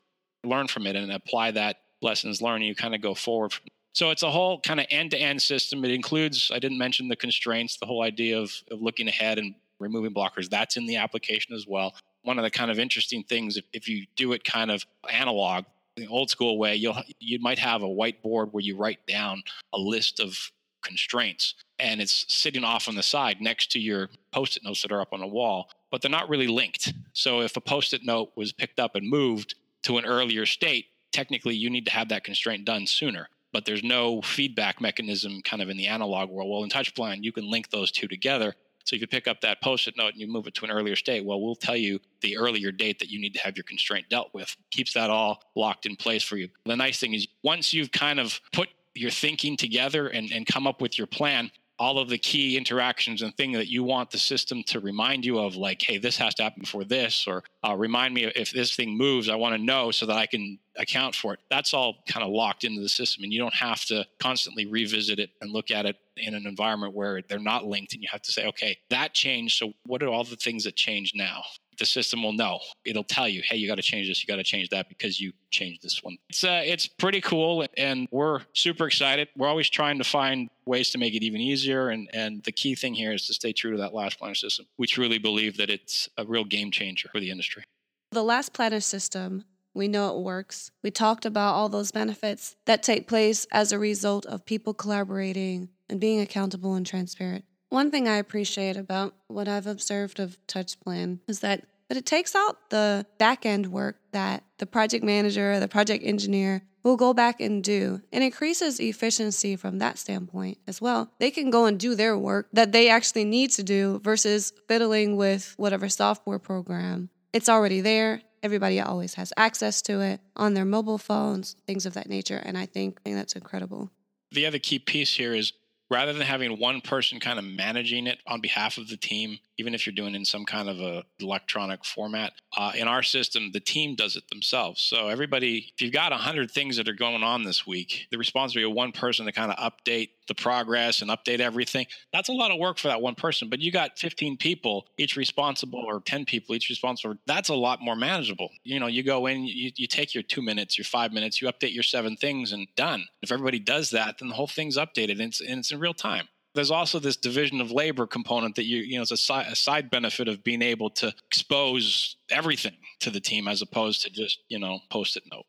learn 0.43 0.67
from 0.67 0.87
it, 0.87 0.95
and 0.95 1.11
apply 1.11 1.51
that 1.51 1.77
lessons 2.01 2.41
learned. 2.41 2.65
You 2.65 2.75
kind 2.75 2.95
of 2.95 3.01
go 3.01 3.13
forward. 3.13 3.53
So 3.93 4.09
it's 4.09 4.23
a 4.23 4.31
whole 4.31 4.59
kind 4.59 4.79
of 4.79 4.87
end 4.89 5.11
to 5.11 5.17
end 5.17 5.41
system. 5.41 5.85
It 5.85 5.91
includes, 5.91 6.51
I 6.53 6.59
didn't 6.59 6.79
mention 6.79 7.07
the 7.07 7.15
constraints, 7.15 7.77
the 7.77 7.85
whole 7.85 8.01
idea 8.01 8.39
of, 8.39 8.51
of 8.71 8.81
looking 8.81 9.07
ahead 9.07 9.37
and 9.37 9.53
removing 9.79 10.13
blockers. 10.13 10.49
That's 10.49 10.77
in 10.77 10.85
the 10.85 10.97
application 10.97 11.53
as 11.55 11.67
well. 11.67 11.93
One 12.23 12.39
of 12.39 12.43
the 12.43 12.49
kind 12.49 12.71
of 12.71 12.79
interesting 12.79 13.23
things, 13.23 13.57
if, 13.57 13.65
if 13.71 13.87
you 13.87 14.05
do 14.15 14.33
it 14.33 14.43
kind 14.43 14.71
of 14.71 14.85
analog, 15.09 15.65
the 15.95 16.07
old 16.07 16.29
school 16.29 16.57
way, 16.57 16.75
you'll 16.75 16.97
you 17.19 17.37
might 17.39 17.59
have 17.59 17.83
a 17.83 17.87
whiteboard 17.87 18.51
where 18.51 18.63
you 18.63 18.75
write 18.75 19.05
down 19.05 19.43
a 19.73 19.77
list 19.77 20.19
of 20.19 20.51
constraints 20.83 21.55
and 21.79 22.01
it's 22.01 22.25
sitting 22.27 22.63
off 22.63 22.87
on 22.87 22.95
the 22.95 23.03
side 23.03 23.39
next 23.39 23.71
to 23.71 23.79
your 23.79 24.09
post-it 24.31 24.63
notes 24.63 24.81
that 24.81 24.91
are 24.91 25.01
up 25.01 25.13
on 25.13 25.21
the 25.21 25.27
wall 25.27 25.69
but 25.91 26.01
they're 26.01 26.11
not 26.11 26.27
really 26.27 26.47
linked 26.47 26.93
so 27.13 27.39
if 27.39 27.55
a 27.55 27.61
post-it 27.61 28.03
note 28.03 28.31
was 28.35 28.51
picked 28.51 28.79
up 28.79 28.95
and 28.95 29.07
moved 29.07 29.55
to 29.81 29.97
an 29.97 30.05
earlier 30.05 30.45
state 30.45 30.87
technically 31.13 31.55
you 31.55 31.69
need 31.69 31.85
to 31.85 31.91
have 31.91 32.09
that 32.09 32.25
constraint 32.25 32.65
done 32.65 32.85
sooner 32.85 33.29
but 33.53 33.65
there's 33.65 33.83
no 33.83 34.21
feedback 34.21 34.81
mechanism 34.81 35.41
kind 35.43 35.61
of 35.61 35.69
in 35.69 35.77
the 35.77 35.87
analog 35.87 36.29
world 36.29 36.49
well 36.49 36.63
in 36.63 36.69
touchplan 36.69 37.23
you 37.23 37.31
can 37.31 37.49
link 37.49 37.69
those 37.69 37.91
two 37.91 38.07
together 38.07 38.53
so 38.85 38.95
if 38.95 39.01
you 39.01 39.07
pick 39.07 39.27
up 39.27 39.41
that 39.41 39.61
post-it 39.61 39.95
note 39.97 40.11
and 40.13 40.21
you 40.21 40.27
move 40.27 40.47
it 40.47 40.53
to 40.55 40.65
an 40.65 40.71
earlier 40.71 40.95
state. 40.95 41.23
Well, 41.23 41.41
we'll 41.41 41.55
tell 41.55 41.75
you 41.75 41.99
the 42.21 42.37
earlier 42.37 42.71
date 42.71 42.99
that 42.99 43.09
you 43.09 43.19
need 43.19 43.33
to 43.33 43.39
have 43.39 43.55
your 43.55 43.63
constraint 43.63 44.09
dealt 44.09 44.33
with. 44.33 44.55
Keeps 44.71 44.93
that 44.93 45.09
all 45.09 45.41
locked 45.55 45.85
in 45.85 45.95
place 45.95 46.23
for 46.23 46.37
you. 46.37 46.49
The 46.65 46.75
nice 46.75 46.99
thing 46.99 47.13
is 47.13 47.27
once 47.43 47.73
you've 47.73 47.91
kind 47.91 48.19
of 48.19 48.41
put 48.51 48.69
your 48.93 49.11
thinking 49.11 49.57
together 49.57 50.07
and, 50.07 50.31
and 50.31 50.45
come 50.45 50.67
up 50.67 50.81
with 50.81 50.97
your 50.97 51.07
plan, 51.07 51.51
all 51.79 51.97
of 51.97 52.09
the 52.09 52.17
key 52.17 52.55
interactions 52.57 53.21
and 53.21 53.35
thing 53.35 53.51
that 53.53 53.67
you 53.67 53.83
want 53.83 54.11
the 54.11 54.17
system 54.17 54.63
to 54.67 54.79
remind 54.79 55.25
you 55.25 55.39
of, 55.39 55.55
like, 55.55 55.81
hey, 55.81 55.97
this 55.97 56.17
has 56.17 56.35
to 56.35 56.43
happen 56.43 56.61
before 56.61 56.83
this, 56.83 57.25
or 57.27 57.43
uh, 57.67 57.75
remind 57.75 58.13
me 58.13 58.25
if 58.25 58.51
this 58.51 58.75
thing 58.75 58.95
moves, 58.97 59.29
I 59.29 59.35
want 59.35 59.55
to 59.55 59.61
know 59.61 59.91
so 59.91 60.05
that 60.05 60.17
I 60.17 60.25
can 60.25 60.59
account 60.77 61.15
for 61.15 61.33
it. 61.33 61.39
That's 61.49 61.73
all 61.73 61.97
kind 62.07 62.23
of 62.23 62.31
locked 62.31 62.63
into 62.63 62.81
the 62.81 62.89
system, 62.89 63.23
and 63.23 63.33
you 63.33 63.39
don't 63.39 63.53
have 63.53 63.83
to 63.85 64.05
constantly 64.19 64.65
revisit 64.65 65.19
it 65.19 65.31
and 65.41 65.51
look 65.51 65.71
at 65.71 65.85
it 65.85 65.97
in 66.17 66.35
an 66.35 66.45
environment 66.45 66.93
where 66.93 67.21
they're 67.27 67.39
not 67.39 67.65
linked, 67.65 67.93
and 67.93 68.01
you 68.01 68.09
have 68.11 68.21
to 68.21 68.31
say, 68.31 68.45
okay, 68.47 68.77
that 68.89 69.13
changed. 69.13 69.57
So, 69.57 69.73
what 69.85 70.03
are 70.03 70.07
all 70.09 70.23
the 70.23 70.35
things 70.35 70.65
that 70.65 70.75
change 70.75 71.13
now? 71.15 71.41
The 71.77 71.85
system 71.85 72.23
will 72.23 72.33
know. 72.33 72.59
It'll 72.85 73.03
tell 73.03 73.27
you, 73.27 73.41
hey, 73.47 73.57
you 73.57 73.67
got 73.67 73.75
to 73.75 73.81
change 73.81 74.07
this, 74.07 74.21
you 74.21 74.27
got 74.27 74.37
to 74.37 74.43
change 74.43 74.69
that 74.69 74.89
because 74.89 75.19
you 75.19 75.33
changed 75.49 75.81
this 75.81 76.03
one. 76.03 76.17
It's 76.29 76.43
uh, 76.43 76.61
it's 76.65 76.87
pretty 76.87 77.21
cool, 77.21 77.65
and 77.77 78.07
we're 78.11 78.41
super 78.53 78.87
excited. 78.87 79.29
We're 79.37 79.47
always 79.47 79.69
trying 79.69 79.97
to 79.99 80.03
find 80.03 80.49
ways 80.65 80.91
to 80.91 80.97
make 80.97 81.13
it 81.13 81.23
even 81.23 81.41
easier, 81.41 81.89
and 81.89 82.09
and 82.13 82.43
the 82.43 82.51
key 82.51 82.75
thing 82.75 82.93
here 82.93 83.13
is 83.13 83.27
to 83.27 83.33
stay 83.33 83.53
true 83.53 83.71
to 83.71 83.77
that 83.77 83.93
last 83.93 84.19
planner 84.19 84.35
system. 84.35 84.65
We 84.77 84.87
truly 84.87 85.17
believe 85.17 85.57
that 85.57 85.69
it's 85.69 86.09
a 86.17 86.25
real 86.25 86.45
game 86.45 86.71
changer 86.71 87.09
for 87.11 87.19
the 87.19 87.29
industry. 87.29 87.63
The 88.11 88.23
last 88.23 88.53
planner 88.53 88.81
system. 88.81 89.45
We 89.75 89.87
know 89.87 90.15
it 90.15 90.21
works. 90.21 90.69
We 90.83 90.91
talked 90.91 91.25
about 91.25 91.55
all 91.55 91.67
those 91.67 91.91
benefits 91.91 92.55
that 92.65 92.83
take 92.83 93.07
place 93.07 93.47
as 93.51 93.71
a 93.71 93.79
result 93.79 94.23
of 94.27 94.45
people 94.45 94.75
collaborating 94.75 95.69
and 95.89 95.99
being 95.99 96.19
accountable 96.21 96.75
and 96.75 96.85
transparent. 96.85 97.43
One 97.73 97.89
thing 97.89 98.07
I 98.07 98.17
appreciate 98.17 98.77
about 98.77 99.15
what 99.29 99.47
I've 99.47 99.65
observed 99.65 100.19
of 100.19 100.37
TouchPlan 100.45 101.21
is 101.27 101.39
that 101.39 101.65
that 101.89 101.97
it 101.97 102.05
takes 102.05 102.35
out 102.35 102.69
the 102.69 103.03
back 103.17 103.47
end 103.47 103.65
work 103.71 103.97
that 104.11 104.43
the 104.59 104.67
project 104.67 105.03
manager, 105.03 105.53
or 105.53 105.59
the 105.59 105.67
project 105.67 106.03
engineer 106.05 106.61
will 106.83 106.97
go 106.97 107.15
back 107.15 107.41
and 107.41 107.63
do 107.63 107.99
and 108.11 108.23
increases 108.23 108.79
efficiency 108.79 109.55
from 109.55 109.79
that 109.79 109.97
standpoint 109.97 110.59
as 110.67 110.81
well. 110.81 111.09
They 111.17 111.31
can 111.31 111.49
go 111.49 111.65
and 111.65 111.79
do 111.79 111.95
their 111.95 112.15
work 112.15 112.47
that 112.53 112.73
they 112.73 112.89
actually 112.89 113.25
need 113.25 113.49
to 113.53 113.63
do 113.63 113.99
versus 114.03 114.53
fiddling 114.67 115.17
with 115.17 115.55
whatever 115.57 115.89
software 115.89 116.37
program. 116.37 117.09
It's 117.33 117.49
already 117.49 117.81
there. 117.81 118.21
Everybody 118.43 118.81
always 118.81 119.15
has 119.15 119.33
access 119.35 119.81
to 119.83 119.99
it 119.99 120.21
on 120.35 120.53
their 120.53 120.63
mobile 120.63 120.99
phones, 120.99 121.55
things 121.65 121.87
of 121.87 121.95
that 121.95 122.07
nature. 122.07 122.39
And 122.45 122.55
I 122.55 122.67
think, 122.67 122.99
I 122.99 123.01
think 123.09 123.15
that's 123.15 123.35
incredible. 123.35 123.89
The 124.31 124.45
other 124.45 124.59
key 124.59 124.77
piece 124.77 125.15
here 125.15 125.33
is 125.33 125.53
rather 125.93 126.11
than 126.11 126.23
having 126.23 126.57
one 126.57 126.81
person 126.81 127.19
kind 127.19 127.37
of 127.37 127.45
managing 127.45 128.07
it 128.07 128.17
on 128.25 128.41
behalf 128.41 128.77
of 128.77 128.87
the 128.89 128.97
team, 128.97 129.37
even 129.57 129.73
if 129.73 129.85
you're 129.85 129.93
doing 129.93 130.15
in 130.15 130.25
some 130.25 130.45
kind 130.45 130.69
of 130.69 130.79
a 130.79 131.03
electronic 131.19 131.85
format, 131.85 132.33
uh, 132.57 132.71
in 132.75 132.87
our 132.87 133.03
system, 133.03 133.51
the 133.51 133.59
team 133.59 133.95
does 133.95 134.15
it 134.15 134.27
themselves. 134.29 134.81
So 134.81 135.07
everybody, 135.09 135.71
if 135.73 135.81
you've 135.81 135.93
got 135.93 136.11
100 136.11 136.51
things 136.51 136.77
that 136.77 136.87
are 136.87 136.93
going 136.93 137.23
on 137.23 137.43
this 137.43 137.65
week, 137.65 138.07
the 138.11 138.17
responsibility 138.17 138.69
of 138.69 138.75
one 138.75 138.91
person 138.91 139.25
to 139.25 139.31
kind 139.31 139.51
of 139.51 139.57
update 139.57 140.09
the 140.27 140.35
progress 140.35 141.01
and 141.01 141.11
update 141.11 141.39
everything, 141.39 141.85
that's 142.11 142.29
a 142.29 142.33
lot 142.33 142.51
of 142.51 142.59
work 142.59 142.77
for 142.77 142.87
that 142.87 143.01
one 143.01 143.15
person. 143.15 143.49
But 143.49 143.59
you 143.59 143.71
got 143.71 143.97
15 143.97 144.37
people, 144.37 144.87
each 144.97 145.15
responsible, 145.15 145.83
or 145.85 145.99
10 146.01 146.25
people, 146.25 146.55
each 146.55 146.69
responsible. 146.69 147.15
That's 147.27 147.49
a 147.49 147.55
lot 147.55 147.81
more 147.81 147.95
manageable. 147.95 148.49
You 148.63 148.79
know, 148.79 148.87
you 148.87 149.03
go 149.03 149.27
in, 149.27 149.43
you, 149.45 149.71
you 149.75 149.87
take 149.87 150.13
your 150.13 150.23
two 150.23 150.41
minutes, 150.41 150.77
your 150.77 150.85
five 150.85 151.11
minutes, 151.11 151.41
you 151.41 151.47
update 151.47 151.73
your 151.73 151.83
seven 151.83 152.15
things 152.15 152.51
and 152.51 152.67
done. 152.75 153.05
If 153.21 153.31
everybody 153.31 153.59
does 153.59 153.91
that, 153.91 154.19
then 154.19 154.29
the 154.29 154.35
whole 154.35 154.47
thing's 154.47 154.77
updated 154.77 155.13
and 155.13 155.21
it's, 155.21 155.41
and 155.41 155.59
it's 155.59 155.71
in 155.71 155.79
real 155.79 155.93
time 155.93 156.27
there's 156.55 156.71
also 156.71 156.99
this 156.99 157.17
division 157.17 157.61
of 157.61 157.71
labor 157.71 158.05
component 158.05 158.55
that 158.55 158.65
you 158.65 158.77
you 158.77 158.95
know 158.95 159.01
it's 159.01 159.11
a 159.11 159.17
side, 159.17 159.47
a 159.49 159.55
side 159.55 159.89
benefit 159.89 160.27
of 160.27 160.43
being 160.43 160.61
able 160.61 160.89
to 160.89 161.13
expose 161.27 162.17
everything 162.29 162.77
to 162.99 163.09
the 163.09 163.19
team 163.19 163.47
as 163.47 163.61
opposed 163.61 164.01
to 164.03 164.09
just 164.09 164.43
you 164.49 164.59
know 164.59 164.79
post 164.89 165.17
it 165.17 165.23
note. 165.31 165.45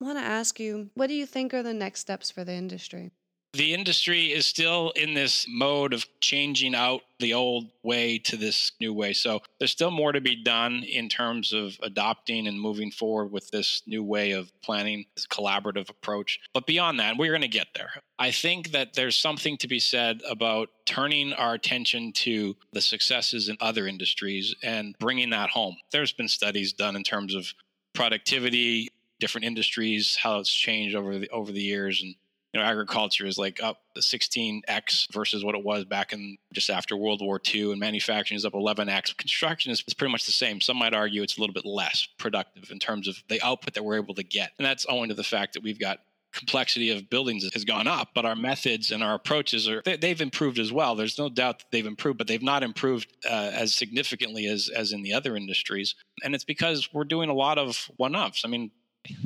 I 0.00 0.04
want 0.04 0.18
to 0.18 0.24
ask 0.24 0.60
you 0.60 0.90
what 0.94 1.08
do 1.08 1.14
you 1.14 1.26
think 1.26 1.54
are 1.54 1.62
the 1.62 1.74
next 1.74 2.00
steps 2.00 2.30
for 2.30 2.44
the 2.44 2.52
industry 2.52 3.10
the 3.54 3.72
industry 3.72 4.26
is 4.26 4.46
still 4.46 4.90
in 4.90 5.14
this 5.14 5.46
mode 5.48 5.94
of 5.94 6.06
changing 6.20 6.74
out 6.74 7.00
the 7.18 7.32
old 7.34 7.66
way 7.82 8.18
to 8.18 8.36
this 8.36 8.72
new 8.80 8.92
way. 8.92 9.12
So 9.12 9.40
there's 9.58 9.70
still 9.70 9.90
more 9.90 10.12
to 10.12 10.20
be 10.20 10.36
done 10.36 10.84
in 10.84 11.08
terms 11.08 11.52
of 11.52 11.78
adopting 11.82 12.46
and 12.46 12.60
moving 12.60 12.90
forward 12.90 13.32
with 13.32 13.50
this 13.50 13.82
new 13.86 14.04
way 14.04 14.32
of 14.32 14.52
planning, 14.62 15.06
this 15.16 15.26
collaborative 15.26 15.88
approach. 15.88 16.38
But 16.52 16.66
beyond 16.66 17.00
that, 17.00 17.16
we're 17.16 17.32
going 17.32 17.40
to 17.40 17.48
get 17.48 17.68
there. 17.74 17.90
I 18.18 18.30
think 18.30 18.72
that 18.72 18.94
there's 18.94 19.16
something 19.16 19.56
to 19.58 19.68
be 19.68 19.80
said 19.80 20.20
about 20.28 20.68
turning 20.84 21.32
our 21.32 21.54
attention 21.54 22.12
to 22.12 22.54
the 22.72 22.80
successes 22.82 23.48
in 23.48 23.56
other 23.60 23.86
industries 23.86 24.54
and 24.62 24.94
bringing 24.98 25.30
that 25.30 25.50
home. 25.50 25.76
There's 25.90 26.12
been 26.12 26.28
studies 26.28 26.72
done 26.74 26.96
in 26.96 27.02
terms 27.02 27.34
of 27.34 27.52
productivity, 27.94 28.88
different 29.20 29.46
industries, 29.46 30.16
how 30.16 30.38
it's 30.38 30.52
changed 30.52 30.94
over 30.94 31.18
the 31.18 31.28
over 31.30 31.50
the 31.50 31.62
years 31.62 32.02
and 32.02 32.14
you 32.52 32.60
know, 32.60 32.66
agriculture 32.66 33.26
is 33.26 33.36
like 33.36 33.62
up 33.62 33.78
16x 33.96 35.12
versus 35.12 35.44
what 35.44 35.54
it 35.54 35.64
was 35.64 35.84
back 35.84 36.12
in 36.12 36.38
just 36.52 36.70
after 36.70 36.96
World 36.96 37.20
War 37.20 37.40
II, 37.54 37.72
and 37.72 37.80
manufacturing 37.80 38.36
is 38.36 38.44
up 38.44 38.54
11x. 38.54 39.16
Construction 39.16 39.70
is, 39.70 39.82
pretty 39.82 40.12
much 40.12 40.24
the 40.24 40.32
same. 40.32 40.60
Some 40.60 40.78
might 40.78 40.94
argue 40.94 41.22
it's 41.22 41.36
a 41.36 41.40
little 41.40 41.54
bit 41.54 41.66
less 41.66 42.08
productive 42.18 42.70
in 42.70 42.78
terms 42.78 43.06
of 43.06 43.16
the 43.28 43.42
output 43.42 43.74
that 43.74 43.84
we're 43.84 43.96
able 43.96 44.14
to 44.14 44.22
get, 44.22 44.52
and 44.58 44.66
that's 44.66 44.86
owing 44.88 45.08
to 45.08 45.14
the 45.14 45.24
fact 45.24 45.54
that 45.54 45.62
we've 45.62 45.78
got 45.78 45.98
complexity 46.32 46.90
of 46.90 47.08
buildings 47.10 47.48
has 47.52 47.64
gone 47.64 47.86
up, 47.86 48.10
but 48.14 48.24
our 48.24 48.36
methods 48.36 48.92
and 48.92 49.02
our 49.02 49.14
approaches 49.14 49.68
are 49.68 49.82
they, 49.84 50.08
have 50.08 50.20
improved 50.20 50.58
as 50.58 50.72
well. 50.72 50.94
There's 50.94 51.18
no 51.18 51.28
doubt 51.28 51.60
that 51.60 51.66
they've 51.72 51.86
improved, 51.86 52.18
but 52.18 52.26
they've 52.26 52.42
not 52.42 52.62
improved 52.62 53.12
uh, 53.28 53.50
as 53.52 53.74
significantly 53.74 54.46
as 54.46 54.68
as 54.68 54.92
in 54.92 55.02
the 55.02 55.14
other 55.14 55.36
industries. 55.36 55.94
And 56.22 56.34
it's 56.34 56.44
because 56.44 56.92
we're 56.92 57.04
doing 57.04 57.30
a 57.30 57.34
lot 57.34 57.58
of 57.58 57.90
one-offs. 57.96 58.42
I 58.44 58.48
mean, 58.48 58.70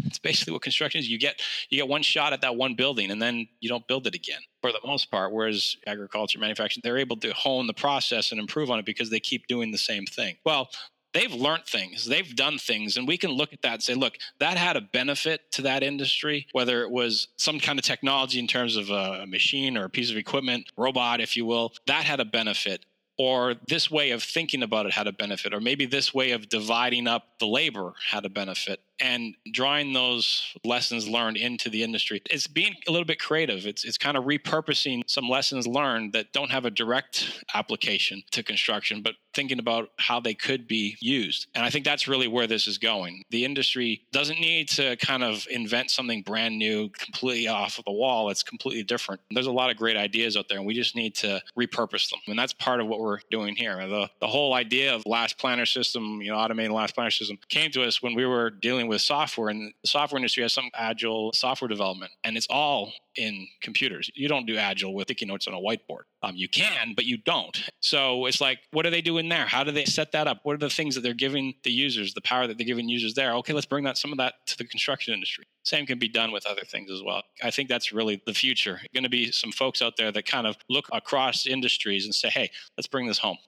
it's 0.05 0.19
basically 0.19 0.53
what 0.53 0.63
construction 0.63 0.99
is. 0.99 1.09
You 1.09 1.19
get 1.19 1.41
you 1.71 1.79
get 1.79 1.89
one 1.89 2.03
shot 2.03 2.33
at 2.33 2.41
that 2.43 2.57
one 2.57 2.75
building, 2.75 3.11
and 3.11 3.21
then 3.21 3.49
you 3.61 3.69
don't 3.69 3.87
build 3.87 4.07
it 4.07 4.15
again 4.15 4.41
for 4.61 4.73
the 4.73 4.81
most 4.85 5.11
part. 5.11 5.33
Whereas 5.33 5.77
agriculture, 5.87 6.39
manufacturing, 6.39 6.83
they're 6.85 6.99
able 6.99 7.17
to 7.19 7.33
hone 7.33 7.67
the 7.67 7.75
process 7.75 8.33
and 8.33 8.41
improve 8.41 8.71
on 8.71 8.79
it 8.79 8.85
because 8.85 9.11
they 9.11 9.21
keep 9.21 9.47
doing 9.47 9.71
the 9.73 9.79
same 9.79 10.07
thing. 10.07 10.37
Well, 10.45 10.71
they've 11.13 11.33
learned 11.33 11.67
things, 11.67 12.07
they've 12.07 12.35
done 12.35 12.59
things, 12.59 12.97
and 12.97 13.07
we 13.07 13.17
can 13.19 13.31
look 13.31 13.53
at 13.53 13.63
that 13.63 13.75
and 13.75 13.83
say, 13.83 13.95
look, 13.95 14.15
that 14.41 14.57
had 14.57 14.77
a 14.77 14.81
benefit 14.81 15.41
to 15.53 15.63
that 15.63 15.83
industry, 15.83 16.47
whether 16.53 16.83
it 16.83 16.91
was 16.91 17.29
some 17.37 17.61
kind 17.61 17.79
of 17.79 17.85
technology 17.85 18.39
in 18.39 18.47
terms 18.47 18.77
of 18.77 18.91
a 18.91 19.27
machine 19.27 19.77
or 19.77 19.85
a 19.85 19.91
piece 19.91 20.11
of 20.11 20.17
equipment, 20.17 20.71
robot, 20.77 21.21
if 21.21 21.37
you 21.37 21.45
will, 21.45 21.73
that 21.87 22.05
had 22.05 22.21
a 22.21 22.25
benefit 22.25 22.85
or 23.19 23.55
this 23.69 23.91
way 23.91 24.11
of 24.11 24.23
thinking 24.23 24.63
about 24.63 24.87
it 24.87 24.93
had 24.93 25.07
a 25.07 25.13
benefit, 25.13 25.53
or 25.53 25.61
maybe 25.61 25.87
this 25.87 26.15
way 26.15 26.31
of 26.33 26.49
dividing 26.49 27.07
up 27.07 27.39
the 27.39 27.47
labor 27.47 27.93
had 28.11 28.25
a 28.25 28.29
benefit 28.29 28.81
and 29.01 29.35
drawing 29.53 29.93
those 29.93 30.55
lessons 30.65 31.09
learned 31.09 31.37
into 31.37 31.69
the 31.69 31.83
industry. 31.83 32.23
It's 32.31 32.47
being 32.47 32.75
a 32.87 32.91
little 32.91 33.05
bit 33.05 33.19
creative. 33.19 33.67
It's 33.67 33.85
it's 33.85 33.99
kind 33.99 34.17
of 34.17 34.25
repurposing 34.25 35.03
some 35.07 35.29
lessons 35.29 35.67
learned 35.67 36.13
that 36.13 36.33
don't 36.33 36.51
have 36.51 36.65
a 36.65 36.71
direct 36.71 37.45
application 37.55 38.23
to 38.31 38.43
construction, 38.43 39.03
but 39.03 39.15
thinking 39.35 39.59
about 39.59 39.91
how 39.99 40.21
they 40.21 40.35
could 40.35 40.69
be 40.69 40.97
used. 41.01 41.47
And 41.55 41.65
I 41.65 41.71
think 41.71 41.85
that's 41.85 42.07
really 42.07 42.29
where 42.29 42.47
this 42.47 42.67
is 42.67 42.79
going. 42.79 43.25
The 43.31 43.45
industry 43.45 44.03
doesn't 44.13 44.41
need 44.41 44.69
to 44.71 44.97
kind 44.97 45.23
of 45.23 45.47
invent 45.51 45.91
something 45.91 46.23
brand 46.23 46.59
new, 46.59 46.91
completely 46.91 47.49
off 47.49 47.79
of 47.79 47.85
the 47.85 47.93
wall. 47.93 48.31
It's 48.31 48.43
completely 48.43 48.83
different. 48.83 49.21
There's 49.31 49.47
a 49.47 49.53
lot 49.53 49.71
of 49.71 49.77
great 49.77 49.97
ideas 49.97 50.37
out 50.37 50.49
there, 50.49 50.59
and 50.59 50.67
we 50.67 50.75
just 50.75 50.95
need 50.95 51.15
to 51.17 51.41
repurpose 51.59 52.11
them. 52.11 52.21
And 52.27 52.39
that's 52.39 52.53
part 52.53 52.81
of 52.81 52.87
what 52.87 53.01
we're 53.01 53.21
doing 53.31 53.57
here. 53.57 53.77
The, 53.89 54.11
the 54.21 54.27
whole 54.27 54.55
idea 54.55 54.95
of 54.95 55.03
last 55.07 55.39
planner 55.39 55.67
system, 55.67 56.21
you 56.21 56.31
know, 56.31 56.37
automated 56.37 56.73
last 56.73 56.95
planner 56.95 57.11
system 57.11 57.39
came 57.49 57.71
to 57.73 57.83
us 57.85 58.03
when 58.03 58.15
we 58.15 58.27
were 58.27 58.51
dealing 58.51 58.82
dealing 58.83 58.91
with 58.91 59.01
software, 59.01 59.49
and 59.49 59.73
the 59.83 59.89
software 59.89 60.19
industry 60.19 60.43
has 60.43 60.53
some 60.53 60.69
agile 60.75 61.33
software 61.33 61.69
development, 61.69 62.11
and 62.25 62.37
it's 62.37 62.47
all 62.51 62.93
in 63.17 63.47
computers. 63.61 64.11
You 64.15 64.29
don't 64.29 64.47
do 64.47 64.57
agile 64.57 64.95
with 64.95 65.07
sticky 65.07 65.27
notes 65.27 65.47
on 65.47 65.55
a 65.55 65.59
whiteboard. 65.59 66.03
Um, 66.23 66.35
you 66.35 66.49
can, 66.49 66.95
but 66.97 67.05
you 67.05 67.19
don't. 67.19 67.71
So 67.81 68.27
it's 68.27 68.41
like, 68.41 68.59
what 68.73 68.87
are 68.87 68.91
they 68.91 69.01
doing 69.01 69.29
there? 69.29 69.47
How 69.47 69.63
do 69.63 69.71
they 69.71 69.85
set 69.85 70.13
that 70.13 70.27
up? 70.27 70.41
What 70.43 70.55
are 70.55 70.59
the 70.59 70.71
things 70.71 70.95
that 70.95 71.03
they're 71.03 71.15
giving 71.15 71.55
the 71.63 71.71
users, 71.71 72.15
the 72.15 72.23
power 72.23 72.47
that 72.47 72.59
they're 72.59 72.67
giving 72.67 72.89
users 72.89 73.15
there? 73.15 73.35
Okay, 73.37 73.53
let's 73.53 73.67
bring 73.67 73.85
that 73.85 73.99
some 73.99 74.13
of 74.13 74.19
that 74.19 74.35
to 74.47 74.59
the 74.59 74.65
construction 74.65 75.15
industry. 75.15 75.45
Same 75.65 75.87
can 75.87 75.99
be 75.99 76.09
done 76.09 76.33
with 76.33 76.47
other 76.47 76.63
things 76.65 76.91
as 76.91 77.03
well. 77.03 77.23
I 77.43 77.51
think 77.51 77.69
that's 77.69 77.93
really 77.93 78.21
the 78.27 78.35
future. 78.35 78.81
Going 78.95 79.05
to 79.05 79.11
be 79.11 79.31
some 79.31 79.53
folks 79.53 79.83
out 79.83 79.97
there 79.97 80.11
that 80.11 80.27
kind 80.27 80.47
of 80.47 80.57
look 80.69 80.87
across 80.93 81.47
industries 81.47 82.05
and 82.05 82.15
say, 82.15 82.31
hey, 82.31 82.51
let's 82.77 82.89
bring 82.89 83.07
this 83.07 83.19
home. 83.19 83.39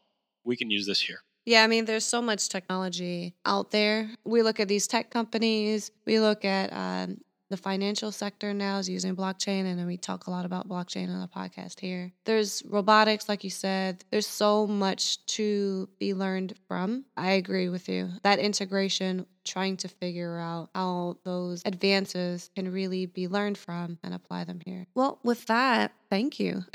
We 0.45 0.57
can 0.57 0.71
use 0.71 0.87
this 0.87 1.01
here. 1.01 1.21
Yeah, 1.45 1.63
I 1.63 1.67
mean, 1.67 1.85
there's 1.85 2.07
so 2.07 2.23
much 2.23 2.49
technology 2.49 3.35
out 3.45 3.71
there. 3.71 4.11
We 4.25 4.43
look 4.43 4.61
at 4.61 4.69
these 4.69 4.87
tech 4.87 5.11
companies, 5.11 5.91
we 6.07 6.19
look 6.19 6.45
at 6.45 6.73
um, 6.73 7.19
the 7.51 7.57
financial 7.59 8.11
sector 8.11 8.55
now 8.55 8.79
is 8.79 8.89
using 8.89 9.15
blockchain, 9.15 9.67
and 9.67 9.87
we 9.87 9.99
talk 9.99 10.27
a 10.27 10.31
lot 10.31 10.47
about 10.47 10.69
blockchain 10.69 11.09
on 11.09 11.21
the 11.21 11.29
podcast 11.29 11.79
here. 11.81 12.13
There's 12.25 12.63
robotics, 12.67 13.29
like 13.29 13.45
you 13.45 13.51
said. 13.51 14.05
There's 14.11 14.27
so 14.27 14.67
much 14.67 15.25
to 15.27 15.89
be 15.99 16.15
learned 16.15 16.55
from. 16.67 17.05
I 17.17 17.33
agree 17.33 17.69
with 17.69 17.89
you. 17.89 18.09
That 18.23 18.39
integration, 18.39 19.27
trying 19.45 19.77
to 19.79 19.89
figure 19.89 20.39
out 20.39 20.71
how 20.75 21.17
those 21.25 21.63
advances 21.65 22.51
can 22.55 22.73
really 22.73 23.07
be 23.07 23.29
learned 23.29 23.59
from 23.59 23.99
and 24.03 24.15
apply 24.15 24.45
them 24.45 24.61
here. 24.65 24.87
Well, 24.95 25.19
with 25.23 25.47
that, 25.47 25.93
thank 26.11 26.41
you. 26.41 26.65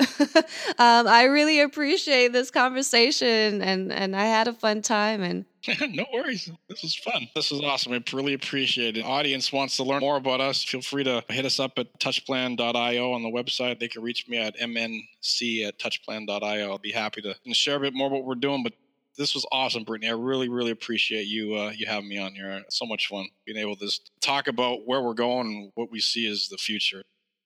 um, 0.78 1.06
I 1.06 1.24
really 1.24 1.60
appreciate 1.60 2.32
this 2.32 2.50
conversation, 2.50 3.62
and 3.62 3.92
and 3.92 4.16
I 4.16 4.24
had 4.24 4.48
a 4.48 4.52
fun 4.52 4.82
time 4.82 5.22
and 5.22 5.44
no 5.90 6.06
worries. 6.12 6.50
This 6.68 6.82
was 6.82 6.94
fun. 6.94 7.28
This 7.34 7.52
is 7.52 7.60
awesome. 7.60 7.92
I 7.92 8.02
really 8.12 8.34
appreciate 8.34 8.96
it. 8.96 9.04
Audience 9.04 9.52
wants 9.52 9.76
to 9.76 9.84
learn 9.84 10.00
more 10.00 10.16
about 10.16 10.40
us. 10.40 10.64
Feel 10.64 10.80
free 10.80 11.04
to 11.04 11.22
hit 11.28 11.44
us 11.44 11.60
up 11.60 11.78
at 11.78 11.98
touchplan.io 12.00 13.12
on 13.12 13.22
the 13.22 13.28
website. 13.28 13.78
They 13.78 13.88
can 13.88 14.02
reach 14.02 14.26
me 14.28 14.38
at 14.38 14.56
mnc 14.56 15.66
at 15.66 15.78
touchplan.io. 15.78 16.70
I'll 16.70 16.78
be 16.78 16.92
happy 16.92 17.20
to 17.22 17.34
share 17.52 17.76
a 17.76 17.80
bit 17.80 17.94
more 17.94 18.08
what 18.08 18.24
we're 18.24 18.36
doing. 18.36 18.62
But 18.62 18.72
this 19.20 19.34
was 19.34 19.44
awesome, 19.52 19.84
Brittanie. 19.84 20.08
I 20.08 20.12
really, 20.12 20.48
really 20.48 20.70
appreciate 20.70 21.26
you 21.26 21.54
uh, 21.54 21.72
you 21.76 21.86
having 21.86 22.08
me 22.08 22.16
on 22.16 22.32
here. 22.34 22.62
so 22.70 22.86
much 22.86 23.06
fun 23.06 23.28
being 23.44 23.58
able 23.58 23.76
to 23.76 24.00
talk 24.22 24.48
about 24.48 24.86
where 24.86 25.02
we're 25.02 25.12
going 25.12 25.46
and 25.46 25.72
what 25.74 25.90
we 25.90 26.00
see 26.00 26.26
as 26.26 26.48
the 26.48 26.56
future. 26.56 27.02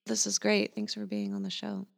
This 0.07 0.25
is 0.25 0.39
great. 0.39 0.73
Thanks 0.77 0.95
for 0.95 1.05
being 1.05 1.35
on 1.35 1.43
the 1.43 1.51
show. 1.51 1.89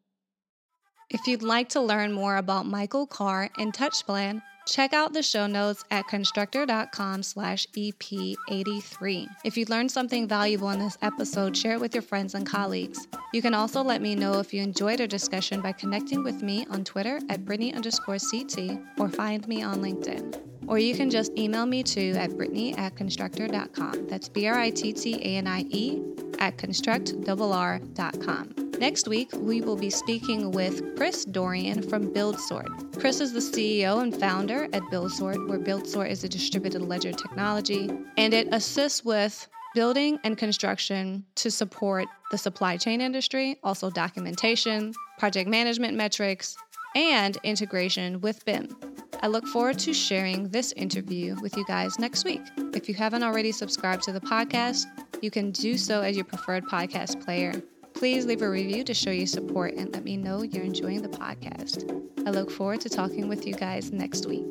If 1.11 1.27
you'd 1.27 1.43
like 1.43 1.69
to 1.71 1.83
learn 1.83 2.13
more 2.13 2.39
about 2.39 2.65
Michael 2.65 3.07
Carr 3.07 3.51
and 3.59 3.73
TouchPlan, 3.73 4.41
Check 4.67 4.93
out 4.93 5.13
the 5.13 5.23
show 5.23 5.47
notes 5.47 5.85
at 5.93 6.07
constructrr.com 6.07 7.23
slash 7.23 7.67
EP83. 7.77 9.29
If 9.45 9.57
you 9.57 9.65
learned 9.69 9.93
something 9.93 10.27
valuable 10.27 10.71
in 10.71 10.81
this 10.81 10.99
episode, 11.03 11.57
share 11.57 11.75
it 11.75 11.81
with 11.81 11.95
your 11.95 12.03
friends 12.03 12.35
and 12.35 12.45
colleagues. 12.45 13.07
You 13.33 13.43
can 13.43 13.55
also 13.55 13.83
let 13.83 14.03
me 14.03 14.17
know 14.17 14.41
if 14.41 14.53
you 14.53 14.63
enjoyed 14.63 15.01
our 15.01 15.07
discussion 15.07 15.61
by 15.61 15.71
connecting 15.73 16.25
with 16.25 16.43
me 16.43 16.67
on 16.69 16.83
Twitter 16.83 17.21
at 17.29 17.45
Brittanie 17.45 17.77
underscore 17.77 18.19
CT 18.19 18.81
or 18.99 19.09
find 19.09 19.47
me 19.47 19.63
on 19.63 19.81
LinkedIn. 19.81 20.56
Or 20.69 20.79
you 20.79 20.95
can 20.95 21.11
just 21.11 21.37
email 21.39 21.67
me 21.67 21.83
too 21.83 22.15
at 22.17 22.31
Brittanie 22.31 22.79
at 22.79 22.95
constructrr.com. 22.95 24.07
That's 24.09 24.29
B 24.29 24.47
R 24.47 24.59
I 24.59 24.71
T 24.71 24.93
T 24.93 25.15
A 25.15 25.37
N 25.37 25.47
I 25.47 25.61
E 25.71 26.03
at 26.39 26.57
constructrr.com. 26.59 28.55
Next 28.79 29.09
week, 29.09 29.31
we 29.33 29.63
will 29.63 29.77
be 29.77 29.89
speaking 29.89 30.51
with 30.51 30.97
Chris 30.97 31.25
Dorian 31.25 31.83
from 31.89 32.13
BuildSort. 32.13 33.01
Chris 33.01 33.21
is 33.21 33.33
the 33.33 33.41
CEO 33.41 34.03
and 34.03 34.15
founder 34.15 34.65
at 34.65 34.83
BuildSort, 34.93 35.49
where 35.49 35.59
BuildSort 35.59 36.11
is 36.11 36.25
a 36.25 36.29
distributed 36.29 36.83
ledger 36.83 37.13
technology, 37.13 37.89
and 38.19 38.35
it 38.35 38.49
assists 38.53 39.03
with 39.03 39.49
building 39.75 40.19
and 40.25 40.37
construction 40.37 41.25
to 41.37 41.51
support 41.51 42.07
the 42.31 42.39
supply 42.39 42.77
chain 42.77 43.01
industry, 43.01 43.59
also 43.63 43.89
documentation, 43.91 44.93
project 45.19 45.49
management 45.49 45.97
metrics, 45.97 46.57
and 46.95 47.39
integration 47.45 48.21
with 48.21 48.45
BIM. 48.45 48.77
I 49.23 49.29
look 49.29 49.47
forward 49.47 49.79
to 49.81 49.95
sharing 49.95 50.49
this 50.49 50.73
interview 50.73 51.37
with 51.41 51.57
you 51.57 51.65
guys 51.65 51.99
next 51.99 52.25
week. 52.25 52.43
If 52.75 52.89
you 52.89 52.95
haven't 52.95 53.23
already 53.23 53.53
subscribed 53.53 54.03
to 54.05 54.13
the 54.13 54.21
podcast, 54.21 54.87
you 55.23 55.31
can 55.31 55.51
do 55.51 55.77
so 55.79 56.03
as 56.03 56.17
your 56.17 56.25
preferred 56.25 56.65
podcast 56.67 57.25
player. 57.25 57.63
Please 57.95 58.27
leave 58.27 58.43
a 58.43 58.51
review 58.51 58.85
to 58.85 58.93
show 58.93 59.11
your 59.11 59.27
support 59.27 59.75
and 59.75 59.93
let 59.93 60.05
me 60.05 60.17
know 60.17 60.43
you're 60.43 60.65
enjoying 60.65 61.03
the 61.03 61.09
podcast. 61.09 61.91
I 62.27 62.31
look 62.31 62.51
forward 62.51 62.81
to 62.83 62.89
talking 62.89 63.29
with 63.29 63.47
you 63.47 63.55
guys 63.55 63.91
next 63.91 64.27
week. 64.27 64.45